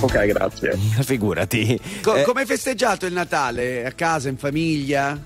Ok, 0.00 0.26
grazie. 0.26 0.76
Figurati. 1.00 1.80
Co- 2.02 2.16
Eh, 2.16 2.22
Come 2.24 2.40
hai 2.40 2.46
festeggiato 2.46 3.06
il 3.06 3.14
Natale? 3.14 3.86
A 3.86 3.92
casa, 3.92 4.28
in 4.28 4.36
famiglia? 4.36 5.18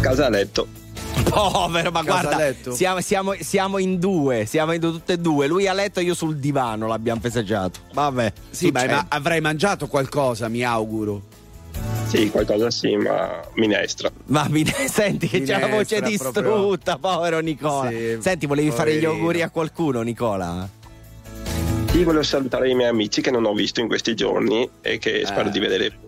Casa 0.00 0.26
a 0.26 0.28
letto. 0.28 0.68
Povero, 1.28 1.90
ma 1.90 2.02
guarda, 2.02 2.54
siamo, 2.70 3.00
siamo- 3.00 3.34
siamo 3.38 3.78
in 3.78 3.98
due, 3.98 4.44
siamo 4.46 4.72
in 4.72 4.80
due, 4.80 4.90
tutte 4.92 5.14
e 5.14 5.18
due. 5.18 5.46
Lui 5.46 5.66
a 5.66 5.72
letto 5.72 6.00
e 6.00 6.04
io 6.04 6.14
sul 6.14 6.36
divano 6.36 6.86
l'abbiamo 6.86 7.20
festeggiato. 7.20 7.80
Vabbè, 7.92 8.32
Sì, 8.50 8.70
ma, 8.70 8.84
ma 8.86 9.06
avrai 9.08 9.40
mangiato 9.40 9.86
qualcosa, 9.88 10.48
mi 10.48 10.62
auguro. 10.62 11.22
Sì, 12.06 12.30
qualcosa 12.30 12.70
sì, 12.70 12.96
ma 12.96 13.40
minestra. 13.54 14.10
Ma 14.26 14.46
mi 14.48 14.64
senti 14.88 15.28
che 15.28 15.42
c'è 15.42 15.60
la 15.60 15.66
voce 15.68 16.00
Minestra, 16.00 16.30
distrutta, 16.30 16.96
povero 16.98 17.40
Nicola. 17.40 17.90
Sì, 17.90 18.16
Senti, 18.20 18.46
volevi 18.46 18.70
fare 18.70 18.92
gli 18.94 19.00
poverino. 19.00 19.10
auguri 19.20 19.42
a 19.42 19.50
qualcuno, 19.50 20.00
Nicola? 20.00 20.68
Sì, 21.90 22.02
volevo 22.04 22.22
salutare 22.22 22.70
i 22.70 22.74
miei 22.74 22.88
amici 22.88 23.20
che 23.20 23.30
non 23.30 23.44
ho 23.44 23.52
visto 23.52 23.80
in 23.80 23.88
questi 23.88 24.14
giorni 24.14 24.68
e 24.80 24.98
che 24.98 25.22
spero 25.26 25.50
di 25.50 25.58
vedere. 25.58 25.98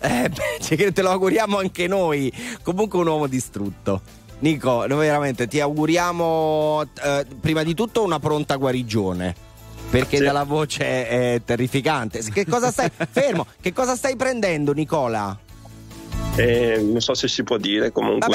Eh, 0.00 0.28
beh, 0.28 0.58
cioè 0.60 0.76
che 0.76 0.92
te 0.92 1.02
lo 1.02 1.10
auguriamo 1.10 1.58
anche 1.58 1.86
noi. 1.86 2.32
Comunque 2.62 2.98
un 2.98 3.06
uomo 3.06 3.26
distrutto. 3.26 4.00
Nico, 4.40 4.86
noi 4.86 5.06
veramente 5.06 5.46
ti 5.46 5.60
auguriamo 5.60 6.82
eh, 7.04 7.26
prima 7.40 7.62
di 7.62 7.74
tutto 7.74 8.02
una 8.02 8.18
pronta 8.18 8.56
guarigione. 8.56 9.34
Perché 9.90 10.18
Sì. 10.18 10.22
dalla 10.22 10.44
voce 10.44 11.08
è 11.08 11.40
terrificante. 11.44 12.20
Che 12.22 12.46
cosa 12.46 12.70
stai 12.70 12.90
fermo? 13.10 13.46
Che 13.60 13.72
cosa 13.72 13.96
stai 13.96 14.16
prendendo, 14.16 14.72
Nicola? 14.72 15.36
E 16.36 16.80
non 16.80 17.00
so 17.00 17.12
se 17.14 17.26
si 17.28 17.42
può 17.42 17.58
dire, 17.58 17.90
comunque. 17.90 18.28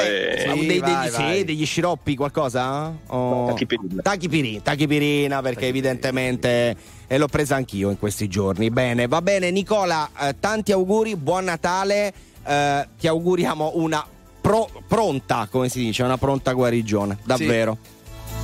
Ma 0.46 0.52
dei- 0.54 0.66
degli, 0.66 1.10
sì, 1.10 1.44
degli 1.44 1.64
sciroppi, 1.66 2.14
qualcosa? 2.14 2.94
O... 3.06 3.46
Tachipirina. 3.46 4.02
Tachipirina, 4.02 4.60
tachipirina, 4.62 5.40
perché 5.42 5.66
evidentemente 5.66 6.76
eh, 7.06 7.18
l'ho 7.18 7.26
presa 7.26 7.56
anch'io 7.56 7.90
in 7.90 7.98
questi 7.98 8.28
giorni. 8.28 8.70
Bene, 8.70 9.08
va 9.08 9.22
bene, 9.22 9.50
Nicola, 9.50 10.08
eh, 10.20 10.36
tanti 10.38 10.72
auguri, 10.72 11.16
buon 11.16 11.44
Natale. 11.44 12.12
eh, 12.46 12.86
ti 12.98 13.08
auguriamo 13.08 13.72
una 13.76 14.06
pro- 14.46 14.70
pronta, 14.86 15.48
come 15.50 15.68
si 15.68 15.80
dice, 15.80 16.04
una 16.04 16.18
pronta 16.18 16.52
guarigione, 16.52 17.18
davvero. 17.24 17.76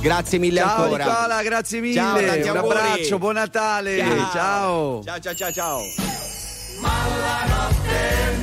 Grazie 0.01 0.37
mille 0.37 0.59
Ciao 0.59 0.83
ancora. 0.83 1.05
Nicola, 1.05 1.41
grazie 1.43 1.79
mille. 1.79 1.93
Ciao, 1.93 2.19
tanti 2.19 2.49
Un 2.49 2.57
auguri. 2.57 2.77
abbraccio, 2.77 3.17
buon 3.19 3.33
Natale. 3.35 3.97
Ciao. 4.33 5.01
Ciao, 5.03 5.19
ciao, 5.19 5.33
ciao, 5.33 5.51
ciao. 5.51 5.79
I 6.85 8.42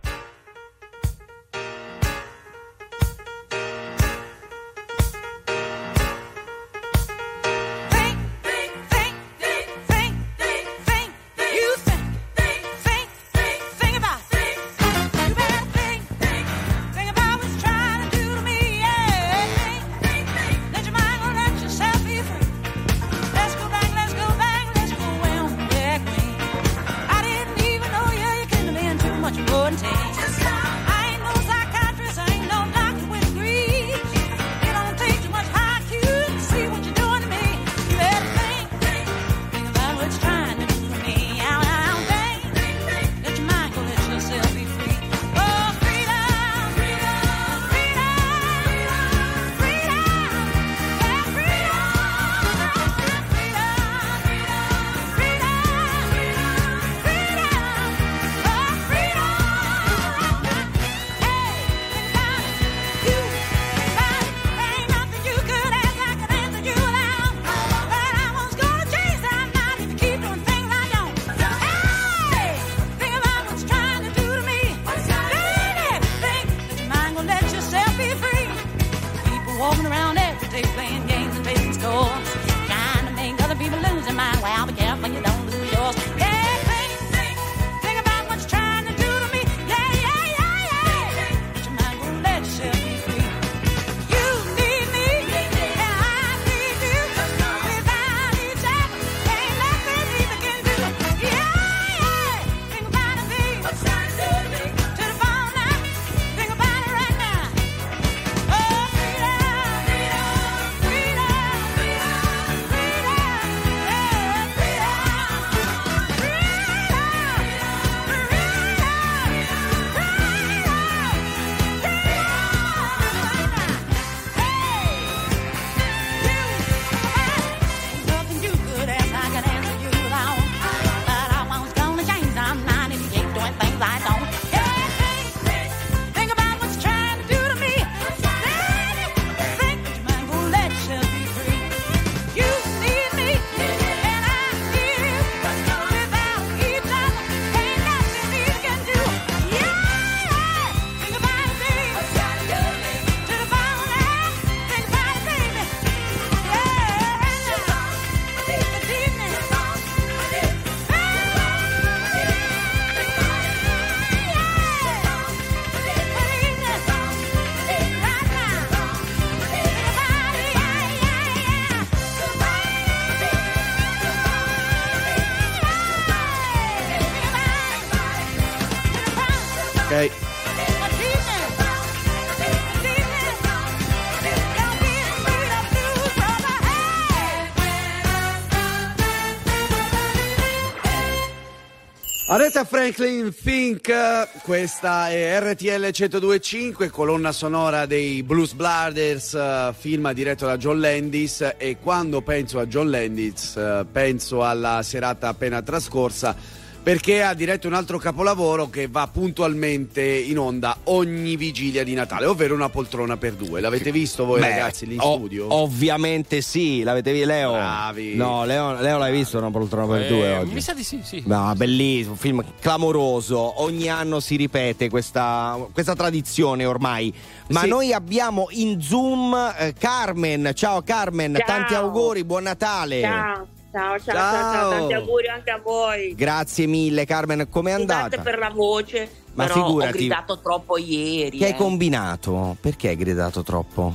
Aretha 192.53 192.65
Franklin 192.65 193.31
Fink, 193.31 194.41
questa 194.43 195.09
è 195.09 195.39
RTL 195.39 195.89
1025, 195.97 196.89
colonna 196.89 197.31
sonora 197.31 197.85
dei 197.85 198.23
Blues 198.23 198.51
Brothers, 198.51 199.33
eh, 199.35 199.73
film 199.77 200.11
diretto 200.11 200.47
da 200.47 200.57
John 200.57 200.81
Landis 200.81 201.53
e 201.57 201.77
quando 201.81 202.21
penso 202.21 202.59
a 202.59 202.65
John 202.65 202.89
Landis 202.89 203.55
eh, 203.55 203.85
penso 203.89 204.43
alla 204.43 204.83
serata 204.83 205.29
appena 205.29 205.61
trascorsa 205.61 206.35
perché 206.83 207.21
ha 207.21 207.33
diretto 207.35 207.67
un 207.67 207.73
altro 207.75 207.99
capolavoro 207.99 208.69
che 208.69 208.87
va 208.87 209.07
puntualmente 209.07 210.01
in 210.01 210.39
onda 210.39 210.75
ogni 210.85 211.35
vigilia 211.35 211.83
di 211.83 211.93
Natale, 211.93 212.25
ovvero 212.25 212.55
una 212.55 212.69
poltrona 212.69 213.17
per 213.17 213.33
due. 213.33 213.61
L'avete 213.61 213.91
visto 213.91 214.25
voi 214.25 214.39
Beh, 214.39 214.49
ragazzi 214.49 214.87
lì 214.87 214.95
in 214.95 214.99
ov- 214.99 215.17
studio? 215.19 215.53
Ovviamente 215.53 216.41
sì, 216.41 216.81
l'avete 216.81 217.11
visto 217.11 217.27
Leo? 217.27 217.51
Bravi. 217.51 218.15
No, 218.15 218.45
Leo, 218.45 218.73
Leo 218.81 218.97
l'hai 218.97 219.11
visto 219.11 219.37
una 219.37 219.51
poltrona 219.51 219.85
per 219.93 220.01
Eh, 220.03 220.07
due 220.07 220.37
oggi? 220.37 220.53
Mi 220.53 220.61
sa 220.61 220.73
di 220.73 220.83
sì, 220.83 221.01
sì. 221.03 221.21
No, 221.27 221.53
bellissimo, 221.55 222.15
film 222.15 222.43
clamoroso. 222.59 223.61
Ogni 223.61 223.87
anno 223.87 224.19
si 224.19 224.35
ripete 224.35 224.89
questa, 224.89 225.57
questa 225.71 225.93
tradizione 225.95 226.65
ormai. 226.65 227.13
Ma 227.49 227.61
Sì. 227.61 227.67
noi 227.67 227.93
abbiamo 227.93 228.47
in 228.51 228.81
Zoom 228.81 229.35
eh, 229.59 229.73
Carmen. 229.77 230.51
Ciao 230.55 230.81
Carmen, 230.81 231.35
Ciao. 231.35 231.45
tanti 231.45 231.75
auguri, 231.75 232.23
buon 232.23 232.43
Natale. 232.43 233.01
Ciao, 233.01 233.47
ciao, 233.71 233.99
ciao, 233.99 233.99
ciao, 233.99 234.13
ciao, 234.15 234.51
Ciao. 234.51 234.69
tanti 234.69 234.93
auguri 234.93 235.27
anche 235.27 235.51
a 235.51 235.59
voi. 235.59 236.13
Grazie 236.15 236.67
mille 236.67 237.05
Carmen, 237.05 237.47
com'è 237.49 237.73
Scusate 237.75 237.93
andata? 237.93 238.21
per 238.21 238.37
la 238.37 238.49
voce, 238.49 239.09
Ma 239.33 239.45
però 239.45 239.65
figurati. 239.65 239.89
ho 239.89 239.97
gridato 239.97 240.39
troppo 240.39 240.77
ieri. 240.77 241.37
Che 241.37 241.45
hai 241.45 241.51
eh. 241.51 241.55
combinato? 241.55 242.57
Perché 242.59 242.89
hai 242.89 242.95
gridato 242.95 243.43
troppo? 243.43 243.93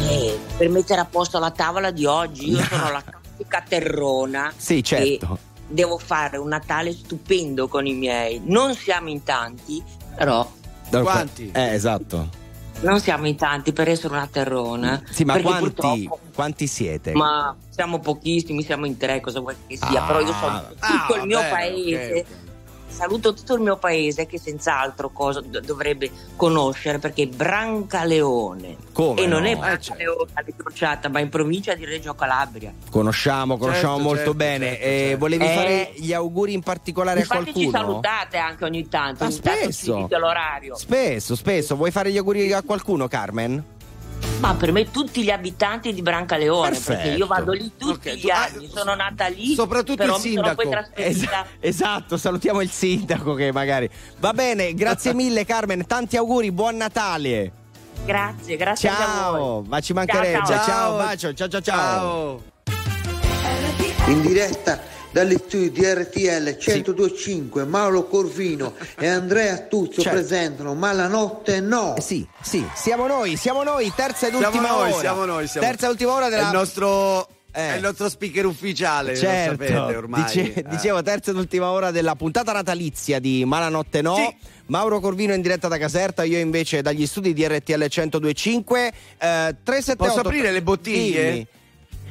Eh, 0.00 0.38
per 0.56 0.68
mettere 0.68 1.00
a 1.00 1.04
posto 1.04 1.38
la 1.38 1.50
tavola 1.50 1.90
di 1.90 2.04
oggi. 2.06 2.50
Io 2.50 2.62
sono 2.64 2.90
la 2.90 3.02
classica 3.04 3.62
terrona. 3.66 4.52
Sì, 4.56 4.82
certo. 4.82 5.38
E 5.40 5.50
devo 5.68 5.98
fare 5.98 6.36
un 6.36 6.48
Natale 6.48 6.92
stupendo 6.92 7.68
con 7.68 7.86
i 7.86 7.94
miei. 7.94 8.40
Non 8.44 8.74
siamo 8.74 9.08
in 9.08 9.22
tanti, 9.22 9.82
però 10.16 10.48
Quanti? 10.90 11.50
Eh, 11.54 11.72
esatto. 11.72 12.28
non 12.80 13.00
siamo 13.00 13.26
in 13.26 13.36
tanti 13.36 13.72
per 13.72 13.88
essere 13.88 14.12
una 14.14 14.28
terrona. 14.30 15.02
Sì, 15.08 15.24
ma 15.24 15.40
quanti, 15.40 15.60
purtroppo- 15.62 16.18
quanti 16.34 16.66
siete? 16.66 17.12
Ma 17.12 17.54
siamo 17.70 17.98
pochissimi, 18.00 18.62
siamo 18.62 18.86
in 18.86 18.96
tre, 18.96 19.20
cosa 19.20 19.40
vuoi 19.40 19.54
che 19.66 19.76
sia, 19.76 20.02
Ah. 20.02 20.06
però 20.06 20.20
io 20.20 20.32
saluto 20.32 20.68
tutto 20.74 21.12
Ah, 21.14 21.16
il 21.20 21.26
mio 21.26 21.38
vabbè, 21.38 21.50
paese. 21.50 22.18
ok, 22.20 22.50
Saluto 22.92 23.32
tutto 23.32 23.54
il 23.54 23.62
mio 23.62 23.78
paese 23.78 24.26
che 24.26 24.38
senz'altro 24.38 25.08
cosa 25.08 25.40
do- 25.40 25.60
dovrebbe 25.60 26.10
conoscere 26.36 26.98
perché 26.98 27.22
è 27.22 27.26
Brancaleone 27.26 28.76
Come 28.92 29.22
e 29.22 29.26
non 29.26 29.40
no? 29.42 29.48
è 29.48 29.52
Eh, 29.52 29.56
Brancaleone 29.56 30.30
alle 30.34 30.54
crociata, 30.54 31.08
ma 31.08 31.18
in 31.20 31.30
provincia 31.30 31.74
di 31.74 31.86
Reggio 31.86 32.14
Calabria. 32.14 32.70
Conosciamo, 32.90 33.56
conosciamo 33.56 33.94
Certo, 33.94 34.06
molto 34.08 34.22
certo, 34.22 34.34
bene. 34.36 34.66
certo, 34.66 34.84
Eh, 34.84 34.98
certo. 34.98 35.18
volevi 35.18 35.44
Eh, 35.44 35.54
fare 35.54 35.92
gli 35.96 36.12
auguri 36.12 36.52
in 36.52 36.60
particolare 36.62 37.18
a 37.20 37.22
Infatti 37.22 37.44
ci 37.54 37.70
qualcuno? 37.70 37.78
salutate 37.78 38.36
anche 38.36 38.64
ogni 38.64 38.88
tanto, 38.88 39.24
Ma 39.24 39.30
ogni 39.30 39.40
tanto 39.40 39.60
spesso. 39.72 40.08
l'orario. 40.10 40.76
Spesso, 40.76 41.34
spesso. 41.34 41.76
Vuoi 41.76 41.90
fare 41.90 42.10
gli 42.12 42.18
auguri 42.18 42.52
a 42.52 42.62
qualcuno, 42.62 43.08
Carmen? 43.08 43.64
Ma 44.40 44.54
per 44.54 44.72
me 44.72 44.90
tutti 44.90 45.22
gli 45.22 45.30
abitanti 45.30 45.92
di 45.92 46.02
Brancaleone, 46.02 46.70
perché 46.70 46.84
Perfetto. 46.84 47.16
io 47.16 47.26
vado 47.26 47.52
lì 47.52 47.72
tutti 47.76 48.08
Ok, 48.08 48.14
gli 48.16 48.30
ah, 48.30 48.42
anni, 48.44 48.68
sono 48.74 48.94
nata 48.94 49.28
lì, 49.28 49.54
Soprattutto 49.54 49.96
però 49.96 50.16
il 50.16 50.22
mi 50.22 50.32
sono 50.34 50.46
sindaco. 50.48 50.54
poi 50.62 50.70
trasferita. 50.70 51.46
Esatto, 51.60 52.16
salutiamo 52.16 52.60
il 52.60 52.70
sindaco 52.70 53.34
che 53.34 53.52
magari. 53.52 53.88
Va 54.18 54.32
bene, 54.32 54.74
grazie 54.74 55.14
mille 55.14 55.44
Carmen, 55.44 55.86
tanti 55.86 56.16
auguri, 56.16 56.50
buon 56.50 56.76
Natale. 56.76 57.52
Grazie, 58.04 58.56
grazie 58.56 58.88
anche 58.88 59.02
a 59.02 59.06
voi. 59.06 59.38
Ciao, 59.38 59.62
ma 59.68 59.80
ci 59.80 59.92
mancherebbe. 59.92 60.38
Ciao, 60.38 60.46
Ciao, 60.46 60.64
ciao. 60.66 60.96
bacio, 60.96 61.34
ciao 61.34 61.48
ciao 61.48 61.60
ciao. 61.60 62.42
In 64.06 64.20
diretta 64.22 64.80
dagli 65.12 65.36
studi 65.36 65.70
di 65.70 65.84
RTL 65.84 66.56
1025 66.58 67.64
Mauro 67.64 68.06
Corvino 68.08 68.74
e 68.98 69.06
Andrea 69.08 69.58
Tuzzo 69.58 70.00
Certo. 70.02 70.18
presentano 70.18 70.74
Ma 70.74 70.92
la 70.92 71.06
notte 71.06 71.60
no. 71.60 71.94
sì, 72.00 72.26
sì, 72.40 72.66
siamo 72.74 73.06
noi, 73.06 73.36
siamo 73.36 73.62
noi, 73.62 73.92
terza 73.94 74.26
ed 74.26 74.34
Siamo 74.36 74.48
ultima 74.48 74.68
noi, 74.70 74.90
ora. 74.90 74.98
siamo 75.00 75.24
noi, 75.24 75.46
siamo- 75.46 75.66
Terza 75.66 75.86
e 75.86 75.90
ultima 75.90 76.12
ora 76.12 76.28
della 76.28 76.42
È 76.44 76.46
il 76.46 76.52
nostro, 76.52 77.28
Eh. 77.52 77.72
è 77.72 77.74
il 77.76 77.82
nostro 77.82 78.08
speaker 78.08 78.46
ufficiale, 78.46 79.14
Certo, 79.14 79.50
lo 79.62 79.66
sapete 79.68 79.96
ormai. 79.96 80.22
dice- 80.24 80.52
Eh. 80.54 80.64
dicevo 80.68 81.02
terza 81.02 81.30
ed 81.30 81.36
ultima 81.36 81.70
ora 81.70 81.90
della 81.90 82.14
puntata 82.16 82.52
natalizia 82.52 83.18
di 83.18 83.44
Malanotte 83.44 84.00
No. 84.00 84.34
Mauro 84.66 85.00
Corvino 85.00 85.34
in 85.34 85.42
diretta 85.42 85.68
da 85.68 85.76
Caserta, 85.76 86.22
io 86.22 86.38
invece 86.38 86.80
dagli 86.80 87.06
studi 87.06 87.34
di 87.34 87.46
RTL 87.46 87.88
1025. 87.90 88.86
Eh, 88.86 88.92
378 89.62 89.96
Posso 89.96 90.20
aprire 90.20 90.50
le 90.50 90.62
bottiglie? 90.62 91.30
Dimmi. 91.30 91.46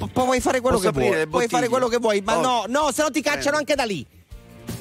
Pu- 0.08 0.26
puoi 0.26 0.40
fare 0.42 0.60
quello 0.62 0.78
Posso 0.78 0.92
che 0.92 1.00
vuoi. 1.00 1.28
Puoi 1.28 1.48
fare 1.48 1.68
quello 1.68 1.88
che 1.88 1.98
vuoi, 1.98 2.22
ma 2.22 2.38
Oh. 2.38 2.42
no, 2.42 2.64
no, 2.68 2.92
se 2.92 3.02
no 3.04 3.10
ti 3.12 3.22
cacciano 3.22 3.58
anche 3.58 3.76
da 3.76 3.84
lì. 3.84 4.06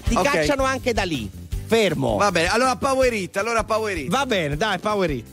Ti 0.04 0.14
Ok. 0.14 0.22
cacciano 0.22 0.64
anche 0.64 0.92
da 0.92 1.02
lì. 1.02 1.30
Fermo. 1.66 2.16
Va 2.16 2.30
bene, 2.32 2.48
allora 2.48 2.74
Power 2.76 3.12
It, 3.12 3.36
allora 3.36 3.62
Power 3.64 3.96
It. 3.96 4.08
Va 4.10 4.26
bene, 4.26 4.56
dai, 4.56 4.78
power 4.78 5.10
it. 5.10 5.26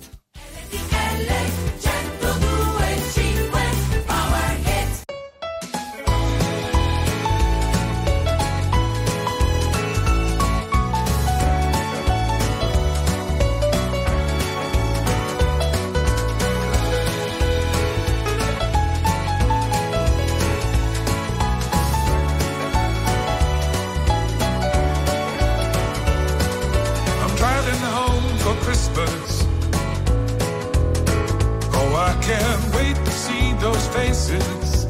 Can't 32.27 32.75
wait 32.75 32.95
to 33.05 33.11
see 33.11 33.53
those 33.53 33.87
faces. 33.95 34.85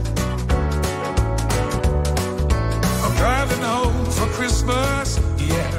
I'm 3.03 3.15
driving 3.15 3.61
home 3.61 4.05
for 4.05 4.26
Christmas, 4.38 5.19
yeah. 5.38 5.72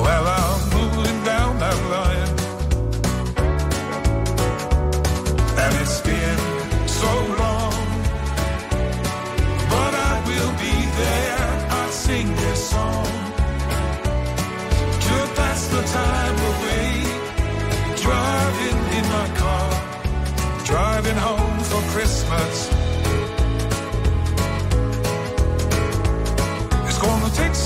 Well, 0.00 0.26
I'm 0.28 0.77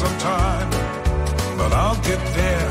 some 0.02 0.18
time, 0.18 0.70
but 1.58 1.72
I'll 1.82 2.00
get 2.10 2.22
there. 2.38 2.70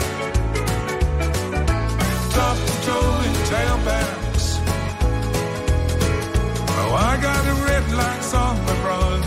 Top 2.38 2.58
to 2.68 2.74
toe 2.88 3.12
in 3.28 3.34
tailbacks. 3.52 4.48
Oh, 6.80 6.92
I 7.10 7.14
got 7.28 7.42
the 7.50 7.56
red 7.70 7.86
lights 8.02 8.32
on 8.46 8.56
the 8.70 8.76
run. 8.88 9.20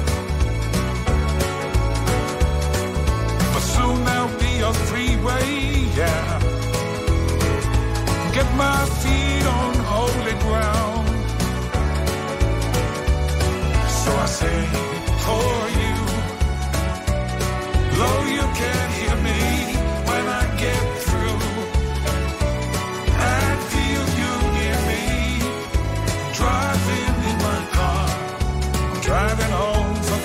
But 3.55 3.65
soon 3.75 3.99
there'll 4.07 4.39
be 4.47 4.55
a 4.71 4.73
freeway, 4.89 5.49
yeah. 6.01 6.27
Get 8.37 8.49
my 8.65 8.81
feet 9.01 9.47
on 9.61 9.75
holy 9.95 10.37
ground. 10.45 11.07
So 14.01 14.11
I 14.25 14.27
say 14.41 14.59
for 15.25 15.49
you, 15.77 15.84
you 15.84 15.84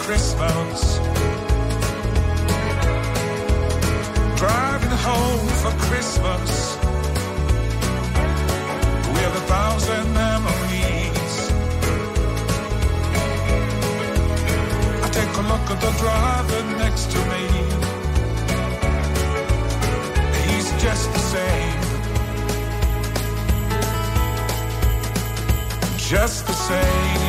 Christmas. 0.09 0.97
driving 4.37 4.97
home 5.07 5.47
for 5.61 5.71
Christmas 5.85 6.79
thousand 9.49 10.13
memories. 10.13 11.35
I 15.03 15.09
take 15.11 15.33
a 15.37 15.43
look 15.51 15.65
at 15.73 15.79
the 15.81 15.91
driver 15.99 16.61
next 16.77 17.11
to 17.11 17.17
me. 17.29 17.68
Just 20.79 21.11
the 21.11 21.19
same. 21.19 21.81
Just 25.97 26.47
the 26.47 26.53
same. 26.53 27.28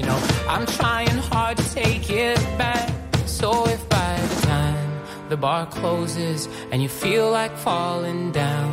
you 0.00 0.06
know, 0.06 0.20
I'm 0.48 0.64
trying 0.64 1.18
hard 1.30 1.58
to 1.58 1.74
take 1.74 2.08
it 2.08 2.38
back. 2.56 2.90
So 3.26 3.68
if 3.68 3.86
by 3.90 4.18
the 4.18 4.46
time 4.46 5.02
the 5.28 5.36
bar 5.36 5.66
closes 5.66 6.48
and 6.72 6.82
you 6.82 6.88
feel 6.88 7.30
like 7.30 7.54
falling 7.54 8.32
down, 8.32 8.70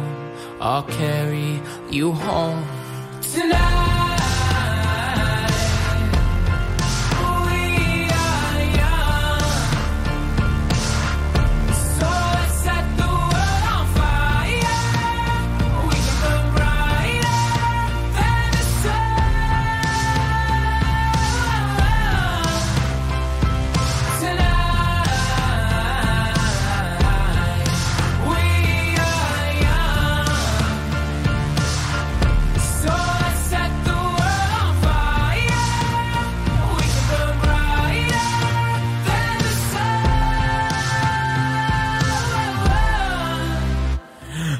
I'll 0.62 0.84
carry 0.84 1.60
you 1.92 2.14
home 2.14 2.64
tonight. 3.22 3.97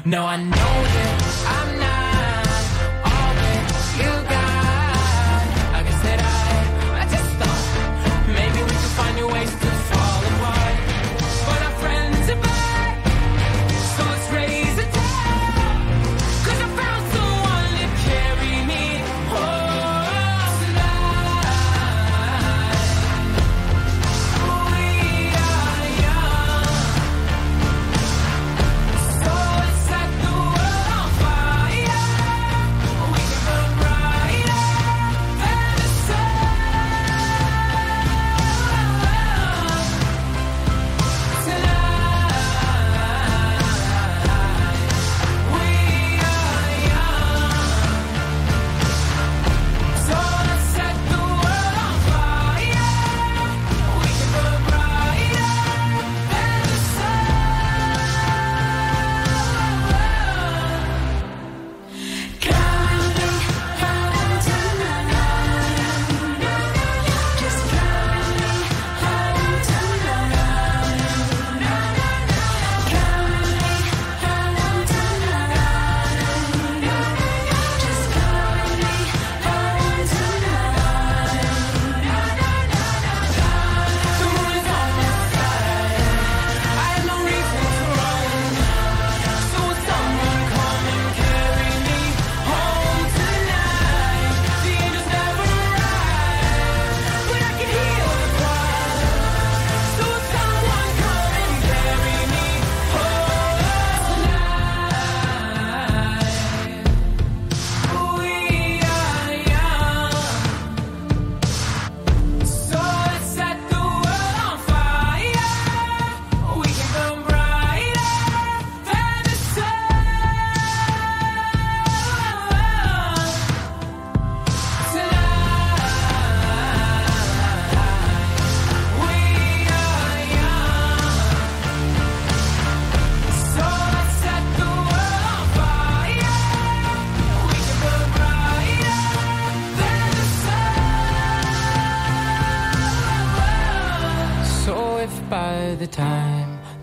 No, 0.08 0.24
I 0.24 0.57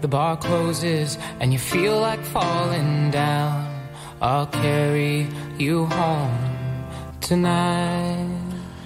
the 0.06 0.10
bar 0.10 0.38
closes 0.38 1.18
and 1.40 1.52
you 1.52 1.58
feel 1.58 2.00
like 2.00 2.24
falling 2.26 3.10
down, 3.10 3.66
I'll 4.22 4.46
carry 4.46 5.28
you 5.58 5.88
home 5.88 6.38
tonight. 7.22 8.30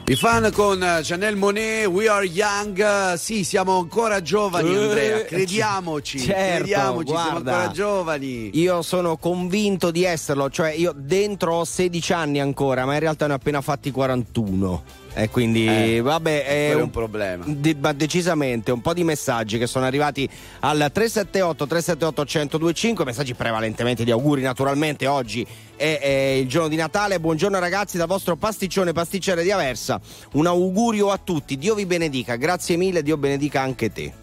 I 0.07 0.15
fan 0.15 0.49
con 0.53 0.81
eh, 0.81 1.01
Chanel 1.03 1.35
Monet, 1.35 1.85
We 1.87 2.07
Are 2.07 2.25
Young, 2.25 2.79
eh, 2.79 3.17
sì, 3.17 3.43
siamo 3.43 3.77
ancora 3.77 4.21
giovani 4.21 4.73
Eh, 4.73 4.83
Andrea, 4.83 5.25
crediamoci, 5.25 6.17
certo, 6.23 6.63
crediamoci, 6.63 7.07
siamo 7.09 7.29
guarda. 7.31 7.55
ancora 7.55 7.73
giovani. 7.73 8.57
Io 8.57 8.81
sono 8.81 9.17
convinto 9.17 9.91
di 9.91 10.05
esserlo, 10.05 10.49
cioè 10.49 10.71
io 10.71 10.93
dentro 10.95 11.53
ho 11.55 11.63
16 11.65 12.13
anni 12.13 12.39
ancora, 12.39 12.85
ma 12.85 12.93
in 12.93 13.01
realtà 13.01 13.27
ne 13.27 13.33
ho 13.33 13.35
appena 13.35 13.61
fatti 13.61 13.91
41. 13.91 14.83
E 15.21 15.29
quindi, 15.29 15.67
Eh, 15.67 16.01
vabbè, 16.01 16.45
è 16.45 16.69
è 16.69 16.73
un 16.75 16.89
problema. 16.89 17.43
di- 17.45 17.75
ma 17.79 17.91
decisamente 17.91 18.71
un 18.71 18.79
po' 18.81 18.93
di 18.93 19.03
messaggi 19.03 19.57
che 19.57 19.67
sono 19.67 19.85
arrivati 19.85 20.27
al 20.61 20.89
378 20.93 21.67
378 21.67 22.23
1025, 22.23 23.03
messaggi 23.03 23.33
prevalentemente 23.33 24.03
di 24.05 24.11
auguri, 24.11 24.41
naturalmente 24.41 25.07
oggi 25.07 25.45
è, 25.75 25.99
è 26.01 26.07
il 26.39 26.47
giorno 26.47 26.69
di 26.69 26.77
Natale. 26.77 27.19
Buongiorno 27.19 27.59
ragazzi 27.59 27.97
dal 27.97 28.07
vostro 28.07 28.35
pasticcione 28.37 28.93
pasticcere 28.93 29.43
di 29.43 29.51
Aversa. 29.51 29.99
Un 30.33 30.47
augurio 30.47 31.09
a 31.11 31.19
tutti, 31.21 31.57
Dio 31.57 31.75
vi 31.75 31.85
benedica, 31.85 32.35
grazie 32.37 32.77
mille, 32.77 33.03
Dio 33.03 33.17
benedica 33.17 33.61
anche 33.61 33.91
te. 33.91 34.13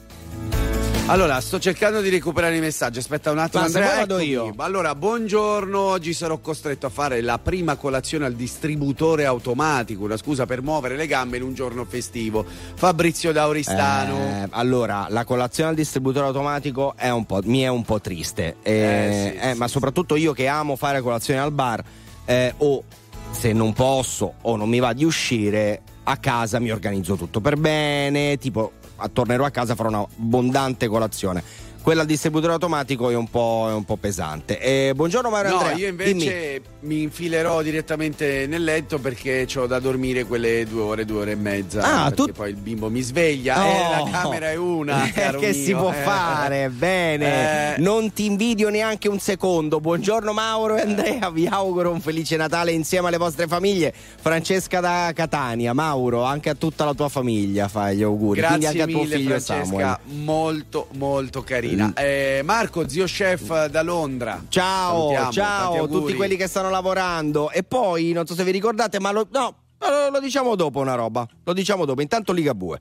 Allora, 1.09 1.41
sto 1.41 1.61
cercando 1.61 2.01
di 2.01 2.09
recuperare 2.09 2.57
i 2.57 2.61
messaggi. 2.61 2.99
Aspetta 2.99 3.31
un 3.31 3.39
attimo, 3.39 3.63
Andrea. 3.63 3.95
vado 3.99 4.19
io. 4.19 4.53
Allora, 4.57 4.93
buongiorno. 4.97 5.79
Oggi 5.79 6.13
sarò 6.13 6.39
costretto 6.39 6.87
a 6.87 6.89
fare 6.89 7.21
la 7.21 7.39
prima 7.39 7.77
colazione 7.77 8.25
al 8.25 8.35
distributore 8.35 9.25
automatico. 9.25 10.03
Una 10.03 10.17
scusa 10.17 10.47
per 10.47 10.63
muovere 10.63 10.97
le 10.97 11.07
gambe 11.07 11.37
in 11.37 11.45
un 11.45 11.55
giorno 11.55 11.85
festivo. 11.85 12.45
Fabrizio 12.75 13.31
Dauristano. 13.31 14.17
Eh, 14.19 14.49
allora, 14.51 15.07
la 15.09 15.25
colazione 15.25 15.71
al 15.71 15.77
distributore 15.77 16.27
automatico 16.27 16.95
è 16.97 17.09
un 17.11 17.25
po', 17.25 17.39
mi 17.45 17.61
è 17.61 17.69
un 17.69 17.85
po' 17.85 18.01
triste, 18.01 18.57
Eh, 18.63 18.73
Eh, 18.73 19.31
sì, 19.41 19.47
eh, 19.47 19.55
ma 19.55 19.69
soprattutto 19.69 20.17
io 20.17 20.33
che 20.33 20.49
amo 20.49 20.75
fare 20.75 21.01
colazione 21.03 21.39
al 21.39 21.53
bar, 21.53 21.85
eh, 22.25 22.53
o 22.57 22.83
se 23.31 23.53
non 23.53 23.73
posso 23.75 24.35
o 24.43 24.57
non 24.57 24.69
mi 24.69 24.81
va 24.81 24.93
di 24.93 25.05
uscire, 25.05 25.83
a 26.03 26.17
casa 26.17 26.59
mi 26.59 26.71
organizzo 26.73 27.15
tutto 27.15 27.41
per 27.41 27.57
bene, 27.57 28.39
tipo 28.39 28.73
tornerò 29.13 29.45
a 29.45 29.51
casa 29.51 29.75
farò 29.75 29.89
un'abbondante 29.89 30.89
colazione. 30.89 31.43
Quella 31.87 32.01
al 32.01 32.09
distributore 32.09 32.53
automatico 32.53 33.11
è 33.11 33.15
un 33.15 33.29
po', 33.31 33.67
è 33.69 33.73
un 33.73 33.85
po' 33.85 33.95
pesante. 33.97 34.59
Eh, 34.59 34.93
buongiorno 34.97 35.31
Mario 35.31 35.53
No, 35.53 35.59
Andrea. 35.59 35.77
io 35.77 35.87
invece 35.87 36.61
mi 36.81 37.03
infilerò 37.03 37.63
direttamente 37.63 38.49
nel 38.49 38.65
letto 38.65 38.99
perché 38.99 39.47
ho 39.55 39.69
da 39.69 39.79
dormire 39.79 40.25
quelle 40.25 40.67
due 40.67 40.83
ore, 40.83 41.05
due 41.05 41.21
ore 41.21 41.31
e 41.31 41.37
mezza. 41.37 41.83
Ah, 41.83 42.09
perché 42.11 42.15
tu- 42.17 42.33
poi 42.33 42.51
il 42.51 42.57
bimbo 42.57 42.91
mi 42.91 43.03
sveglia. 43.03 43.65
Oh. 43.65 43.69
Eh, 43.69 44.03
la 44.03 44.11
camera 44.11 44.51
è 44.51 44.57
una. 44.57 45.05
Eh, 45.17 45.37
che 45.39 45.53
mio, 45.53 45.53
si 45.53 45.73
può 45.75 45.91
eh. 45.93 46.03
fare? 46.03 46.69
Bene, 46.71 47.77
Eh. 47.77 47.81
non 47.81 48.13
ti 48.13 48.25
invidio 48.25 48.69
neanche 48.69 49.09
un 49.09 49.21
secondo. 49.21 49.79
Buongiorno 49.79 50.33
Mauro 50.33 50.75
e 50.75 50.81
Andrea, 50.81 51.31
vi 51.31 51.47
auguro 51.47 51.93
un 51.93 52.01
felice 52.01 52.37
Natale 52.37 52.73
insieme 52.73 53.07
alle 53.07 53.17
vostre 53.17 53.47
famiglie. 53.47 53.95
Francesca 53.95 54.81
da 54.81 55.13
Catania, 55.15 55.73
Mauro, 55.73 56.25
anche 56.25 56.51
a 56.51 56.55
tutta 56.57 56.85
la 56.85 56.95
tua 56.95 57.09
famiglia 57.09 57.69
fai 57.69 57.99
gli 57.99 58.03
auguri. 58.03 58.41
Quindi 58.41 58.59
Grazie 58.65 58.81
anche 58.81 58.83
a 58.83 58.93
tuo 58.93 59.03
mille 59.05 59.17
figlio 59.17 59.29
Francesca, 59.39 59.65
Samuel. 59.65 59.97
molto 60.25 60.89
molto 60.95 61.43
carina. 61.43 61.75
Mm. 61.85 61.91
Eh, 61.95 62.41
Marco, 62.45 62.89
zio 62.89 63.05
chef 63.05 63.67
da 63.67 63.83
Londra. 63.83 64.43
Ciao, 64.49 65.13
Salutiamo, 65.13 65.33
ciao 65.33 65.85
a 65.85 65.89
tutti 65.89 66.15
quelli 66.15 66.37
che 66.37 66.47
stanno 66.47 66.71
lavorando. 66.71 67.51
E 67.51 67.63
poi, 67.63 68.13
non 68.13 68.27
so 68.27 68.35
se 68.35 68.45
vi 68.45 68.51
ricordate, 68.51 68.99
ma 69.01 69.11
lo, 69.11 69.27
no, 69.31 69.57
lo, 69.79 70.11
lo 70.11 70.21
diciamo 70.21 70.55
dopo 70.55 70.81
una 70.81 70.95
roba. 70.95 71.27
Lo 71.45 71.53
diciamo 71.53 71.85
dopo. 71.85 72.01
Intanto 72.01 72.33
Ligabue. 72.33 72.81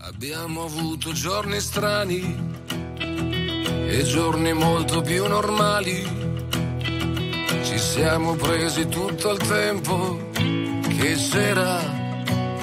Abbiamo 0.00 0.64
avuto 0.64 1.12
giorni 1.12 1.58
strani 1.60 2.56
e 3.86 4.02
giorni 4.04 4.52
molto 4.52 5.00
più 5.00 5.26
normali. 5.26 6.06
Ci 7.64 7.78
siamo 7.78 8.34
presi 8.34 8.86
tutto 8.88 9.32
il 9.32 9.38
tempo 9.38 10.18
che 10.32 11.14
c'era 11.14 11.80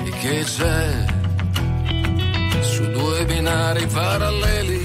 e 0.03 0.09
che 0.19 0.43
c'è. 0.43 1.05
Su 2.61 2.89
due 2.91 3.25
binari 3.25 3.85
paralleli, 3.87 4.84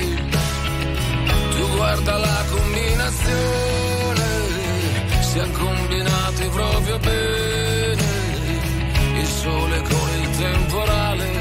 Guarda 1.81 2.15
la 2.15 2.45
combinazione, 2.51 4.23
siamo 5.21 5.51
combinati 5.51 6.47
proprio 6.49 6.99
bene, 6.99 8.03
il 9.17 9.25
sole 9.25 9.81
con 9.81 10.09
il 10.21 10.29
temporale 10.37 11.31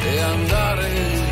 e 0.00 0.20
andare 0.20 1.31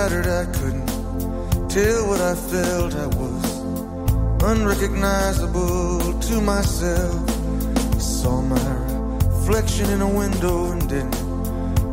battered, 0.00 0.28
I 0.28 0.46
couldn't 0.58 0.88
tell 1.68 2.08
what 2.08 2.22
I 2.22 2.34
felt. 2.34 2.94
I 2.94 3.06
was 3.20 3.46
unrecognizable 4.50 6.18
to 6.18 6.40
myself. 6.40 7.20
I 7.96 7.98
saw 7.98 8.40
my 8.40 8.70
reflection 9.26 9.90
in 9.90 10.00
a 10.00 10.08
window 10.08 10.72
and 10.72 10.88
didn't 10.88 11.20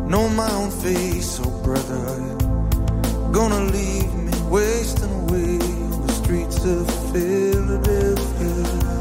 know 0.07 0.29
my 0.29 0.49
own 0.51 0.71
face. 0.71 1.41
Oh, 1.43 1.51
brother, 1.65 2.03
you 2.27 3.29
gonna 3.33 3.63
leave 3.77 4.13
me 4.13 4.31
wasting 4.57 5.13
away 5.23 5.59
on 5.91 6.07
the 6.07 6.13
streets 6.13 6.63
of 6.63 6.83
Philadelphia? 7.11 8.96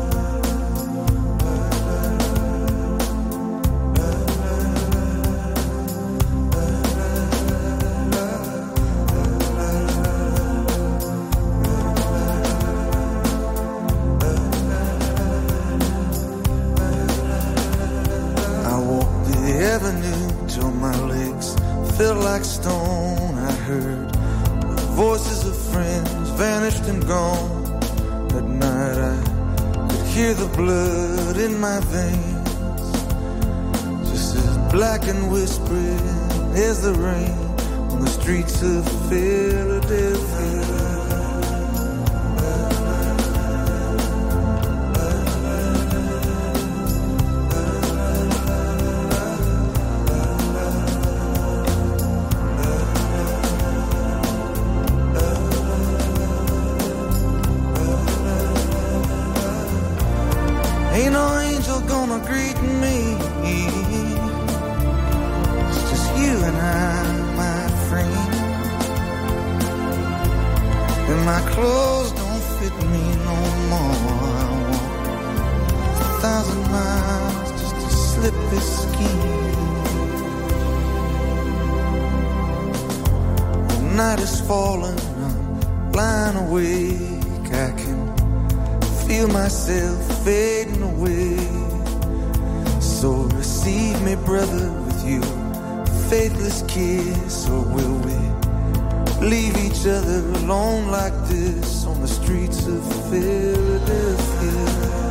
My 31.67 31.81
veins, 31.81 32.91
just 34.09 34.37
as 34.37 34.57
black 34.73 35.03
and 35.09 35.33
whispering 35.33 36.07
as 36.55 36.83
the 36.83 36.95
rain 36.95 37.39
on 37.91 38.01
the 38.05 38.11
streets 38.19 38.63
of 38.63 38.85
Philadelphia. 39.09 40.96
Me. 62.81 63.17
It's 65.69 65.83
just 65.91 66.07
you 66.19 66.33
and 66.49 66.57
I, 66.57 67.03
my 67.43 67.61
friend. 67.89 68.31
And 71.11 71.21
my 71.25 71.41
clothes 71.53 72.13
don't 72.13 72.45
fit 72.59 72.75
me 72.93 73.05
no 73.29 73.39
more. 73.73 73.99
I 74.41 74.49
walk 74.71 74.91
a 76.01 76.21
thousand 76.23 76.63
miles 76.71 77.51
just 77.61 77.75
to 77.75 77.91
slip 77.91 78.37
this. 78.51 78.87
The 83.69 83.83
night 83.95 84.21
I'm 85.99 86.37
awake. 86.49 87.17
I 87.53 87.71
can 87.81 87.99
feel 89.07 89.29
myself 89.29 90.25
fading 90.25 90.83
away. 90.83 91.66
Brother, 94.25 94.73
with 94.83 95.05
you, 95.07 95.21
faithless 96.09 96.63
kiss, 96.63 97.49
or 97.49 97.63
will 97.63 97.99
we 97.99 98.17
leave 99.27 99.57
each 99.57 99.87
other 99.87 100.19
alone 100.41 100.89
like 100.89 101.15
this 101.29 101.87
on 101.87 102.01
the 102.01 102.09
streets 102.09 102.67
of 102.67 102.83
Philadelphia? 103.11 105.06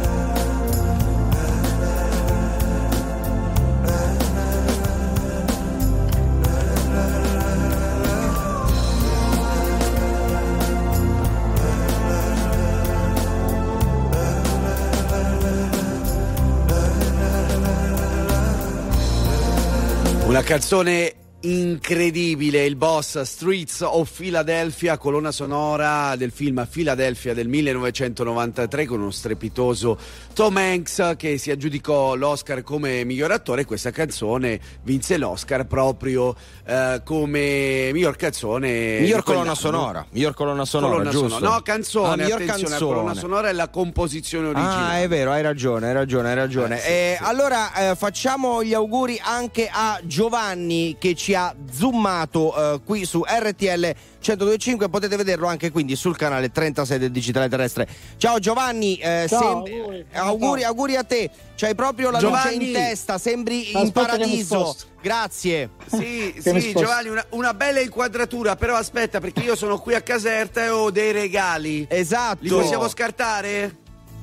Canzone 20.45 21.24
incredibile, 21.45 22.65
il 22.65 22.75
boss 22.75 23.21
Streets 23.21 23.81
of 23.81 24.09
Philadelphia, 24.09 24.97
colonna 24.97 25.31
sonora 25.31 26.15
del 26.15 26.31
film 26.31 26.67
Philadelphia 26.69 27.35
del 27.35 27.47
1993 27.47 28.85
con 28.87 29.01
uno 29.01 29.11
strepitoso 29.11 29.95
Tom 30.33 30.57
Hanks 30.57 31.13
che 31.17 31.37
si 31.37 31.51
aggiudicò 31.51 32.15
l'Oscar 32.15 32.63
come 32.63 33.03
miglior 33.03 33.31
attore. 33.31 33.63
Questa 33.65 33.91
canzone 33.91 34.59
vinse 34.81 35.17
l'Oscar 35.17 35.65
proprio 35.67 36.35
eh, 36.65 37.01
come 37.03 37.91
miglior 37.93 38.15
canzone. 38.15 38.99
Miglior 39.01 39.23
colonna 39.23 39.53
sonora, 39.55 40.03
miglior 40.09 40.33
colonna 40.33 40.65
sonora, 40.65 40.93
Colonna 40.93 41.11
giusto? 41.11 41.29
sonora. 41.29 41.53
No, 41.53 41.61
canzone, 41.61 42.23
Ah, 42.23 42.25
attenzione, 42.25 42.45
la 42.45 42.53
canzone. 42.69 42.93
colonna 42.95 43.13
sonora 43.13 43.49
è 43.49 43.53
la 43.53 43.67
composizione 43.69 44.47
originale. 44.47 44.93
Ah, 44.95 45.01
è 45.01 45.07
vero, 45.07 45.31
hai 45.31 45.43
ragione, 45.43 45.87
hai 45.87 45.93
ragione, 45.93 46.29
hai 46.29 46.35
ragione. 46.35 46.77
Eh, 46.77 46.79
sì, 46.81 46.87
Eh, 46.89 47.17
Allora 47.21 47.91
eh, 47.91 47.95
facciamo 47.95 48.63
gli 48.63 48.73
auguri 48.73 49.19
anche 49.23 49.69
a 49.71 49.99
Giovanni 50.03 50.95
che 50.99 51.13
ci 51.13 51.33
ha 51.35 51.53
zoomato 51.71 52.73
eh, 52.75 52.81
qui 52.83 53.05
su 53.05 53.23
RTL 53.25 53.93
1025. 54.19 54.89
Potete 54.89 55.15
vederlo 55.15 55.47
anche 55.47 55.71
quindi 55.71 55.95
sul 55.95 56.15
canale 56.17 56.51
36 56.51 56.97
del 56.99 57.11
Digitale 57.11 57.49
Terrestre. 57.49 57.87
Ciao 58.17 58.39
Giovanni, 58.39 58.95
eh, 58.97 59.25
Ciao, 59.27 59.39
sem- 59.65 59.75
auguri. 59.79 60.05
auguri, 60.13 60.63
auguri 60.63 60.95
a 60.95 61.03
te. 61.03 61.29
C'hai 61.55 61.75
proprio 61.75 62.09
la 62.09 62.19
Giovanni. 62.19 62.55
luce 62.57 62.65
in 62.67 62.73
testa, 62.73 63.17
sembri 63.17 63.71
in 63.71 63.77
Aspetta 63.77 64.01
mi 64.01 64.07
paradiso. 64.07 64.75
Grazie. 65.01 65.69
Sì, 65.85 66.35
sì. 66.41 66.73
Giovanni, 66.75 67.09
una, 67.09 67.25
una 67.29 67.53
bella 67.53 67.79
inquadratura, 67.79 68.55
però 68.55 68.75
aspetta, 68.75 69.19
perché 69.19 69.41
io 69.41 69.55
sono 69.55 69.77
qui 69.79 69.93
a 69.93 70.01
Caserta 70.01 70.63
e 70.63 70.69
ho 70.69 70.89
dei 70.91 71.11
regali. 71.11 71.85
Esatto. 71.89 72.39
Li 72.41 72.49
possiamo 72.49 72.87
scartare? 72.89 73.77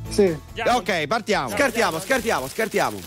Sì. 0.08 0.36
Ok, 0.66 1.06
partiamo. 1.06 1.50
Scartiamo, 1.50 2.00
scartiamo, 2.00 2.48
scartiamo. 2.48 2.98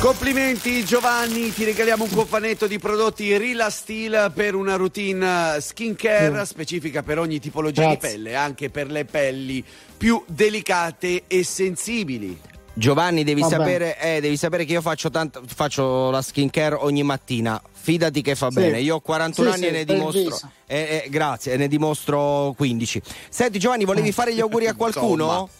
Complimenti 0.00 0.82
Giovanni, 0.82 1.52
ti 1.52 1.62
regaliamo 1.62 2.04
un 2.04 2.10
cofanetto 2.10 2.66
di 2.66 2.78
prodotti 2.78 3.36
Rila 3.36 3.68
Steel 3.68 4.32
per 4.34 4.54
una 4.54 4.76
routine 4.76 5.56
eh, 5.56 5.60
skincare 5.60 6.46
specifica 6.46 7.02
per 7.02 7.18
ogni 7.18 7.38
tipologia 7.38 7.82
Grazie. 7.82 8.08
di 8.08 8.14
pelle, 8.14 8.34
anche 8.34 8.70
per 8.70 8.90
le 8.90 9.04
pelli 9.04 9.62
più 9.98 10.24
delicate 10.26 11.24
e 11.26 11.44
sensibili. 11.44 12.40
Giovanni, 12.72 13.24
devi 13.24 13.42
sapere, 13.44 13.98
eh, 14.00 14.20
devi 14.22 14.38
sapere 14.38 14.64
che 14.64 14.72
io 14.72 14.80
faccio, 14.80 15.10
tanto, 15.10 15.42
faccio 15.46 16.10
la 16.10 16.22
skincare 16.22 16.76
ogni 16.76 17.02
mattina. 17.02 17.60
Fidati 17.70 18.22
che 18.22 18.34
fa 18.34 18.48
Sì. 18.48 18.54
bene. 18.60 18.80
Io 18.80 18.96
ho 18.96 19.00
41 19.00 19.48
Sì, 19.52 19.54
anni 19.54 19.64
sì, 19.64 19.68
e 19.68 19.72
ne 19.72 19.84
dimostro. 19.84 20.40
eh, 20.66 21.02
eh, 21.04 21.08
grazie, 21.10 21.52
e 21.52 21.56
ne 21.58 21.68
dimostro 21.68 22.54
15. 22.56 23.02
Senti, 23.28 23.58
Giovanni, 23.58 23.84
volevi 23.84 24.12
fare 24.12 24.34
gli 24.34 24.40
auguri 24.40 24.66
a 24.66 24.74
qualcuno? 24.74 25.50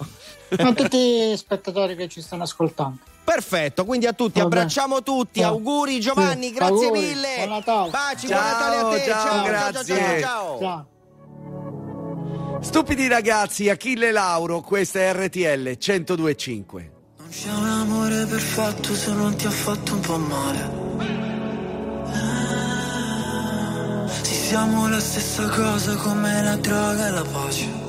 A 0.56 0.72
tutti 0.72 0.96
gli 1.30 1.36
spettatori 1.36 1.94
che 1.94 2.08
ci 2.08 2.22
stanno 2.22 2.44
ascoltando. 2.44 3.00
Perfetto, 3.32 3.84
quindi 3.84 4.06
a 4.06 4.12
tutti, 4.12 4.40
Va 4.40 4.46
bene. 4.48 4.62
abbracciamo 4.62 5.02
tutti. 5.04 5.38
Sì. 5.38 5.44
Auguri 5.46 6.00
Giovanni, 6.00 6.46
Sì, 6.48 6.52
grazie 6.52 6.86
auguri. 6.86 7.00
mille. 7.00 7.34
Buon 7.36 7.48
Natale. 7.50 7.90
Baci, 7.90 8.26
Ciao, 8.26 8.40
buon 8.40 8.50
Natale 8.52 8.76
a 8.76 8.88
te. 8.88 9.04
ciao, 9.08 9.24
ciao, 9.24 9.42
grazie. 9.44 9.96
ciao, 9.96 10.18
ciao, 10.20 10.58
ciao. 10.58 10.58
Ciao. 10.60 10.86
Stupidi 12.60 13.06
ragazzi, 13.06 13.68
Achille 13.68 14.10
Lauro, 14.10 14.60
questa 14.62 14.98
è 14.98 15.12
RTL 15.14 15.76
1025. 15.78 16.90
Non 17.18 17.28
c'è 17.28 17.52
un 17.52 17.66
amore 17.68 18.26
perfetto 18.26 18.94
se 18.96 19.12
non 19.12 19.36
ti 19.36 19.46
ha 19.46 19.50
fatto 19.50 19.92
un 19.94 20.00
po' 20.00 20.18
male. 20.18 20.88
Sì, 24.22 24.34
siamo 24.34 24.88
la 24.88 24.98
stessa 24.98 25.48
cosa 25.50 25.94
come 25.94 26.42
la 26.42 26.56
droga 26.56 27.06
e 27.06 27.10
la 27.10 27.24
pace. 27.30 27.88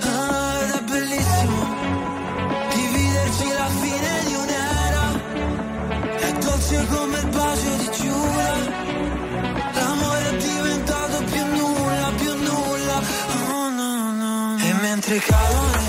dolce 6.71 6.87
come 6.87 7.19
il 7.19 7.27
bacio 7.27 7.75
di 7.77 7.89
Giura 7.91 8.53
L'amore 9.73 10.29
è 10.29 10.37
diventato 10.37 11.23
più 11.23 11.45
nulla, 11.45 12.11
più 12.17 12.33
nulla 12.35 13.01
oh, 13.49 13.69
no, 13.69 14.11
no. 14.11 14.57
E 14.57 14.73
mentre 14.81 15.17
cadono 15.19 15.80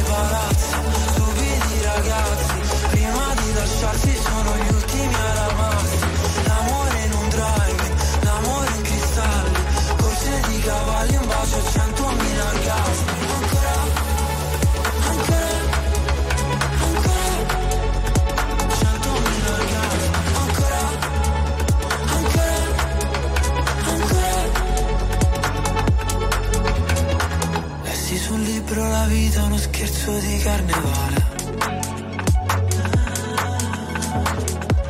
su 28.82 28.88
libro 28.88 28.88
la 28.88 29.04
vita 29.06 29.42
uno 29.44 29.56
scherzo 29.58 30.18
di 30.18 30.38
carnevale. 30.38 31.30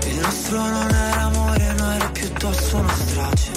Il 0.06 0.18
nostro 0.18 0.58
non 0.58 0.88
era 0.90 1.22
amore, 1.22 1.72
no 1.74 1.92
era 1.92 2.08
piuttosto 2.08 2.76
una 2.78 2.94
strage. 2.94 3.50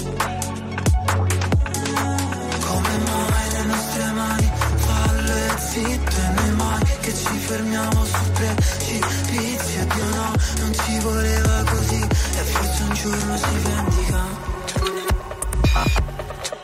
Come 2.65 2.97
mai 3.07 3.51
le 3.51 3.63
nostre 3.63 4.11
mani 4.11 4.51
fallo 4.85 5.31
e 5.31 5.59
zitto 5.69 6.15
e 6.15 6.29
noi 6.35 6.51
mai 6.55 6.83
che 7.01 7.13
ci 7.13 7.37
fermiamo 7.37 8.05
sul 8.05 8.31
precipizio 8.33 9.85
Dio 9.93 10.05
no, 10.15 10.33
non 10.59 10.73
ci 10.73 10.99
voleva 10.99 11.63
così 11.69 12.01
e 12.01 12.43
forse 12.51 12.83
un 12.83 12.93
giorno 12.93 13.37
si 13.37 13.57
vendica 13.63 14.43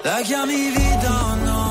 La 0.04 0.22
chiami 0.24 0.72
vita 0.72 1.26
o 1.26 1.36
no? 1.36 1.71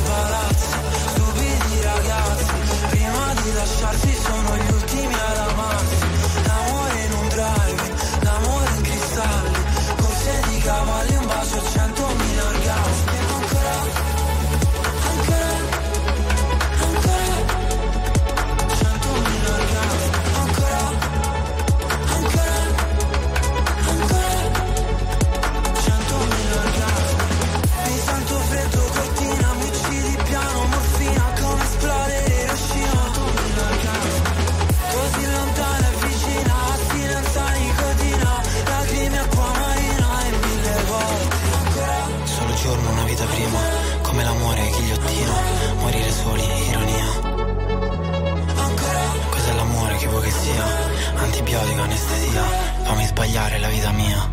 Antibiotico 51.81 51.83
anestesia 51.83 52.43
Fammi 52.83 53.05
sbagliare 53.05 53.59
la 53.59 53.67
vita 53.69 53.91
mia 53.91 54.29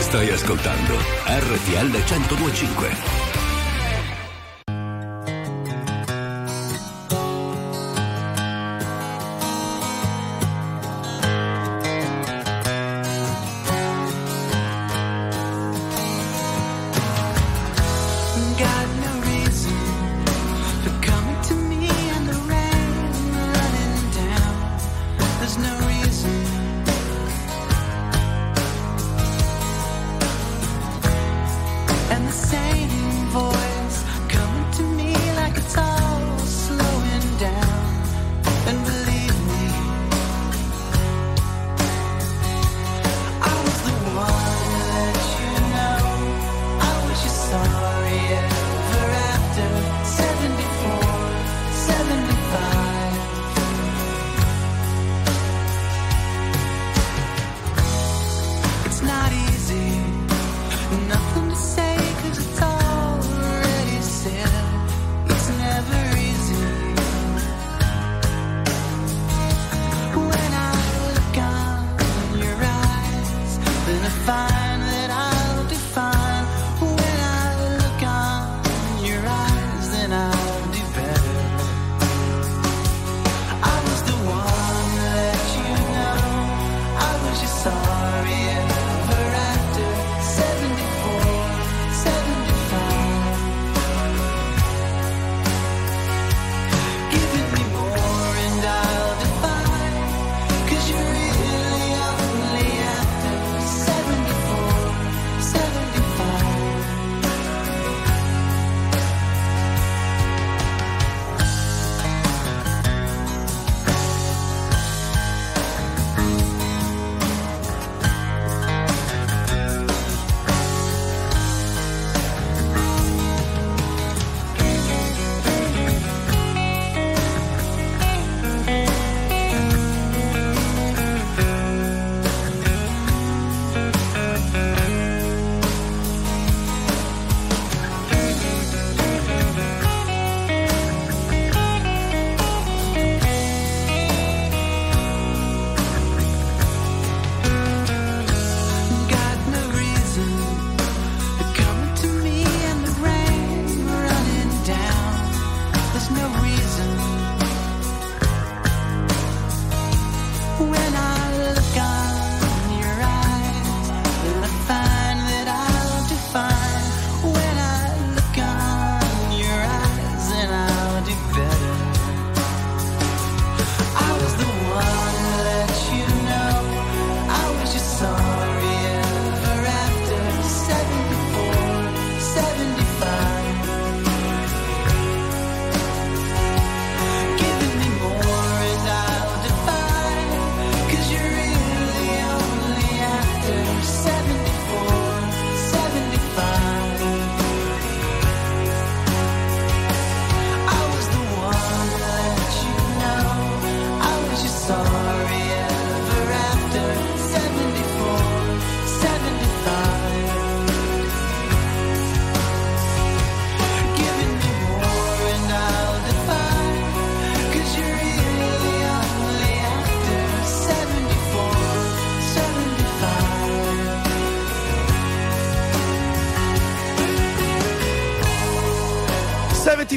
Stai 0.00 0.30
ascoltando 0.30 0.94
RTL 1.26 1.90
1025. 1.90 3.15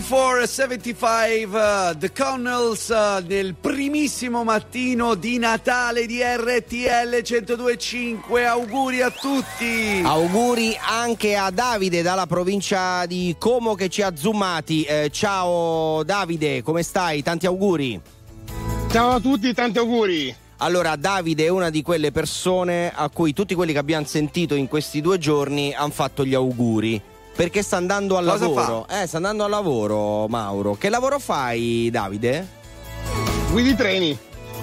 74, 0.10 0.48
75, 0.48 1.46
uh, 1.46 1.96
The 1.96 2.12
Connells 2.12 2.88
uh, 2.88 3.24
nel 3.28 3.54
primissimo 3.54 4.44
mattino 4.44 5.14
di 5.14 5.38
Natale 5.38 6.08
di 6.08 6.20
RTL 6.24 7.22
1025. 7.24 8.44
Auguri 8.44 9.04
a 9.04 9.12
tutti! 9.12 10.02
Auguri 10.04 10.76
anche 10.82 11.36
a 11.36 11.52
Davide 11.52 12.02
dalla 12.02 12.26
provincia 12.26 13.06
di 13.06 13.36
Como 13.38 13.76
che 13.76 13.88
ci 13.90 14.02
ha 14.02 14.16
zoomati. 14.16 14.82
Eh, 14.82 15.10
ciao 15.12 16.02
Davide, 16.02 16.64
come 16.64 16.82
stai? 16.82 17.22
Tanti 17.22 17.46
auguri. 17.46 18.02
Ciao 18.90 19.12
a 19.12 19.20
tutti, 19.20 19.54
tanti 19.54 19.78
auguri. 19.78 20.36
Allora, 20.58 20.96
Davide 20.96 21.46
è 21.46 21.50
una 21.50 21.70
di 21.70 21.84
quelle 21.84 22.12
persone 22.12 22.92
a 22.92 23.10
cui 23.10 23.32
tutti 23.32 23.54
quelli 23.54 23.74
che 23.74 23.78
abbiamo 23.78 24.08
sentito 24.08 24.56
in 24.56 24.68
questi 24.68 25.02
due 25.02 25.20
giorni 25.20 25.72
hanno 25.72 25.92
fatto 25.92 26.26
gli 26.26 26.34
auguri. 26.34 27.00
Perché 27.40 27.64
sta 27.64 27.78
andando 27.78 28.18
al 28.18 28.26
Cosa 28.26 28.48
lavoro. 28.50 28.86
Eh, 28.90 29.08
sta 29.08 29.16
andando 29.16 29.46
al 29.46 29.50
lavoro, 29.50 30.28
Mauro. 30.28 30.76
Che 30.76 30.90
lavoro 30.90 31.20
fai, 31.20 31.88
Davide? 31.90 32.46
Guidi 33.52 33.76
treni. 33.76 34.18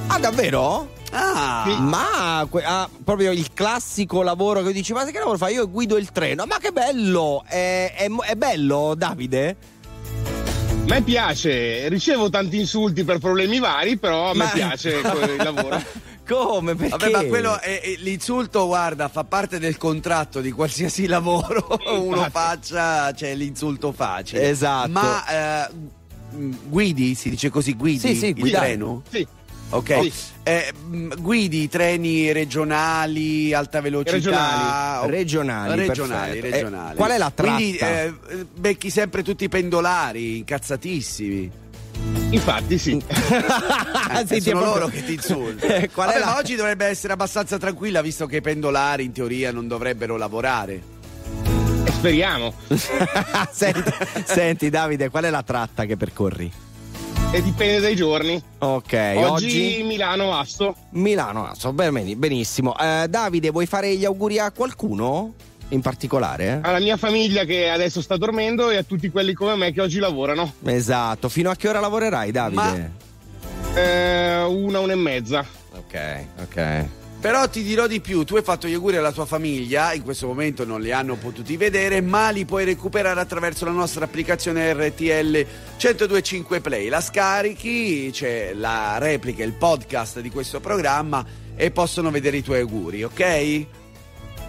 Ah, 0.08 0.18
davvero? 0.18 0.90
Ah, 1.10 1.64
Ma 1.80 2.46
que- 2.50 2.62
ah, 2.62 2.86
proprio 3.02 3.30
il 3.32 3.54
classico 3.54 4.20
lavoro 4.20 4.60
che 4.62 4.72
dici: 4.74 4.92
Ma 4.92 5.06
che 5.06 5.18
lavoro 5.18 5.38
fai? 5.38 5.54
Io 5.54 5.70
guido 5.70 5.96
il 5.96 6.12
treno. 6.12 6.44
Ma 6.44 6.58
che 6.58 6.70
bello! 6.70 7.44
È, 7.46 7.94
è- 7.96 8.10
è 8.26 8.34
bello, 8.34 8.92
Davide? 8.94 9.56
A 10.68 10.84
me 10.86 11.00
piace, 11.00 11.88
ricevo 11.88 12.28
tanti 12.28 12.58
insulti 12.58 13.04
per 13.04 13.20
problemi 13.20 13.58
vari, 13.58 13.96
però 13.96 14.32
a 14.32 14.34
me 14.34 14.44
Ma- 14.44 14.50
piace 14.50 15.00
quel 15.00 15.36
lavoro. 15.36 15.80
Come? 16.26 16.74
Perché? 16.74 16.96
Vabbè, 17.10 17.10
ma 17.10 17.24
quello 17.24 17.60
è, 17.60 17.80
è- 17.80 17.94
l'insulto, 17.98 18.66
guarda, 18.66 19.08
fa 19.08 19.24
parte 19.24 19.58
del 19.58 19.76
contratto 19.76 20.40
di 20.40 20.50
qualsiasi 20.50 21.06
lavoro 21.08 21.78
uno 22.00 22.28
faccia, 22.30 23.12
c'è 23.12 23.34
l'insulto 23.34 23.92
facile. 23.92 24.48
Esatto. 24.48 24.90
Ma 24.90 25.64
eh, 25.64 25.70
guidi, 26.66 27.14
si 27.14 27.30
dice 27.30 27.48
così, 27.50 27.74
guidi 27.74 27.98
Sì, 27.98 28.14
sì, 28.14 28.26
il 28.26 28.34
guidare. 28.34 28.66
treno? 28.66 29.02
Sì. 29.10 29.26
Ok. 29.68 30.02
Sì. 30.02 30.12
Eh, 30.44 30.72
mh, 30.72 31.20
guidi 31.20 31.62
i 31.62 31.68
treni 31.68 32.30
regionali, 32.30 33.52
alta 33.52 33.80
velocità? 33.80 34.12
Regionali. 34.12 35.10
Regionali, 35.10 35.74
Regionali, 35.86 36.40
regionali. 36.40 36.92
Eh, 36.92 36.96
qual 36.96 37.10
è 37.10 37.18
la 37.18 37.32
Quindi 37.34 37.76
tratta? 37.76 38.02
eh, 38.04 38.14
becchi 38.56 38.90
sempre 38.90 39.22
tutti 39.24 39.42
i 39.44 39.48
pendolari, 39.48 40.36
incazzatissimi. 40.38 41.50
Infatti, 42.30 42.78
sì. 42.78 43.02
Eh, 44.08 44.40
sono 44.40 44.60
proprio- 44.60 44.74
loro 44.74 44.86
che 44.88 45.04
ti 45.04 45.14
insultano. 45.14 45.72
Eh, 45.72 45.90
Vabbè, 45.92 46.18
la- 46.18 46.24
ma 46.26 46.36
oggi 46.38 46.54
dovrebbe 46.54 46.86
essere 46.86 47.12
abbastanza 47.12 47.58
tranquilla, 47.58 48.00
visto 48.00 48.26
che 48.26 48.36
i 48.36 48.40
pendolari 48.40 49.04
in 49.04 49.12
teoria 49.12 49.52
non 49.52 49.68
dovrebbero 49.68 50.16
lavorare. 50.16 50.82
E 51.84 51.90
speriamo. 51.92 52.52
senti, 53.52 53.92
senti, 54.24 54.70
Davide, 54.70 55.10
qual 55.10 55.24
è 55.24 55.30
la 55.30 55.42
tratta 55.42 55.84
che 55.84 55.96
percorri? 55.96 56.50
E 57.32 57.42
dipende 57.42 57.80
dai 57.80 57.96
giorni. 57.96 58.40
Ok, 58.58 58.92
oggi, 59.16 59.22
oggi, 59.24 59.82
Milano 59.84 60.36
Asto. 60.38 60.76
Milano, 60.90 61.46
ah, 61.48 61.54
so 61.54 61.72
bene, 61.72 62.14
benissimo. 62.16 62.76
Eh, 62.78 63.06
Davide, 63.10 63.50
vuoi 63.50 63.66
fare 63.66 63.94
gli 63.96 64.04
auguri 64.04 64.38
a 64.38 64.50
qualcuno 64.52 65.34
in 65.68 65.80
particolare? 65.80 66.60
Alla 66.62 66.78
mia 66.78 66.96
famiglia 66.96 67.44
che 67.44 67.68
adesso 67.68 68.00
sta 68.00 68.16
dormendo 68.16 68.70
e 68.70 68.76
a 68.76 68.82
tutti 68.82 69.10
quelli 69.10 69.32
come 69.32 69.56
me 69.56 69.72
che 69.72 69.80
oggi 69.80 69.98
lavorano. 69.98 70.54
Esatto, 70.64 71.28
fino 71.28 71.50
a 71.50 71.56
che 71.56 71.68
ora 71.68 71.80
lavorerai, 71.80 72.30
Davide? 72.30 72.92
Eh, 73.74 74.42
una, 74.42 74.80
una 74.80 74.92
e 74.92 74.96
mezza. 74.96 75.44
Ok, 75.72 76.24
ok. 76.42 76.86
Però 77.18 77.48
ti 77.48 77.62
dirò 77.62 77.86
di 77.86 78.00
più, 78.00 78.24
tu 78.24 78.36
hai 78.36 78.42
fatto 78.42 78.68
gli 78.68 78.74
auguri 78.74 78.96
alla 78.96 79.10
tua 79.10 79.24
famiglia, 79.24 79.92
in 79.94 80.02
questo 80.02 80.26
momento 80.26 80.64
non 80.64 80.80
li 80.80 80.92
hanno 80.92 81.16
potuti 81.16 81.56
vedere, 81.56 82.00
ma 82.00 82.30
li 82.30 82.44
puoi 82.44 82.64
recuperare 82.64 83.18
attraverso 83.18 83.64
la 83.64 83.72
nostra 83.72 84.04
applicazione 84.04 84.72
RTL 84.72 85.46
1025 85.76 86.60
Play. 86.60 86.88
La 86.88 87.00
scarichi, 87.00 88.10
c'è 88.12 88.52
la 88.54 88.98
replica, 88.98 89.42
il 89.42 89.54
podcast 89.54 90.20
di 90.20 90.30
questo 90.30 90.60
programma 90.60 91.24
e 91.56 91.70
possono 91.70 92.10
vedere 92.10 92.36
i 92.36 92.42
tuoi 92.42 92.60
auguri, 92.60 93.02
ok? 93.02 93.66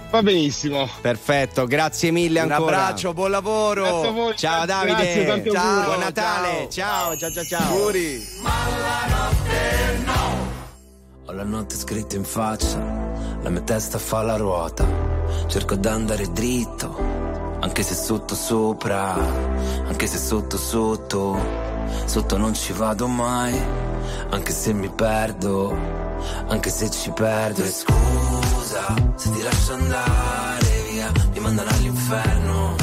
Va 0.10 0.24
benissimo. 0.24 0.88
Perfetto, 1.02 1.66
grazie 1.66 2.12
mille 2.12 2.42
Un 2.42 2.52
ancora. 2.52 2.78
abbraccio, 2.78 3.14
buon 3.14 3.32
lavoro. 3.32 3.82
Grazie 3.84 4.08
a 4.08 4.12
voi. 4.12 4.36
Ciao 4.38 4.66
Davide. 4.66 4.94
Grazie, 4.96 5.26
tanti 5.26 5.52
Ciao, 5.52 5.64
auguri. 5.66 5.86
Buon 5.86 6.00
Natale. 6.00 6.68
Ciao, 6.70 7.18
ciao, 7.18 7.32
ciao, 7.32 7.44
ciao. 7.44 7.72
Auguri. 7.72 8.28
Ho 11.26 11.32
la 11.34 11.44
notte 11.44 11.76
scritta 11.76 12.16
in 12.16 12.24
faccia, 12.24 12.78
la 13.42 13.50
mia 13.50 13.60
testa 13.62 14.00
fa 14.00 14.22
la 14.22 14.38
ruota. 14.38 14.86
Cerco 15.48 15.76
d'andare 15.76 16.32
dritto, 16.32 16.98
anche 17.60 17.84
se 17.84 17.96
sotto 17.96 18.34
sopra, 18.34 19.14
anche 19.88 20.08
se 20.08 20.18
sotto 20.18 20.58
sotto. 20.58 21.66
Sotto 22.06 22.38
non 22.38 22.54
ci 22.54 22.72
vado 22.72 23.08
mai, 23.08 23.60
anche 24.30 24.54
se 24.54 24.72
mi 24.72 24.90
perdo, 24.90 25.76
anche 26.48 26.70
se 26.70 26.90
ci 26.90 27.12
perdo. 27.12 27.64
E 27.64 27.70
scusa 27.70 28.47
se 28.68 29.32
ti 29.32 29.42
lascio 29.42 29.74
andare 29.74 30.84
via, 30.90 31.10
mi 31.32 31.40
mandano 31.40 31.70
all'inferno. 31.70 32.76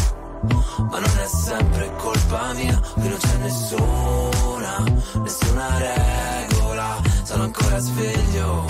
Ma 0.91 0.99
non 0.99 1.19
è 1.23 1.27
sempre 1.27 1.93
colpa 1.97 2.53
mia, 2.55 2.81
qui 2.95 3.09
non 3.09 3.19
c'è 3.19 3.37
nessuna, 3.37 4.85
nessuna 5.23 5.79
regola. 5.79 7.03
Sono 7.25 7.43
ancora 7.43 7.79
sveglio 7.79 8.65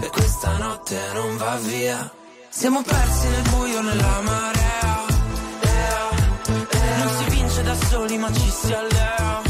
e 0.00 0.08
questa 0.08 0.56
notte 0.56 0.98
non 1.12 1.36
va 1.36 1.56
via. 1.56 2.10
Siamo 2.48 2.82
persi 2.82 3.28
nel 3.28 3.42
buio, 3.50 3.82
nella 3.82 4.20
marea. 4.22 5.04
Non 6.98 7.08
si 7.18 7.30
vince 7.30 7.62
da 7.62 7.74
soli, 7.74 8.16
ma 8.16 8.32
ci 8.32 8.50
si 8.50 8.72
allea. 8.72 9.42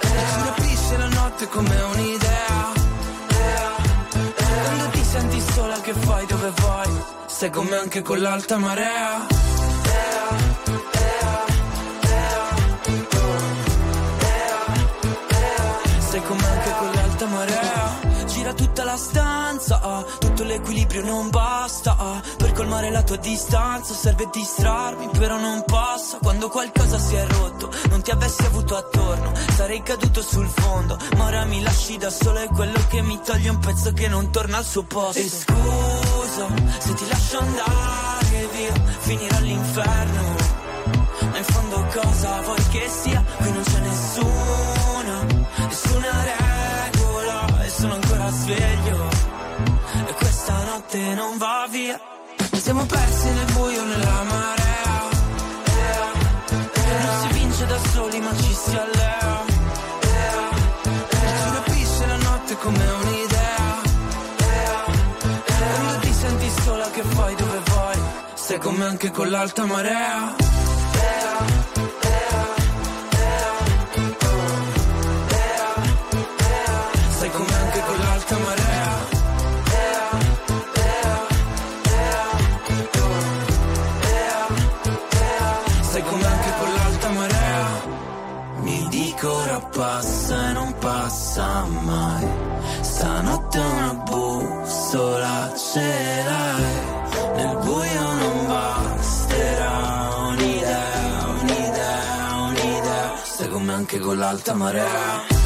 Ci 0.00 0.44
rapisce 0.44 0.96
la 0.96 1.08
notte 1.08 1.48
come 1.48 1.80
un'idea. 1.92 2.57
Senti 5.18 5.40
sola, 5.40 5.80
che 5.80 5.92
fai? 5.94 6.26
Dove 6.26 6.52
vai? 6.60 6.90
Stai 7.26 7.50
con 7.50 7.66
me 7.66 7.76
anche 7.76 8.02
con 8.02 8.20
l'alta 8.20 8.56
marea. 8.56 9.26
Stai 15.98 16.22
con 16.22 16.36
me 16.36 16.46
anche 16.46 16.70
con 16.78 16.90
l'alta 16.92 17.26
marea 17.26 17.98
Gira 18.26 18.52
tutta 18.54 18.84
la 18.84 18.96
stanza 18.96 19.80
ah, 19.82 20.04
Tutto 20.18 20.44
l'equilibrio 20.44 21.04
non 21.04 21.28
basta 21.30 21.96
ah, 21.98 22.22
colmare 22.58 22.90
la 22.90 23.04
tua 23.04 23.16
distanza 23.18 23.94
Serve 23.94 24.28
distrarmi 24.32 25.08
però 25.16 25.38
non 25.38 25.62
passa 25.64 26.18
Quando 26.20 26.48
qualcosa 26.48 26.98
si 26.98 27.14
è 27.14 27.24
rotto 27.26 27.70
Non 27.90 28.02
ti 28.02 28.10
avessi 28.10 28.42
avuto 28.42 28.76
attorno 28.76 29.32
Sarei 29.54 29.80
caduto 29.82 30.20
sul 30.22 30.48
fondo. 30.48 30.98
Ma 31.16 31.26
ora 31.26 31.44
mi 31.44 31.62
lasci 31.62 31.96
da 31.96 32.10
solo 32.10 32.40
È 32.40 32.48
quello 32.48 32.78
che 32.88 33.00
mi 33.02 33.20
toglie 33.24 33.50
un 33.50 33.58
pezzo 33.58 33.92
che 33.92 34.08
non 34.08 34.30
torna 34.32 34.56
al 34.56 34.64
suo 34.64 34.82
posto. 34.82 35.20
E 35.20 35.28
scusa 35.28 36.46
se 36.78 36.94
ti 36.94 37.08
lascio 37.08 37.38
andare 37.38 38.48
via 38.52 38.72
Finire 38.98 39.36
all'inferno 39.36 40.56
ma 41.30 41.36
in 41.36 41.44
fondo 41.44 41.86
cosa 41.92 42.40
vuoi 42.40 42.68
che 42.70 42.88
sia? 42.88 43.22
Qui 43.36 43.52
non 43.52 43.62
c'è 43.62 43.80
nessuna, 43.80 45.26
nessuna 45.66 46.10
regola 46.24 47.64
E 47.64 47.68
sono 47.68 47.94
ancora 47.94 48.30
sveglio. 48.30 49.08
E 50.06 50.12
questa 50.14 50.64
notte 50.64 51.14
non 51.14 51.36
va 51.36 51.66
via 51.68 52.00
Siamo 52.68 52.84
persi 52.84 53.30
nel 53.30 53.52
buio, 53.54 53.82
nella 53.82 54.22
marea. 54.24 55.08
Non 57.00 57.20
si 57.22 57.38
vince 57.38 57.64
da 57.64 57.78
soli 57.78 58.20
ma 58.20 58.36
ci 58.36 58.52
si 58.52 58.76
allea. 58.76 59.42
Si 61.40 61.50
capisce 61.50 62.06
la 62.06 62.16
notte 62.16 62.56
come 62.58 62.90
un'idea. 62.90 63.80
Quando 65.46 65.98
ti 66.00 66.12
senti 66.12 66.50
sola 66.62 66.90
che 66.90 67.02
fai, 67.04 67.34
dove 67.36 67.60
vai? 67.74 67.98
Stai 68.34 68.58
con 68.58 68.74
me 68.74 68.84
anche 68.84 69.10
con 69.12 69.30
l'alta 69.30 69.64
marea 69.64 70.57
passa 89.78 90.50
e 90.50 90.52
non 90.54 90.74
passa 90.80 91.64
mai. 91.82 92.26
Stanotte 92.80 93.58
una 93.58 93.94
bussola 94.10 95.52
ce 95.54 95.90
l'hai 96.26 96.78
Nel 97.36 97.56
buio 97.62 98.12
non 98.22 98.46
basterà 98.46 99.76
un'idea, 100.30 101.26
un'idea, 101.40 102.34
un'idea. 102.48 103.16
Stai 103.22 103.48
con 103.48 103.62
me 103.62 103.72
anche 103.72 103.98
con 104.00 104.18
l'alta 104.18 104.54
marea 104.54 105.37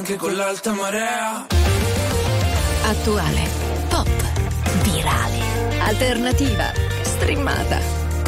anche 0.00 0.16
con 0.16 0.34
l'alta 0.34 0.72
marea. 0.72 1.46
Attuale, 2.84 3.42
pop, 3.90 4.08
virale, 4.82 5.78
alternativa, 5.78 6.72
streamata, 7.02 7.78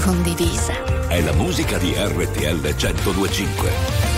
condivisa. 0.05 0.75
È 1.09 1.23
la 1.23 1.33
musica 1.33 1.79
di 1.79 1.95
RTL 1.97 2.75
1025. 2.77 4.12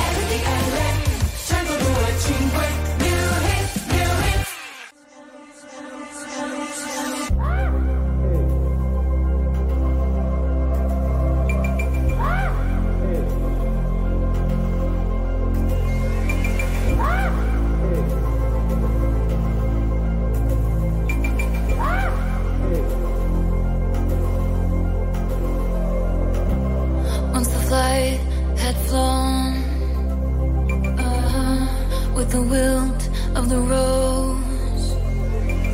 The 32.34 32.42
wilt 32.42 33.02
of 33.36 33.48
the 33.48 33.60
rose, 33.74 34.86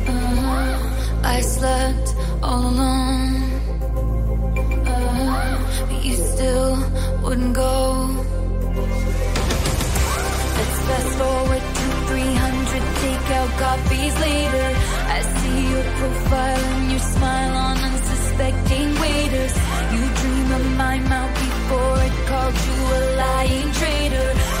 uh, 0.07 1.23
I 1.23 1.41
slept 1.41 2.07
all 2.43 2.61
alone. 2.71 3.33
Uh, 4.85 5.87
but 5.89 6.05
you 6.05 6.15
still 6.33 6.73
wouldn't 7.23 7.55
go. 7.55 7.73
Let's 10.57 10.77
fast 10.87 11.11
forward 11.21 11.63
to 11.77 11.85
300 12.09 12.83
takeout 13.01 13.51
coffees 13.63 14.15
later. 14.27 14.67
I 15.17 15.19
see 15.37 15.59
your 15.73 15.85
profile 15.99 16.63
and 16.73 16.91
your 16.91 17.05
smile 17.15 17.55
on 17.67 17.77
unsuspecting 17.89 18.89
waiters. 19.03 19.55
You 19.95 20.03
dream 20.21 20.49
of 20.59 20.65
my 20.83 20.97
mouth 21.11 21.33
before 21.47 21.97
it 22.07 22.15
called 22.29 22.57
you 22.67 22.77
a 22.97 23.01
lying 23.23 23.71
traitor. 23.79 24.60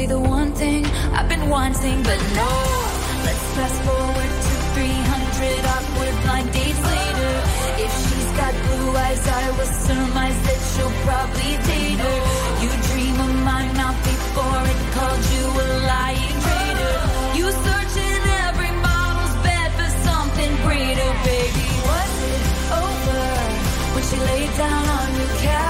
say 0.00 0.06
the 0.06 0.20
one 0.36 0.50
thing 0.52 0.84
I've 1.16 1.28
been 1.28 1.46
wanting, 1.48 1.98
but 2.02 2.20
no. 2.40 2.52
Let's 3.26 3.46
fast 3.56 3.78
forward 3.86 4.32
to 4.46 4.52
300 4.76 5.72
awkward 5.74 6.14
blind 6.24 6.48
dates 6.56 6.82
later. 6.94 7.32
If 7.84 7.92
she's 8.04 8.30
got 8.40 8.52
blue 8.64 8.90
eyes, 9.04 9.24
I 9.40 9.44
will 9.56 9.72
surmise 9.86 10.38
that 10.46 10.60
she'll 10.70 10.96
probably 11.06 11.52
date 11.70 12.00
her. 12.06 12.18
You 12.62 12.70
dream 12.88 13.16
of 13.26 13.32
my 13.52 13.64
mouth 13.80 14.00
before 14.12 14.62
it 14.72 14.80
called 14.96 15.24
you 15.34 15.44
a 15.64 15.66
lying 15.92 16.36
traitor. 16.44 16.96
You 17.38 17.46
search 17.66 17.94
in 18.08 18.20
every 18.46 18.72
model's 18.88 19.36
bed 19.46 19.68
for 19.78 19.90
something 20.08 20.52
greater, 20.66 21.10
baby. 21.28 21.68
Was 21.90 22.14
it 22.34 22.44
over 22.84 23.22
when 23.94 24.04
she 24.08 24.16
laid 24.30 24.50
down 24.62 24.84
on 24.98 25.08
your 25.18 25.32
couch? 25.44 25.69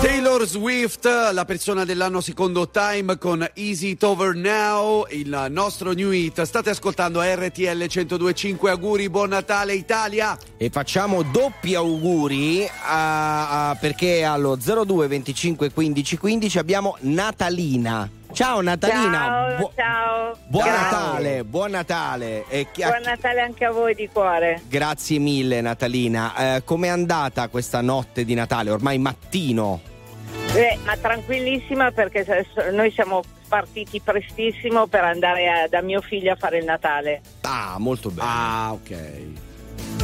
Taylor 0.00 0.46
Swift, 0.46 1.06
la 1.32 1.44
persona 1.44 1.84
dell'anno 1.84 2.20
secondo 2.20 2.68
Time 2.70 3.18
con 3.18 3.44
Easy 3.54 3.88
It 3.90 4.02
Over 4.04 4.34
Now, 4.34 5.04
il 5.10 5.46
nostro 5.50 5.92
new 5.92 6.12
hit. 6.12 6.40
State 6.42 6.70
ascoltando 6.70 7.20
RTL 7.20 7.76
1025, 7.88 8.70
auguri, 8.70 9.10
buon 9.10 9.30
Natale 9.30 9.74
Italia! 9.74 10.38
E 10.56 10.70
facciamo 10.70 11.22
doppi 11.22 11.74
auguri 11.74 12.64
a- 12.84 13.70
a- 13.70 13.74
perché 13.74 14.22
allo 14.22 14.56
02 14.56 15.08
25 15.08 15.72
15 15.72 16.16
15 16.16 16.58
abbiamo 16.58 16.96
Natalina. 17.00 18.08
Ciao 18.32 18.60
Natalina, 18.60 19.18
Ciao, 19.18 19.56
Bu- 19.56 19.70
ciao. 19.74 20.36
buon 20.46 20.64
Grazie. 20.64 20.80
Natale, 20.96 21.44
buon 21.44 21.70
Natale. 21.70 22.44
E 22.48 22.66
chi- 22.70 22.82
Buon 22.82 23.00
Natale 23.04 23.40
anche 23.40 23.64
a 23.64 23.70
voi 23.70 23.94
di 23.94 24.08
cuore. 24.12 24.60
Grazie 24.68 25.18
mille 25.18 25.60
Natalina. 25.60 26.56
Eh, 26.56 26.62
com'è 26.64 26.88
andata 26.88 27.48
questa 27.48 27.80
notte 27.80 28.24
di 28.24 28.34
Natale? 28.34 28.70
Ormai 28.70 28.98
mattino. 28.98 29.80
Eh, 30.54 30.78
ma 30.84 30.96
tranquillissima 30.96 31.90
perché 31.90 32.46
noi 32.72 32.90
siamo 32.92 33.22
partiti 33.48 34.00
prestissimo 34.00 34.86
per 34.86 35.04
andare 35.04 35.48
a- 35.48 35.68
da 35.68 35.80
mio 35.80 36.00
figlio 36.02 36.32
a 36.32 36.36
fare 36.36 36.58
il 36.58 36.64
Natale. 36.64 37.22
Ah, 37.42 37.76
molto 37.78 38.10
bene. 38.10 38.28
Ah, 38.30 38.72
ok. 38.72 38.96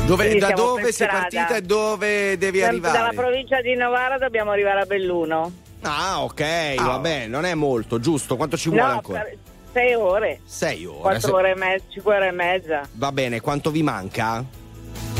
Dove- 0.07 0.25
Quindi 0.25 0.41
da 0.41 0.51
dove 0.53 0.83
sei 0.85 0.93
strada. 0.93 1.19
partita 1.21 1.57
e 1.57 1.61
dove 1.63 2.37
devi 2.39 2.61
Da- 2.61 2.69
arrivare? 2.69 2.99
Dalla 2.99 3.13
provincia 3.15 3.61
di 3.61 3.75
Novara 3.77 4.19
dobbiamo 4.19 4.51
arrivare 4.51 4.81
a 4.81 4.87
Belluno. 4.87 5.53
Ah, 5.87 6.23
ok, 6.23 6.75
vabbè, 6.77 7.27
non 7.27 7.45
è 7.45 7.55
molto, 7.55 8.01
giusto? 8.01 8.37
Quanto 8.37 8.57
ci 8.57 8.69
vuole 8.69 8.85
no, 8.85 8.91
ancora? 8.91 9.21
per 9.21 9.37
sei 9.73 9.95
ore. 9.95 10.41
Sei 10.45 10.87
ore. 10.87 11.01
Quattro 11.01 11.21
se- 11.29 11.33
ore 11.35 11.51
e 11.51 11.55
mezza, 11.57 11.85
cinque 11.89 12.17
ore 12.17 12.29
e 12.29 12.33
mezza. 12.33 12.89
Va 12.93 13.13
bene, 13.13 13.41
quanto 13.41 13.71
vi 13.71 13.83
manca? 13.83 14.45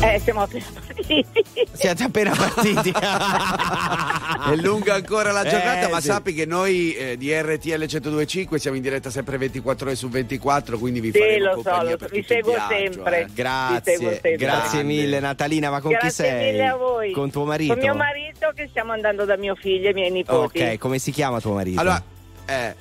Eh, 0.01 0.19
siamo 0.23 0.41
appena 0.41 0.65
partiti. 0.73 1.25
Siete 1.71 2.03
appena 2.03 2.31
partiti. 2.35 2.91
È 4.51 4.55
lunga 4.57 4.93
ancora 4.95 5.31
la 5.31 5.43
giornata, 5.43 5.87
Eh, 5.87 5.91
ma 5.91 5.99
sì. 6.01 6.07
sappi 6.07 6.33
che 6.33 6.45
noi 6.45 6.93
eh, 6.93 7.17
di 7.17 7.33
RTL 7.33 7.85
1025 7.87 8.59
siamo 8.59 8.75
in 8.75 8.83
diretta 8.83 9.09
sempre 9.09 9.37
24 9.37 9.87
ore 9.87 9.95
su 9.95 10.09
24, 10.09 10.77
quindi 10.77 10.99
vi 10.99 11.11
Sì, 11.11 11.19
faremo 11.19 11.45
lo 11.55 11.61
so, 11.63 11.81
lo 11.83 11.97
per 11.97 12.09
so, 12.09 12.15
vi 12.15 12.23
seguo 12.27 12.51
viaggio, 12.53 12.73
sempre. 12.73 13.19
eh. 13.21 13.25
Vi 13.25 13.31
seguo 13.33 13.43
Grazie, 13.43 13.97
sempre. 13.97 14.35
grazie 14.35 14.83
mille 14.83 15.19
Natalina, 15.19 15.69
ma 15.69 15.79
con 15.81 15.91
Grazie 15.91 16.09
chi 16.09 16.15
sei? 16.15 16.51
mille 16.51 16.65
a 16.67 16.75
voi. 16.75 17.11
Con 17.11 17.31
tuo 17.31 17.45
marito? 17.45 17.73
Con 17.73 17.81
mio 17.83 17.95
marito 17.95 18.51
che 18.53 18.67
stiamo 18.69 18.91
andando 18.91 19.25
da 19.25 19.37
mio 19.37 19.55
figlio 19.55 19.89
e 19.89 19.93
miei 19.93 20.11
nipoti. 20.11 20.61
Ok, 20.61 20.77
come 20.77 20.99
si 20.99 21.11
chiama 21.11 21.39
tuo 21.39 21.53
marito? 21.53 21.79
Allora, 21.79 22.03
eh, 22.45 22.75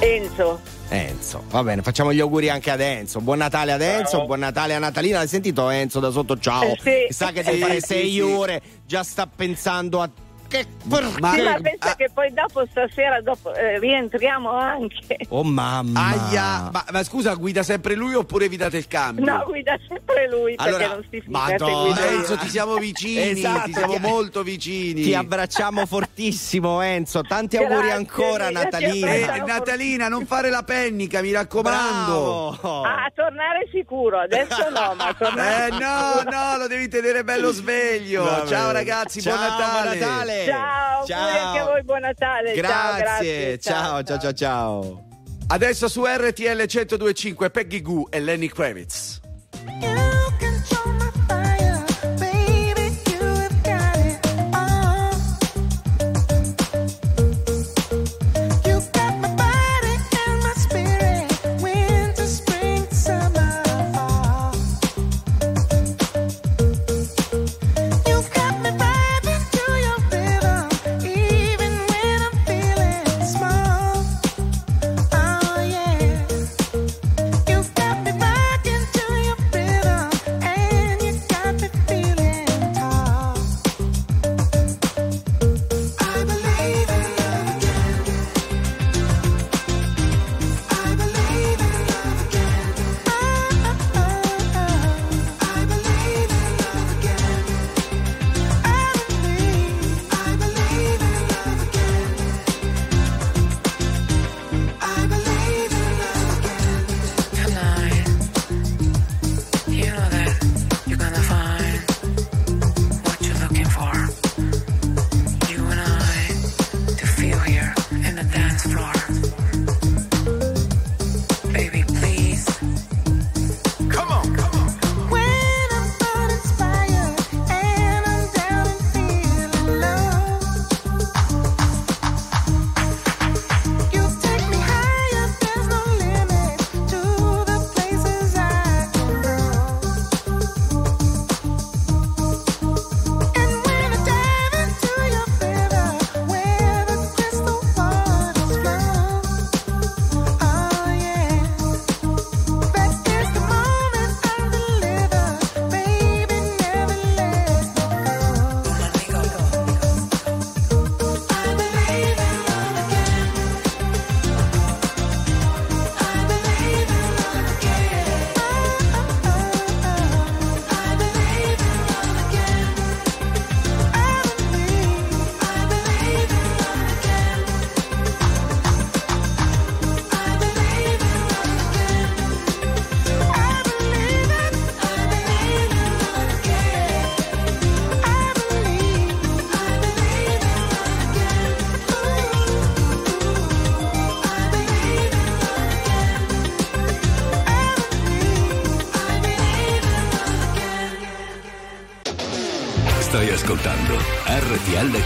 Enzo. 0.00 0.60
Enzo, 0.94 1.44
va 1.50 1.62
bene, 1.62 1.82
facciamo 1.82 2.12
gli 2.12 2.20
auguri 2.20 2.48
anche 2.48 2.70
ad 2.70 2.80
Enzo. 2.80 3.20
Buon 3.20 3.38
Natale 3.38 3.72
ad 3.72 3.82
Enzo, 3.82 4.24
buon 4.24 4.38
Natale 4.38 4.74
a 4.74 4.78
Natalina. 4.78 5.18
Hai 5.18 5.28
sentito 5.28 5.68
Enzo 5.68 6.00
da 6.00 6.10
sotto? 6.10 6.38
Ciao. 6.38 6.62
Eh, 6.64 7.06
sì. 7.08 7.12
Sa 7.12 7.32
che 7.32 7.42
deve 7.42 7.80
sì, 7.80 7.86
sei 7.86 8.10
sì. 8.12 8.20
ore, 8.20 8.62
già 8.86 9.02
sta 9.02 9.26
pensando 9.26 10.00
a 10.00 10.08
che 10.48 10.66
perché? 10.88 11.08
sì, 11.10 11.42
ma 11.42 11.58
pensa 11.60 11.94
che 11.96 12.10
poi 12.12 12.32
dopo 12.32 12.64
stasera 12.70 13.20
dopo, 13.20 13.52
eh, 13.54 13.78
rientriamo 13.78 14.50
anche. 14.50 15.16
Oh 15.28 15.42
mamma. 15.42 16.00
Aia, 16.28 16.70
ma, 16.72 16.84
ma 16.90 17.02
scusa, 17.04 17.34
guida 17.34 17.62
sempre 17.62 17.94
lui 17.94 18.14
oppure 18.14 18.48
vi 18.48 18.56
date 18.56 18.76
il 18.76 18.86
cambio? 18.86 19.24
No, 19.24 19.44
guida 19.46 19.76
sempre 19.88 20.28
lui 20.28 20.54
perché 20.54 20.68
Allora, 20.70 20.86
non 20.88 21.04
si 21.10 21.20
fida 21.20 21.38
Madonna. 21.38 22.06
Enzo, 22.08 22.36
ti 22.36 22.48
siamo 22.48 22.76
vicini, 22.76 23.30
Esatto, 23.30 23.64
ti 23.66 23.72
siamo 23.72 23.94
ti- 23.94 24.00
molto 24.00 24.42
vicini. 24.42 25.02
Ti 25.02 25.14
abbracciamo 25.14 25.86
fortissimo 25.86 26.80
Enzo, 26.80 27.22
tanti 27.22 27.56
auguri 27.56 27.88
Grazie, 27.88 27.92
ancora 27.92 28.46
mille, 28.48 28.58
ti 28.58 28.64
Natalina. 28.64 29.12
Eh, 29.34 29.42
Natalina, 29.46 30.08
non 30.08 30.26
fare 30.26 30.50
la 30.50 30.62
pennica, 30.62 31.20
mi 31.22 31.32
raccomando. 31.32 32.58
Bravo. 32.60 32.82
Ah, 32.82 33.10
tornare 33.14 33.68
sicuro, 33.72 34.18
adesso 34.20 34.68
no, 34.70 34.94
ma 34.94 35.14
tornare 35.18 35.66
Eh 35.66 35.70
no, 35.70 36.22
no, 36.30 36.56
lo 36.58 36.66
devi 36.68 36.88
tenere 36.88 37.24
bello 37.24 37.50
sveglio. 37.52 38.24
Va 38.24 38.44
Ciao 38.46 38.70
ragazzi, 38.70 39.20
Ciao, 39.20 39.36
buon 39.36 39.48
Natale. 39.48 39.82
buon 39.98 39.98
Natale. 39.98 40.43
Ciao, 40.44 41.04
Ciao. 41.06 41.46
anche 41.48 41.58
a 41.58 41.64
voi 41.64 41.82
buon 41.84 42.00
Natale. 42.00 42.54
Ciao, 42.54 42.96
Grazie, 42.96 42.98
grazie. 42.98 43.58
ciao, 43.58 44.02
ciao, 44.02 44.18
ciao, 44.18 44.32
ciao. 44.32 45.04
Adesso 45.46 45.88
su 45.88 46.04
RTL 46.04 46.64
1025 46.66 47.50
Peggy 47.50 47.82
Goo 47.82 48.06
e 48.10 48.20
Lenny 48.20 48.48
Kravitz. 48.48 49.20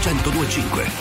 1025. 0.01 0.98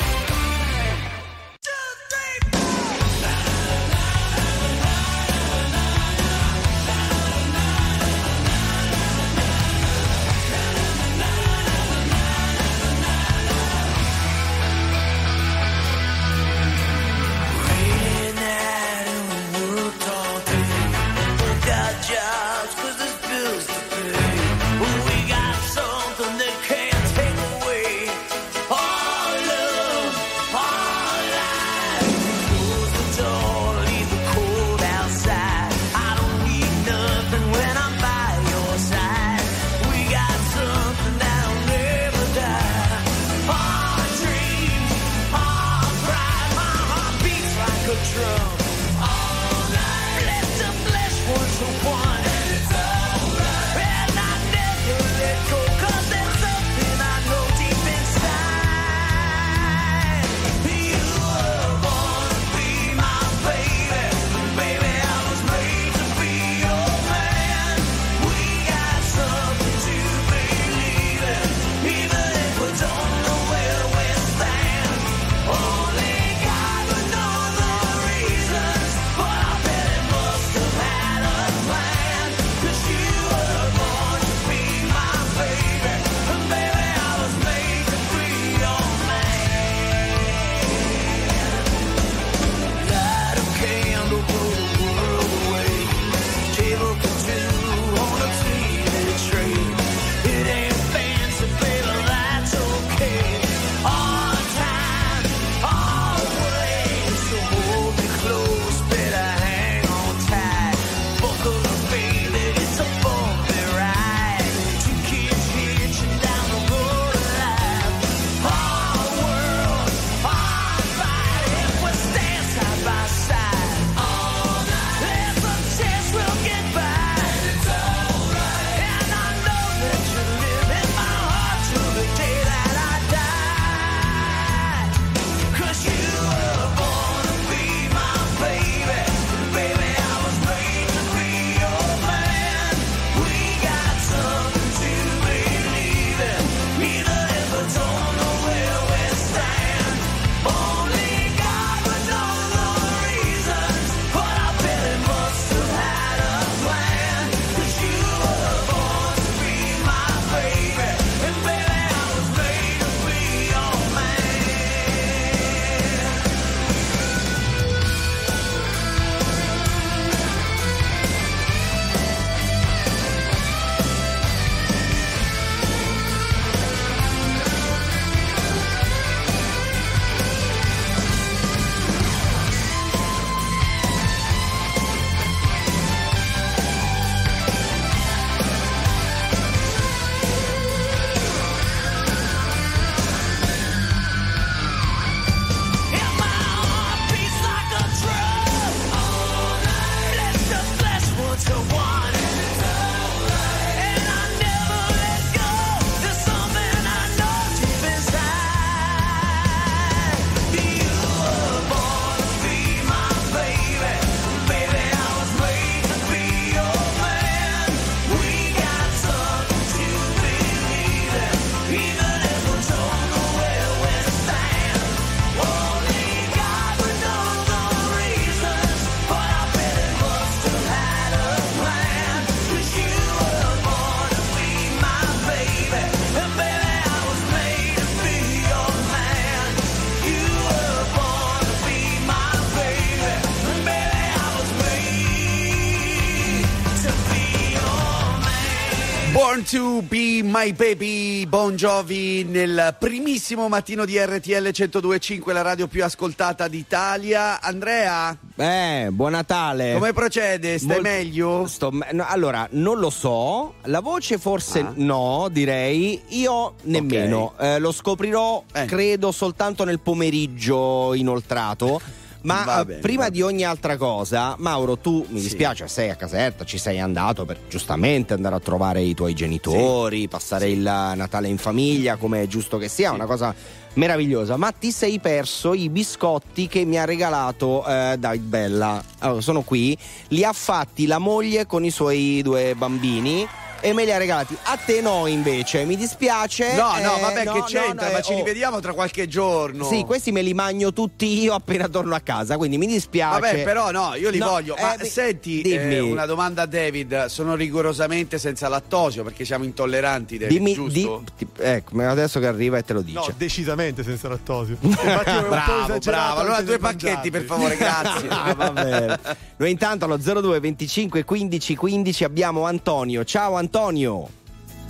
To 249.51 249.81
be 249.89 250.21
my 250.23 250.53
baby 250.53 251.25
Bon 251.27 251.55
Jovi 251.57 252.23
nel 252.25 252.77
primissimo 252.79 253.49
mattino 253.49 253.85
di 253.87 253.97
RTL 253.99 254.51
1025, 254.53 255.33
la 255.33 255.41
radio 255.43 255.67
più 255.67 255.83
ascoltata 255.83 256.49
d'Italia. 256.49 257.41
Andrea, 257.41 258.15
Eh, 258.37 258.89
buon 258.93 259.13
Natale. 259.13 259.73
come 259.73 259.93
procede? 259.95 260.59
Stai 260.59 260.69
Molto- 260.69 260.83
meglio? 260.83 261.47
Sto 261.47 261.71
no, 261.93 262.05
allora, 262.07 262.47
non 262.53 262.79
lo 262.79 262.91
so. 262.91 263.55
La 263.65 263.81
voce 263.81 264.19
forse 264.19 264.61
Ah. 264.61 264.73
no, 264.75 265.29
direi. 265.31 266.01
Io 266.09 266.55
nemmeno. 266.65 267.33
Eh, 267.39 267.59
lo 267.59 267.73
scoprirò, 267.73 268.43
Eh. 268.53 268.67
credo, 268.67 269.13
soltanto 269.13 269.65
nel 269.65 269.81
pomeriggio 269.81 270.93
inoltrato. 270.95 271.81
Ma 272.29 272.61
eh, 272.61 272.65
bene, 272.65 272.81
prima 272.81 273.09
di 273.09 273.23
ogni 273.23 273.45
altra 273.45 273.77
cosa, 273.77 274.35
Mauro, 274.39 274.77
tu 274.77 275.07
mi 275.09 275.21
dispiace, 275.21 275.67
sei 275.69 275.89
a 275.89 275.97
Caserta, 275.97 276.45
ci 276.45 276.59
sei 276.59 276.79
andato 276.79 277.25
per 277.25 277.39
giustamente 277.49 278.13
andare 278.13 278.35
a 278.35 278.41
trovare 278.41 278.83
i 278.83 278.95
tuoi 278.95 279.15
genitori, 279.15 280.09
passare 280.09 280.51
il 280.51 280.61
Natale 280.61 281.29
in 281.29 281.39
famiglia, 281.39 281.97
come 281.97 282.23
è 282.23 282.27
giusto 282.27 282.59
che 282.59 282.69
sia, 282.69 282.93
una 282.93 283.07
cosa 283.07 283.35
meravigliosa. 283.75 284.37
Ma 284.37 284.53
ti 284.53 284.71
sei 284.71 284.99
perso 284.99 285.55
i 285.55 285.71
biscotti 285.71 286.49
che 286.49 286.65
mi 286.65 286.79
ha 286.79 286.85
regalato 286.85 287.65
eh, 287.67 287.97
David 287.99 288.23
Bella. 288.23 288.83
Allora, 288.99 289.21
sono 289.21 289.43
qui, 289.43 289.77
li 290.09 290.25
ha 290.25 290.33
fatti 290.33 290.87
la 290.87 290.99
moglie 290.99 291.47
con 291.47 291.65
i 291.65 291.71
suoi 291.71 292.21
due 292.23 292.55
bambini. 292.55 293.27
E 293.61 293.73
me 293.73 293.85
li 293.85 293.91
ha 293.93 293.99
regalati 293.99 294.37
a 294.45 294.57
te 294.57 294.81
no 294.81 295.07
invece 295.07 295.65
mi 295.65 295.77
dispiace 295.77 296.55
No, 296.55 296.79
no, 296.81 296.97
eh, 296.97 297.01
vabbè, 297.01 297.25
no, 297.25 297.33
che 297.33 297.39
no, 297.41 297.45
c'entra? 297.45 297.87
no, 297.87 297.93
ma 297.93 297.99
eh, 297.99 298.03
ci 298.03 298.13
oh. 298.13 298.17
rivediamo 298.17 298.61
tra 298.61 298.73
qualche 298.73 299.09
giorno. 299.09 299.65
Sì, 299.65 299.85
questi 299.85 300.13
me 300.13 300.23
li 300.23 300.33
mangio 300.33 300.73
tutti 300.73 301.21
io 301.21 301.35
appena 301.35 301.67
torno 301.69 301.95
a 301.97 302.01
casa, 302.01 302.37
quindi 302.37 302.57
mi 302.57 302.67
dispiace. 302.67 303.21
Vabbè, 303.21 303.43
però 303.43 303.73
no, 303.73 303.95
io 303.97 304.11
li 304.11 304.19
No, 304.19 304.29
voglio. 304.29 304.55
Ma 304.61 304.75
eh, 304.75 304.83
mi- 304.83 304.89
senti, 304.89 305.43
dimmi. 305.43 305.75
eh, 305.75 305.81
una 305.81 306.07
domanda 306.07 306.43
a 306.43 306.47
David. 306.47 307.07
Sono 307.07 307.35
rigorosamente 307.35 308.19
senza 308.19 308.49
lattosio 308.49 309.03
perché 309.03 309.25
siamo 309.25 309.43
intolleranti, 309.45 310.19
David, 310.19 310.37
Dimmi, 310.37 310.53
giusto? 310.55 311.03
di- 311.17 311.27
ti- 311.27 311.43
ecco, 311.43 311.81
adesso 311.83 312.21
che 312.21 312.27
arriva 312.29 312.59
e 312.59 312.63
te 312.63 312.73
lo 312.75 312.81
dice. 312.83 312.99
No, 312.99 313.15
decisamente 313.17 313.83
senza 313.83 314.09
lattosio. 314.09 314.57
Bravo, 314.63 315.79
bravo. 315.79 316.21
Allora 316.21 316.41
due 316.43 316.59
pacchetti, 316.59 317.11
per 317.11 317.25
favore, 317.25 317.57
grazie. 317.57 318.09
Ah, 318.19 318.35
va 318.35 318.51
bene. 318.51 318.99
Noi 319.37 319.51
intanto 319.51 319.85
allo 319.85 319.97
02 319.97 320.41
25 320.41 321.05
15 321.05 321.55
15 321.57 322.05
abbiamo 322.05 322.45
Antonio. 322.47 323.05
Ciao 323.05 323.35
Antonio. 323.35 323.47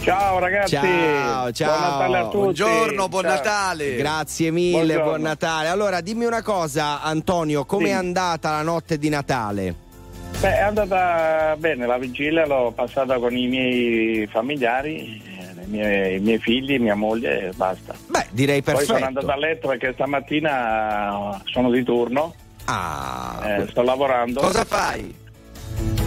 Ciao 0.01 0.39
ragazzi, 0.39 0.75
Ciao, 0.77 1.51
ciao. 1.53 1.69
buon 1.77 1.81
Natale 1.91 2.17
a 2.19 2.23
tutti. 2.25 2.37
Buongiorno, 2.37 3.09
buon 3.09 3.23
Ciao. 3.25 3.33
Natale. 3.35 3.97
Grazie 3.97 4.51
mille, 4.53 4.71
Buongiorno. 4.79 5.05
buon 5.05 5.21
Natale. 5.23 5.69
Allora, 5.69 6.01
dimmi 6.01 6.25
una 6.25 6.43
cosa, 6.43 7.03
Antonio, 7.03 7.65
com'è 7.65 7.85
Dimmi. 7.87 7.97
andata 7.97 8.51
la 8.53 8.63
notte 8.63 8.97
di 8.99 9.09
Natale? 9.09 9.75
Beh, 10.41 10.55
è 10.57 10.61
andata 10.61 11.57
bene, 11.59 11.85
la 11.87 11.99
vigilia 11.99 12.47
l'ho 12.47 12.71
passata 12.75 13.19
con 13.19 13.37
i 13.37 13.49
miei 13.49 14.27
familiari, 14.29 15.21
eh, 15.27 15.55
le 15.55 15.65
mie- 15.67 16.15
i 16.17 16.21
miei 16.21 16.39
figli, 16.39 16.79
mia 16.79 16.95
moglie 16.95 17.49
e 17.49 17.53
basta. 17.57 17.93
Beh, 18.07 18.27
direi 18.31 18.63
Poi 18.63 18.75
perfetto. 18.75 18.95
sono 18.95 19.07
andato 19.07 19.27
a 19.31 19.37
letto 19.37 19.67
perché 19.69 19.93
stamattina 19.95 21.43
sono 21.47 21.71
di 21.73 21.83
turno, 21.83 22.35
Ah, 22.67 23.41
eh, 23.45 23.67
sto 23.69 23.83
lavorando. 23.83 24.41
Cosa 24.41 24.65
fai? 24.65 25.18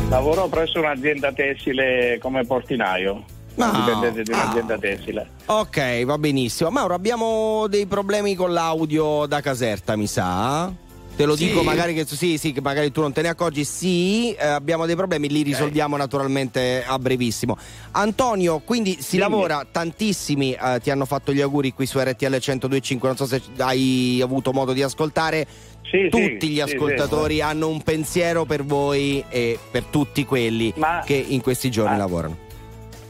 Lavoro 0.09 0.47
presso 0.47 0.79
un'azienda 0.79 1.31
tessile 1.31 2.17
come 2.21 2.43
portinaio, 2.45 3.23
Ah, 3.57 3.71
dipendente 3.71 4.23
di 4.23 4.31
un'azienda 4.31 4.77
tessile. 4.77 5.29
Ok, 5.45 6.03
va 6.03 6.17
benissimo. 6.17 6.69
Mauro, 6.69 6.93
abbiamo 6.93 7.67
dei 7.67 7.85
problemi 7.85 8.35
con 8.35 8.51
l'audio 8.51 9.25
da 9.25 9.39
Caserta, 9.41 9.95
mi 9.95 10.07
sa. 10.07 10.71
Te 11.13 11.25
lo 11.25 11.35
Sì? 11.35 11.47
dico 11.47 11.61
magari 11.61 11.93
che 11.93 12.05
sì, 12.05 12.37
sì, 12.37 12.53
che 12.53 12.61
magari 12.61 12.91
tu 12.91 13.01
non 13.01 13.11
te 13.13 13.21
ne 13.21 13.27
accorgi. 13.27 13.63
Sì, 13.65 14.31
eh, 14.33 14.47
abbiamo 14.47 14.85
dei 14.85 14.95
problemi, 14.95 15.29
li 15.29 15.43
risolviamo 15.43 15.95
naturalmente 15.97 16.83
a 16.85 16.97
brevissimo. 16.97 17.57
Antonio, 17.91 18.59
quindi 18.59 18.97
si 19.01 19.17
lavora, 19.17 19.65
tantissimi 19.69 20.53
eh, 20.53 20.79
ti 20.81 20.89
hanno 20.89 21.05
fatto 21.05 21.33
gli 21.33 21.41
auguri 21.41 21.73
qui 21.73 21.85
su 21.85 21.99
RTL 21.99 22.25
1025, 22.39 23.07
non 23.09 23.17
so 23.17 23.25
se 23.27 23.41
hai 23.57 24.19
avuto 24.23 24.51
modo 24.53 24.71
di 24.73 24.81
ascoltare. 24.81 25.45
Sì, 25.91 26.07
Tutti 26.09 26.47
gli 26.47 26.61
ascoltatori 26.61 27.41
hanno 27.41 27.67
un 27.67 27.81
pensiero 27.81 28.45
per 28.45 28.63
voi 28.63 29.21
e 29.29 29.59
per 29.69 29.83
tutti 29.83 30.23
quelli 30.23 30.71
Ma- 30.77 31.03
che 31.05 31.13
in 31.27 31.41
questi 31.41 31.69
giorni 31.69 31.95
Ah. 31.95 31.97
lavorano. 31.97 32.37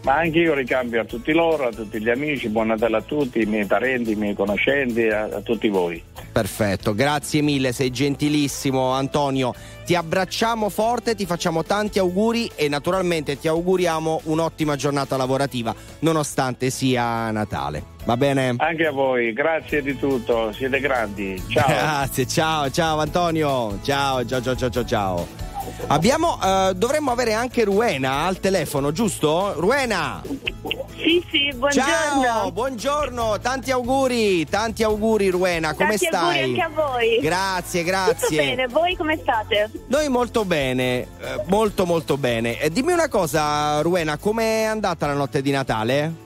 Ma 0.04 0.16
anche 0.16 0.40
io 0.40 0.56
ricambio 0.56 1.02
a 1.02 1.06
tutti 1.06 1.32
loro, 1.32 1.68
a 1.68 1.72
tutti 1.72 2.02
gli 2.02 2.10
amici, 2.10 2.50
buon 2.50 2.68
Natale 2.68 2.98
a 2.98 3.02
tutti, 3.02 3.42
i 3.42 3.46
miei 3.46 3.66
parenti, 3.66 4.12
i 4.12 4.16
miei 4.16 4.34
conoscenti, 4.34 5.08
a, 5.08 5.26
a 5.26 5.42
tutti 5.42 5.68
voi. 5.70 6.02
Perfetto, 6.32 6.96
grazie 6.96 7.42
mille, 7.42 7.72
sei 7.72 7.92
gentilissimo 7.92 8.92
Antonio. 8.92 9.54
Ti 9.86 9.94
abbracciamo 9.96 10.70
forte, 10.70 11.14
ti 11.14 11.26
facciamo 11.26 11.64
tanti 11.64 12.00
auguri 12.00 12.50
e 12.56 12.68
naturalmente 12.68 13.38
ti 13.38 13.48
auguriamo 13.48 14.22
un'ottima 14.24 14.76
giornata 14.76 15.18
lavorativa, 15.18 15.76
nonostante 16.00 16.72
sia 16.72 17.30
Natale. 17.30 17.84
Va 18.06 18.18
bene? 18.18 18.56
Anche 18.58 18.88
a 18.88 18.92
voi, 18.92 19.34
grazie 19.34 19.84
di 19.84 19.96
tutto, 19.98 20.52
siete 20.54 20.80
grandi. 20.80 21.40
Ciao. 21.48 21.68
Grazie, 21.70 22.26
ciao, 22.26 22.72
ciao 22.72 23.00
Antonio. 23.00 23.80
Ciao, 23.84 24.26
ciao, 24.26 24.42
ciao, 24.42 24.56
ciao, 24.56 24.70
ciao, 24.70 24.86
ciao. 24.86 25.51
Abbiamo, 25.88 26.40
eh, 26.42 26.74
dovremmo 26.76 27.12
avere 27.12 27.34
anche 27.34 27.64
Ruena 27.64 28.26
al 28.26 28.40
telefono, 28.40 28.92
giusto? 28.92 29.54
Ruena! 29.58 30.22
Sì, 30.24 31.24
sì, 31.32 31.52
buongiorno. 31.56 32.22
Ciao, 32.24 32.52
buongiorno, 32.52 33.40
tanti 33.40 33.72
auguri, 33.72 34.46
tanti 34.48 34.84
auguri 34.84 35.30
Ruena, 35.30 35.74
come 35.74 35.98
Tanti 35.98 36.06
stai? 36.06 36.42
auguri 36.42 36.62
anche 36.62 36.62
a 36.62 36.84
voi. 36.86 37.20
Grazie, 37.22 37.84
grazie. 37.84 38.14
Tutto 38.28 38.36
bene, 38.36 38.68
voi 38.68 38.96
come 38.96 39.18
state? 39.22 39.72
Noi 39.88 40.10
molto 40.10 40.46
bene, 40.46 41.00
eh, 41.00 41.08
molto 41.46 41.86
molto 41.86 42.18
bene. 42.18 42.60
E 42.60 42.70
dimmi 42.70 42.94
una 42.94 43.08
cosa, 43.10 43.82
Ruena, 43.82 44.18
com'è 44.18 44.64
andata 44.64 45.08
la 45.08 45.14
notte 45.14 45.42
di 45.42 45.52
Natale? 45.52 46.21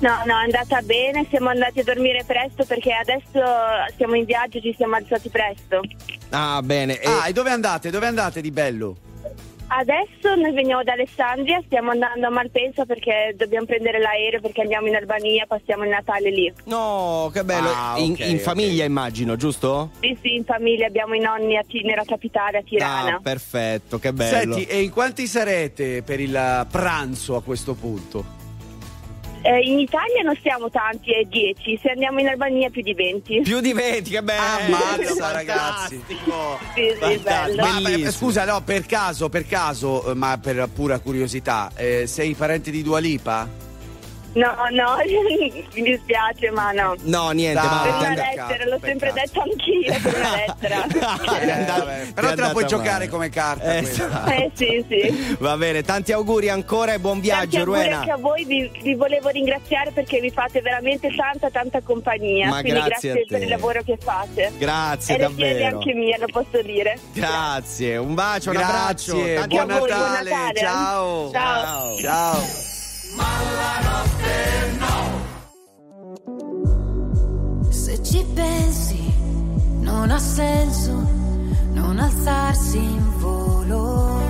No, 0.00 0.16
no, 0.24 0.38
è 0.38 0.44
andata 0.44 0.80
bene, 0.80 1.26
siamo 1.28 1.50
andati 1.50 1.80
a 1.80 1.84
dormire 1.84 2.24
presto 2.26 2.64
perché 2.64 2.90
adesso 2.92 3.44
siamo 3.96 4.14
in 4.14 4.24
viaggio, 4.24 4.58
ci 4.60 4.74
siamo 4.74 4.96
alzati 4.96 5.28
presto. 5.28 5.80
Ah, 6.30 6.62
bene. 6.62 6.98
E- 6.98 7.06
Ah, 7.06 7.28
e 7.28 7.32
dove 7.32 7.50
andate? 7.50 7.90
Dove 7.90 8.06
andate 8.06 8.40
di 8.40 8.50
bello? 8.50 8.96
Adesso 9.72 10.34
noi 10.34 10.52
veniamo 10.52 10.82
da 10.82 10.94
Alessandria, 10.94 11.60
stiamo 11.64 11.90
andando 11.90 12.26
a 12.26 12.30
Malpensa 12.30 12.86
perché 12.86 13.34
dobbiamo 13.36 13.66
prendere 13.66 14.00
l'aereo 14.00 14.40
perché 14.40 14.62
andiamo 14.62 14.88
in 14.88 14.96
Albania, 14.96 15.44
passiamo 15.46 15.84
il 15.84 15.90
Natale 15.90 16.30
lì. 16.30 16.52
No, 16.64 17.30
che 17.32 17.44
bello. 17.44 17.68
Ah, 17.68 17.94
in, 17.98 18.12
ok, 18.12 18.18
in 18.20 18.34
ok. 18.36 18.40
famiglia 18.40 18.84
immagino, 18.84 19.36
giusto? 19.36 19.90
Sì, 20.00 20.18
sì, 20.20 20.34
in 20.34 20.44
famiglia 20.44 20.86
abbiamo 20.86 21.14
i 21.14 21.20
nonni 21.20 21.56
a 21.56 21.62
nella 21.84 22.04
capitale, 22.04 22.58
a 22.58 22.62
Tirana. 22.62 23.16
Ah, 23.16 23.20
perfetto, 23.22 24.00
che 24.00 24.12
bello. 24.12 24.54
Senti, 24.54 24.64
e 24.68 24.80
in 24.82 24.90
quanti 24.90 25.26
sarete 25.28 26.02
per 26.02 26.18
il 26.18 26.66
pranzo 26.68 27.36
a 27.36 27.42
questo 27.42 27.74
punto? 27.74 28.38
Eh, 29.42 29.60
in 29.60 29.78
Italia 29.78 30.22
non 30.22 30.36
siamo 30.42 30.68
tanti, 30.68 31.12
è 31.12 31.24
10, 31.24 31.78
se 31.82 31.90
andiamo 31.90 32.20
in 32.20 32.28
Albania 32.28 32.68
più 32.68 32.82
di 32.82 32.92
20. 32.92 33.40
Più 33.40 33.60
di 33.60 33.72
20, 33.72 34.10
che 34.10 34.22
bello. 34.22 34.76
Ammazza, 34.76 35.32
ragazzi. 35.32 36.02
Sì, 36.06 36.14
sì, 37.00 37.18
bello. 37.18 37.62
Ma 37.62 37.74
beh, 37.76 37.80
Bellissimo. 37.82 38.10
scusa, 38.10 38.44
no, 38.44 38.60
per 38.62 38.84
caso, 38.84 39.28
per 39.30 39.46
caso, 39.46 40.10
eh, 40.10 40.14
ma 40.14 40.38
per 40.38 40.68
pura 40.74 40.98
curiosità, 40.98 41.70
eh, 41.74 42.06
sei 42.06 42.34
parente 42.34 42.70
di 42.70 42.82
Dua 42.82 42.98
Lipa? 42.98 43.69
No, 44.32 44.54
no, 44.70 44.96
mi 45.74 45.82
dispiace, 45.82 46.50
ma 46.50 46.70
no. 46.72 46.94
No, 47.02 47.30
niente, 47.30 47.60
ma 47.66 47.80
Per 47.82 47.94
una 47.94 48.14
lettera, 48.14 48.64
l'ho 48.68 48.78
sempre 48.80 49.12
detto 49.12 49.40
anch'io, 49.42 49.98
per 50.00 50.14
una 50.16 50.36
lettera. 50.46 50.84
Eh, 50.84 51.64
vabbè, 51.64 52.04
ti 52.06 52.12
però 52.12 52.28
te 52.34 52.40
la 52.40 52.50
puoi 52.50 52.62
andata 52.62 52.66
giocare 52.66 52.92
male. 52.98 53.08
come 53.08 53.28
carta. 53.28 53.74
Eh. 53.74 53.78
Eh 53.80 54.50
sì, 54.54 54.84
sì. 54.88 55.36
Va 55.40 55.56
bene, 55.56 55.82
tanti 55.82 56.12
auguri 56.12 56.48
ancora 56.48 56.92
e 56.92 56.98
buon 57.00 57.14
Tanti 57.20 57.28
viaggio, 57.28 57.58
auguri 57.58 57.78
Ruena. 57.80 57.98
anche 57.98 58.10
a 58.12 58.16
voi, 58.16 58.44
vi, 58.44 58.70
vi 58.82 58.94
volevo 58.94 59.28
ringraziare 59.30 59.90
perché 59.90 60.20
vi 60.20 60.30
fate 60.30 60.60
veramente 60.60 61.08
tanta, 61.14 61.50
tanta 61.50 61.80
compagnia. 61.82 62.48
Ma 62.50 62.60
Quindi 62.60 62.78
grazie 62.80 62.88
grazie, 62.90 63.10
a 63.10 63.14
te. 63.14 63.26
per 63.28 63.42
il 63.42 63.48
lavoro 63.48 63.82
che 63.82 63.98
fate. 64.00 64.52
Grazie, 64.58 65.14
e 65.14 65.18
le 65.18 65.26
chiede 65.34 65.52
davvero. 65.58 65.76
anche 65.78 65.92
mia, 65.94 66.16
lo 66.18 66.26
posso 66.26 66.62
dire. 66.62 66.98
Grazie, 67.12 67.96
un 67.96 68.14
bacio, 68.14 68.50
un 68.50 68.56
abbraccio. 68.56 69.14
Grazie, 69.16 69.34
tanti 69.34 69.54
buon 69.56 69.66
voi, 69.66 69.76
buon 69.78 69.88
Natale, 69.88 70.30
Natale. 70.30 70.58
ciao. 70.58 71.30
Ciao. 71.32 71.96
Ciao. 71.98 72.78
Se 77.70 78.02
ci 78.02 78.24
pensi, 78.34 79.12
non 79.80 80.10
ha 80.10 80.18
senso 80.18 80.92
non 81.72 81.98
alzarsi 81.98 82.78
in 82.78 83.18
volo 83.18 84.20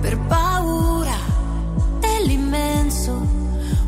per 0.00 0.18
paura 0.28 1.16
dell'immenso 1.98 3.20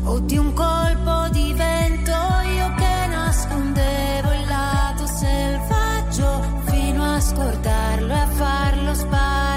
o 0.03 0.19
di 0.19 0.37
un 0.37 0.53
colpo 0.53 1.29
di 1.31 1.53
vento. 1.53 2.11
Io 2.11 2.73
che 2.75 3.07
nascondevo 3.07 4.31
il 4.33 4.47
lato 4.47 5.05
selvaggio 5.05 6.43
fino 6.65 7.03
a 7.03 7.19
scordarlo 7.19 8.13
e 8.13 8.19
a 8.19 8.27
farlo 8.27 8.93
sparire. 8.93 9.52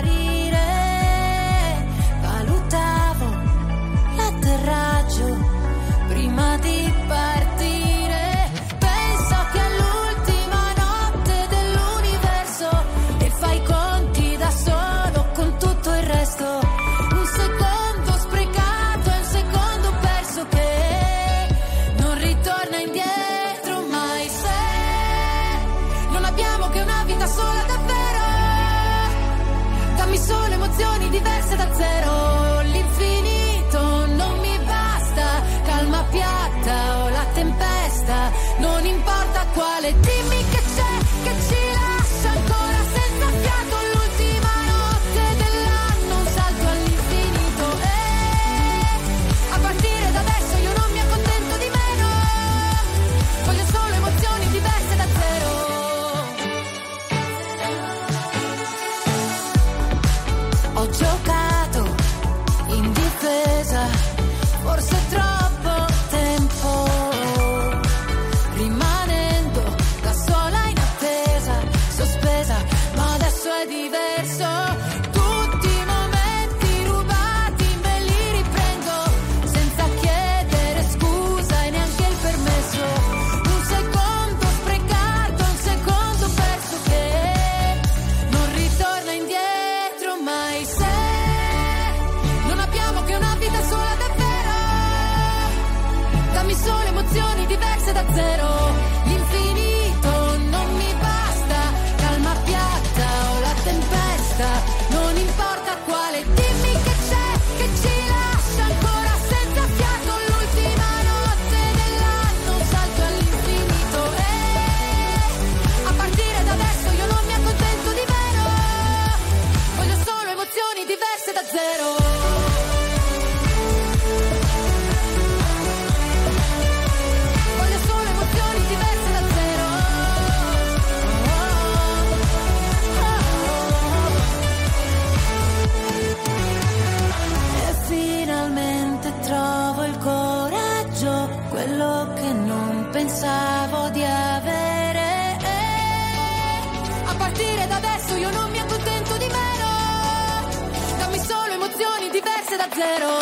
zero. 152.76 153.16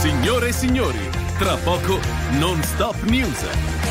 Signore 0.00 0.48
e 0.48 0.52
signori, 0.52 0.98
tra 1.38 1.54
poco 1.58 2.00
non 2.40 2.60
stop 2.64 3.00
news. 3.04 3.83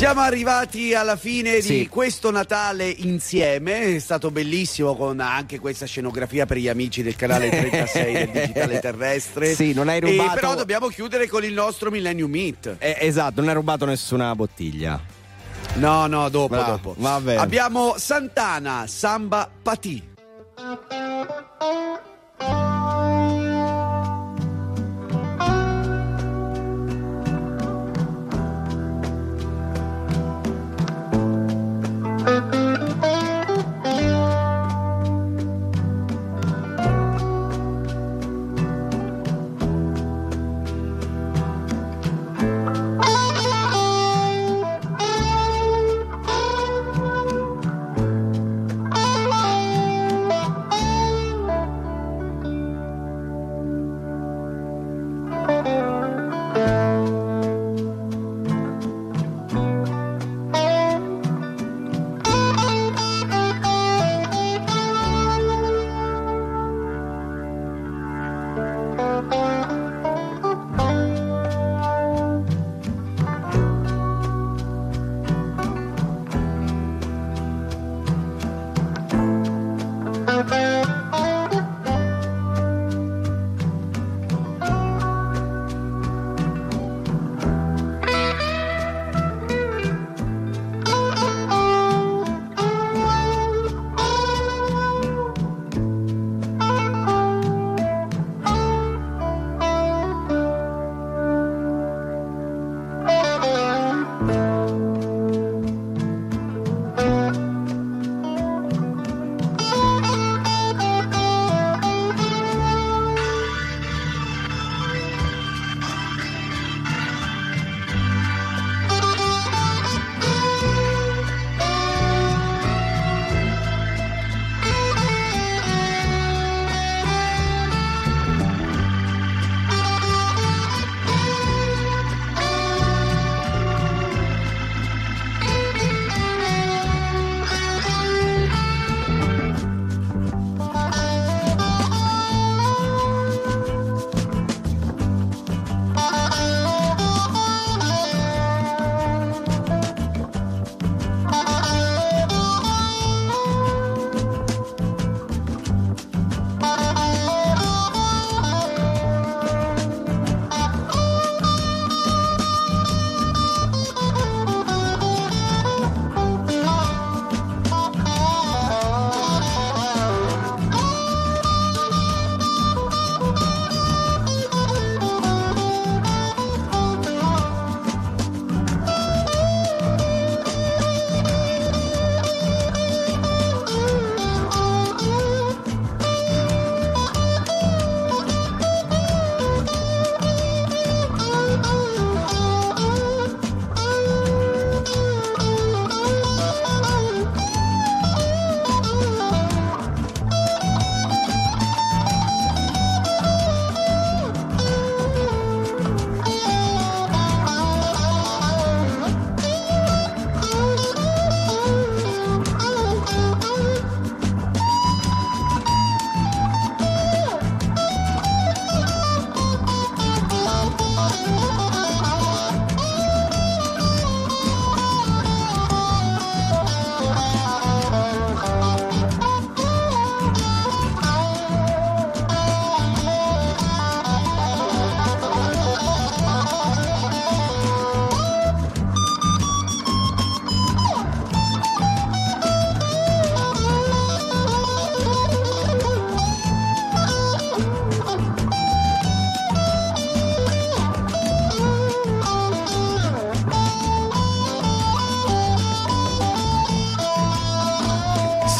Siamo 0.00 0.22
arrivati 0.22 0.94
alla 0.94 1.16
fine 1.16 1.60
sì. 1.60 1.80
di 1.80 1.88
questo 1.88 2.30
Natale 2.30 2.88
insieme, 2.88 3.96
è 3.96 3.98
stato 3.98 4.30
bellissimo 4.30 4.96
con 4.96 5.20
anche 5.20 5.58
questa 5.58 5.84
scenografia 5.84 6.46
per 6.46 6.56
gli 6.56 6.68
amici 6.68 7.02
del 7.02 7.16
canale 7.16 7.50
36 7.50 8.12
del 8.14 8.30
Digitale 8.30 8.80
Terrestre. 8.80 9.54
Sì, 9.54 9.74
non 9.74 9.90
hai 9.90 10.00
rubato. 10.00 10.30
E 10.30 10.34
però 10.34 10.54
dobbiamo 10.54 10.88
chiudere 10.88 11.28
con 11.28 11.44
il 11.44 11.52
nostro 11.52 11.90
Millennium 11.90 12.30
Meet. 12.30 12.76
Eh, 12.78 12.96
esatto, 13.00 13.40
non 13.40 13.50
hai 13.50 13.54
rubato 13.54 13.84
nessuna 13.84 14.34
bottiglia. 14.34 14.98
No, 15.74 16.06
no, 16.06 16.30
dopo, 16.30 16.54
ah, 16.54 16.62
dopo. 16.64 16.94
Vabbè. 16.96 17.34
Abbiamo 17.34 17.96
Santana, 17.98 18.86
Samba 18.86 19.50
Patì. 19.62 20.02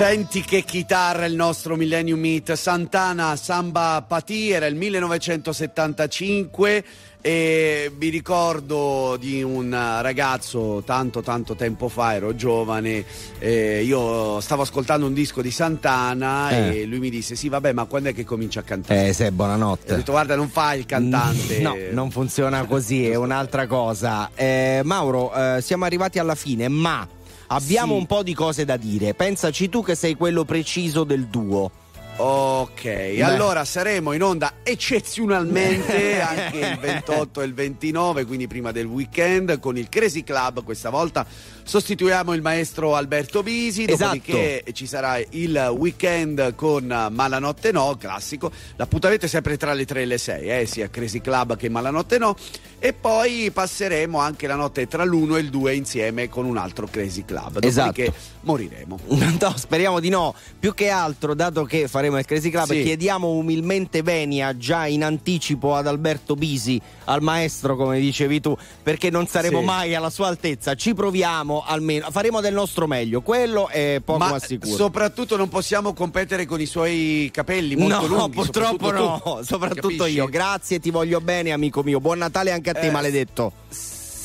Senti 0.01 0.41
che 0.41 0.63
chitarra 0.63 1.27
il 1.27 1.35
nostro 1.35 1.77
Millennium 1.77 2.19
Meet 2.21 2.55
Santana 2.55 3.37
Samba 3.37 4.03
Pati 4.09 4.51
era 4.51 4.65
il 4.65 4.75
1975 4.75 6.85
e 7.21 7.93
mi 7.99 8.09
ricordo 8.09 9.19
di 9.21 9.43
un 9.43 9.69
ragazzo 10.01 10.83
tanto 10.87 11.21
tanto 11.21 11.55
tempo 11.55 11.91
fa, 11.91 12.15
ero 12.15 12.35
giovane, 12.35 13.05
eh, 13.41 13.83
io 13.83 14.41
stavo 14.41 14.63
ascoltando 14.63 15.05
un 15.05 15.13
disco 15.13 15.43
di 15.43 15.51
Santana 15.51 16.49
Eh. 16.49 16.79
e 16.81 16.85
lui 16.87 16.99
mi 16.99 17.11
disse 17.11 17.35
sì 17.37 17.51
vabbè 17.51 17.75
ma 17.75 17.85
quando 17.85 18.09
è 18.09 18.15
che 18.15 18.25
comincia 18.25 18.61
a 18.61 18.63
cantare? 18.63 19.09
Eh, 19.09 19.13
se 19.13 19.25
E 19.25 19.29
ho 19.29 19.33
buonanotte. 19.33 19.97
detto 19.97 20.13
guarda 20.13 20.35
non 20.35 20.49
fai 20.49 20.79
il 20.79 20.87
cantante. 20.87 21.59
No, 21.61 21.77
non 21.91 22.11
funziona 22.11 22.65
così, 22.65 23.07
è 23.07 23.17
un'altra 23.17 23.67
cosa. 23.67 24.31
Eh, 24.35 24.81
Mauro, 24.83 25.31
eh, 25.35 25.59
siamo 25.61 25.85
arrivati 25.85 26.19
alla 26.19 26.35
fine, 26.35 26.69
ma 26.69 27.07
abbiamo 27.53 27.95
Sì. 27.95 27.99
un 28.01 28.07
po' 28.07 28.23
di 28.23 28.35
cose 28.35 28.65
da 28.65 28.77
dire. 28.77 29.15
Pensaci 29.15 29.69
tu 29.69 29.83
che 29.85 29.95
sei 29.95 30.15
quello 30.15 30.45
preciso 30.45 31.05
del 31.05 31.27
duo. 31.27 31.71
Ok, 32.17 33.17
allora 33.23 33.65
saremo 33.65 34.13
in 34.13 34.23
onda 34.23 34.57
eccezionalmente 34.63 36.21
anche 36.21 36.59
il 36.59 36.79
28 36.79 37.41
e 37.41 37.45
il 37.47 37.55
29, 37.55 38.27
quindi 38.27 38.47
prima 38.47 38.73
del 38.73 38.85
weekend, 38.85 39.59
con 39.59 39.79
il 39.79 39.89
Crazy 39.89 40.23
Club. 40.23 40.63
Questa 40.63 40.91
volta 40.91 41.25
sostituiamo 41.71 42.35
il 42.35 42.43
maestro 42.43 42.97
Alberto 42.97 43.45
Bisi, 43.45 43.85
Esatto. 43.85 44.17
dopodiché 44.17 44.65
ci 44.73 44.87
sarà 44.89 45.19
il 45.31 45.73
weekend 45.79 46.57
con 46.57 46.85
Malanotte 47.13 47.71
No, 47.71 47.95
classico. 47.97 48.51
L'appuntamento 48.75 49.27
è 49.27 49.29
sempre 49.29 49.57
tra 49.57 49.73
le 49.73 49.85
3 49.85 50.03
e 50.03 50.05
le 50.05 50.19
6, 50.19 50.49
eh, 50.49 50.67
sia 50.67 50.91
Crazy 50.91 51.21
Club 51.21 51.57
che 51.57 51.69
Malanotte 51.69 52.19
No. 52.19 52.35
E 52.81 52.93
poi 52.93 53.51
passeremo 53.53 54.19
anche 54.19 54.47
la 54.49 54.55
notte 54.57 54.89
tra 54.89 55.05
l'1 55.05 55.37
e 55.37 55.41
il 55.41 55.51
2 55.51 55.75
insieme 55.75 56.29
con 56.29 56.45
un 56.45 56.57
altro 56.57 56.89
Crazy 56.91 57.25
Club. 57.25 57.61
Dopodiché 57.61 57.69
Esatto. 58.07 58.13
moriremo. 58.41 58.99
No, 59.41 59.55
speriamo 59.57 60.01
di 60.01 60.09
no. 60.09 60.35
Più 60.59 60.75
che 60.75 60.89
altro, 60.89 61.35
dato 61.35 61.63
che 61.65 61.87
faremo 61.89 62.19
il 62.19 62.25
Crazy 62.25 62.51
Club, 62.51 62.67
Sì. 62.73 62.83
chiediamo 62.83 63.29
umilmente 63.29 64.03
venia 64.03 64.57
già 64.57 64.87
in 64.87 65.05
anticipo 65.05 65.75
ad 65.77 65.87
Alberto 65.87 66.35
Bisi, 66.35 66.81
al 67.05 67.23
maestro, 67.23 67.77
come 67.77 68.01
dicevi 68.01 68.41
tu, 68.41 68.57
perché 68.83 69.09
non 69.11 69.27
saremo 69.29 69.61
Sì. 69.61 69.65
mai 69.67 69.95
alla 69.95 70.11
sua 70.11 70.27
altezza. 70.29 70.75
Ci 70.75 70.95
proviamo 70.95 71.60
almeno, 71.67 72.11
faremo 72.11 72.41
del 72.41 72.53
nostro 72.55 72.87
meglio. 72.87 73.21
Quello 73.23 73.69
è 73.69 74.01
poco 74.05 74.19
ma, 74.19 74.31
Ma 74.31 74.39
sicuro. 74.39 74.75
soprattutto 74.77 75.37
non 75.37 75.49
possiamo 75.49 75.93
competere 75.95 76.47
con 76.47 76.61
i 76.61 76.67
suoi 76.67 77.31
capelli 77.33 77.77
molto 77.77 78.07
no, 78.07 78.17
lunghi. 78.17 78.35
purtroppo 78.37 78.87
soprattutto 78.87 79.31
no, 79.31 79.37
tu, 79.39 79.45
soprattutto 79.45 79.89
capisci? 79.89 80.13
io. 80.15 80.27
Grazie, 80.27 80.81
ti 80.81 80.91
voglio 80.91 81.21
bene, 81.21 81.53
amico 81.53 81.83
mio. 81.83 82.01
Buon 82.01 82.19
Natale 82.19 82.53
anche 82.53 82.71
a 82.71 82.75
te, 82.75 82.87
Eh, 82.87 82.91
maledetto. 82.91 83.53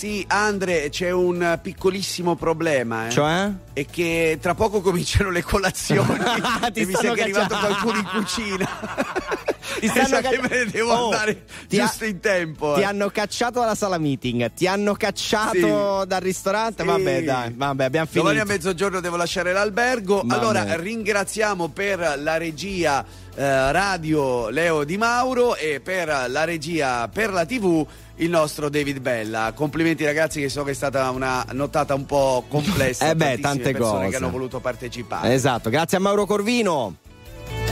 Sì, 0.05 0.23
Andre, 0.27 0.89
c'è 0.89 1.09
un 1.09 1.57
piccolissimo 1.59 2.35
problema. 2.35 3.07
Eh? 3.07 3.09
Cioè? 3.09 3.51
È 3.73 3.87
che 3.87 4.37
tra 4.39 4.53
poco 4.53 4.79
cominciano 4.79 5.31
le 5.31 5.41
colazioni. 5.41 6.15
Ti 6.71 6.79
e 6.81 6.85
mi 6.85 6.93
sa 6.93 7.11
che 7.13 7.21
è 7.21 7.23
arrivato 7.23 7.57
qualcuno 7.57 7.97
in 7.97 8.07
cucina. 8.13 8.69
Ti 9.79 9.87
stanno 9.87 10.07
sa 10.07 10.21
che 10.21 10.39
me 10.39 10.47
ne 10.47 10.65
devo 10.65 10.93
Oh, 10.93 11.05
andare 11.05 11.45
ti 11.67 11.79
ha- 11.79 11.85
giusto 11.85 12.05
in 12.05 12.19
tempo. 12.19 12.75
Ti 12.75 12.81
eh. 12.81 12.83
hanno 12.83 13.09
cacciato 13.09 13.59
dalla 13.59 13.73
sala 13.73 13.97
meeting, 13.97 14.51
ti 14.53 14.67
hanno 14.67 14.93
cacciato 14.93 16.05
dal 16.05 16.21
ristorante. 16.21 16.83
Sì. 16.83 16.87
Vabbè, 16.87 17.23
dai, 17.23 17.53
vabbè, 17.55 17.83
abbiamo 17.83 18.05
finito. 18.05 18.27
Domani 18.27 18.39
a 18.39 18.45
mezzogiorno 18.45 18.99
devo 18.99 19.15
lasciare 19.15 19.53
l'albergo. 19.53 20.21
Mamma 20.23 20.35
allora 20.39 20.75
ringraziamo 20.75 21.69
per 21.69 22.19
la 22.19 22.37
regia 22.37 23.03
eh, 23.35 23.71
radio 23.71 24.49
Leo 24.49 24.83
Di 24.83 24.97
Mauro 24.97 25.55
e 25.55 25.79
per 25.81 26.07
la 26.27 26.43
regia 26.43 27.07
per 27.07 27.31
la 27.31 27.45
TV 27.45 27.85
il 28.17 28.29
nostro 28.29 28.69
David 28.69 28.99
Bella. 28.99 29.51
Complimenti 29.53 30.05
ragazzi 30.05 30.39
che 30.39 30.49
so 30.49 30.63
che 30.63 30.71
è 30.71 30.73
stata 30.73 31.09
una 31.09 31.45
nottata 31.51 31.93
un 31.93 32.05
po' 32.05 32.45
complessa. 32.49 33.09
Eh 33.09 33.15
beh, 33.15 33.39
tante 33.39 33.71
persone 33.71 34.05
cose. 34.05 34.09
che 34.09 34.15
hanno 34.15 34.29
voluto 34.29 34.59
partecipare. 34.59 35.33
Esatto, 35.33 35.69
grazie 35.69 35.97
a 35.97 35.99
Mauro 35.99 36.25
Corvino. 36.25 36.95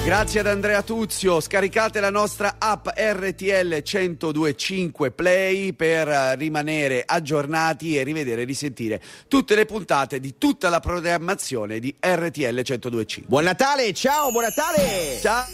Grazie 0.05 0.41
ad 0.41 0.47
Andrea 0.47 0.81
Tuzio, 0.81 1.39
scaricate 1.39 2.01
la 2.01 2.09
nostra 2.09 2.55
app 2.57 2.87
RTL 2.93 3.81
1025 3.81 5.11
Play 5.11 5.71
per 5.71 6.09
eh, 6.09 6.35
rimanere 6.35 7.03
aggiornati 7.05 7.97
e 7.97 8.03
rivedere 8.03 8.41
e 8.41 8.45
risentire 8.45 9.01
tutte 9.29 9.55
le 9.55 9.63
puntate 9.65 10.19
di 10.19 10.37
tutta 10.37 10.67
la 10.67 10.81
programmazione 10.81 11.79
di 11.79 11.95
RTL 11.97 12.53
1025. 12.53 13.29
Buon 13.29 13.45
Natale, 13.45 13.93
ciao, 13.93 14.29
buon 14.29 14.43
Natale! 14.43 15.19
Ciao! 15.21 15.45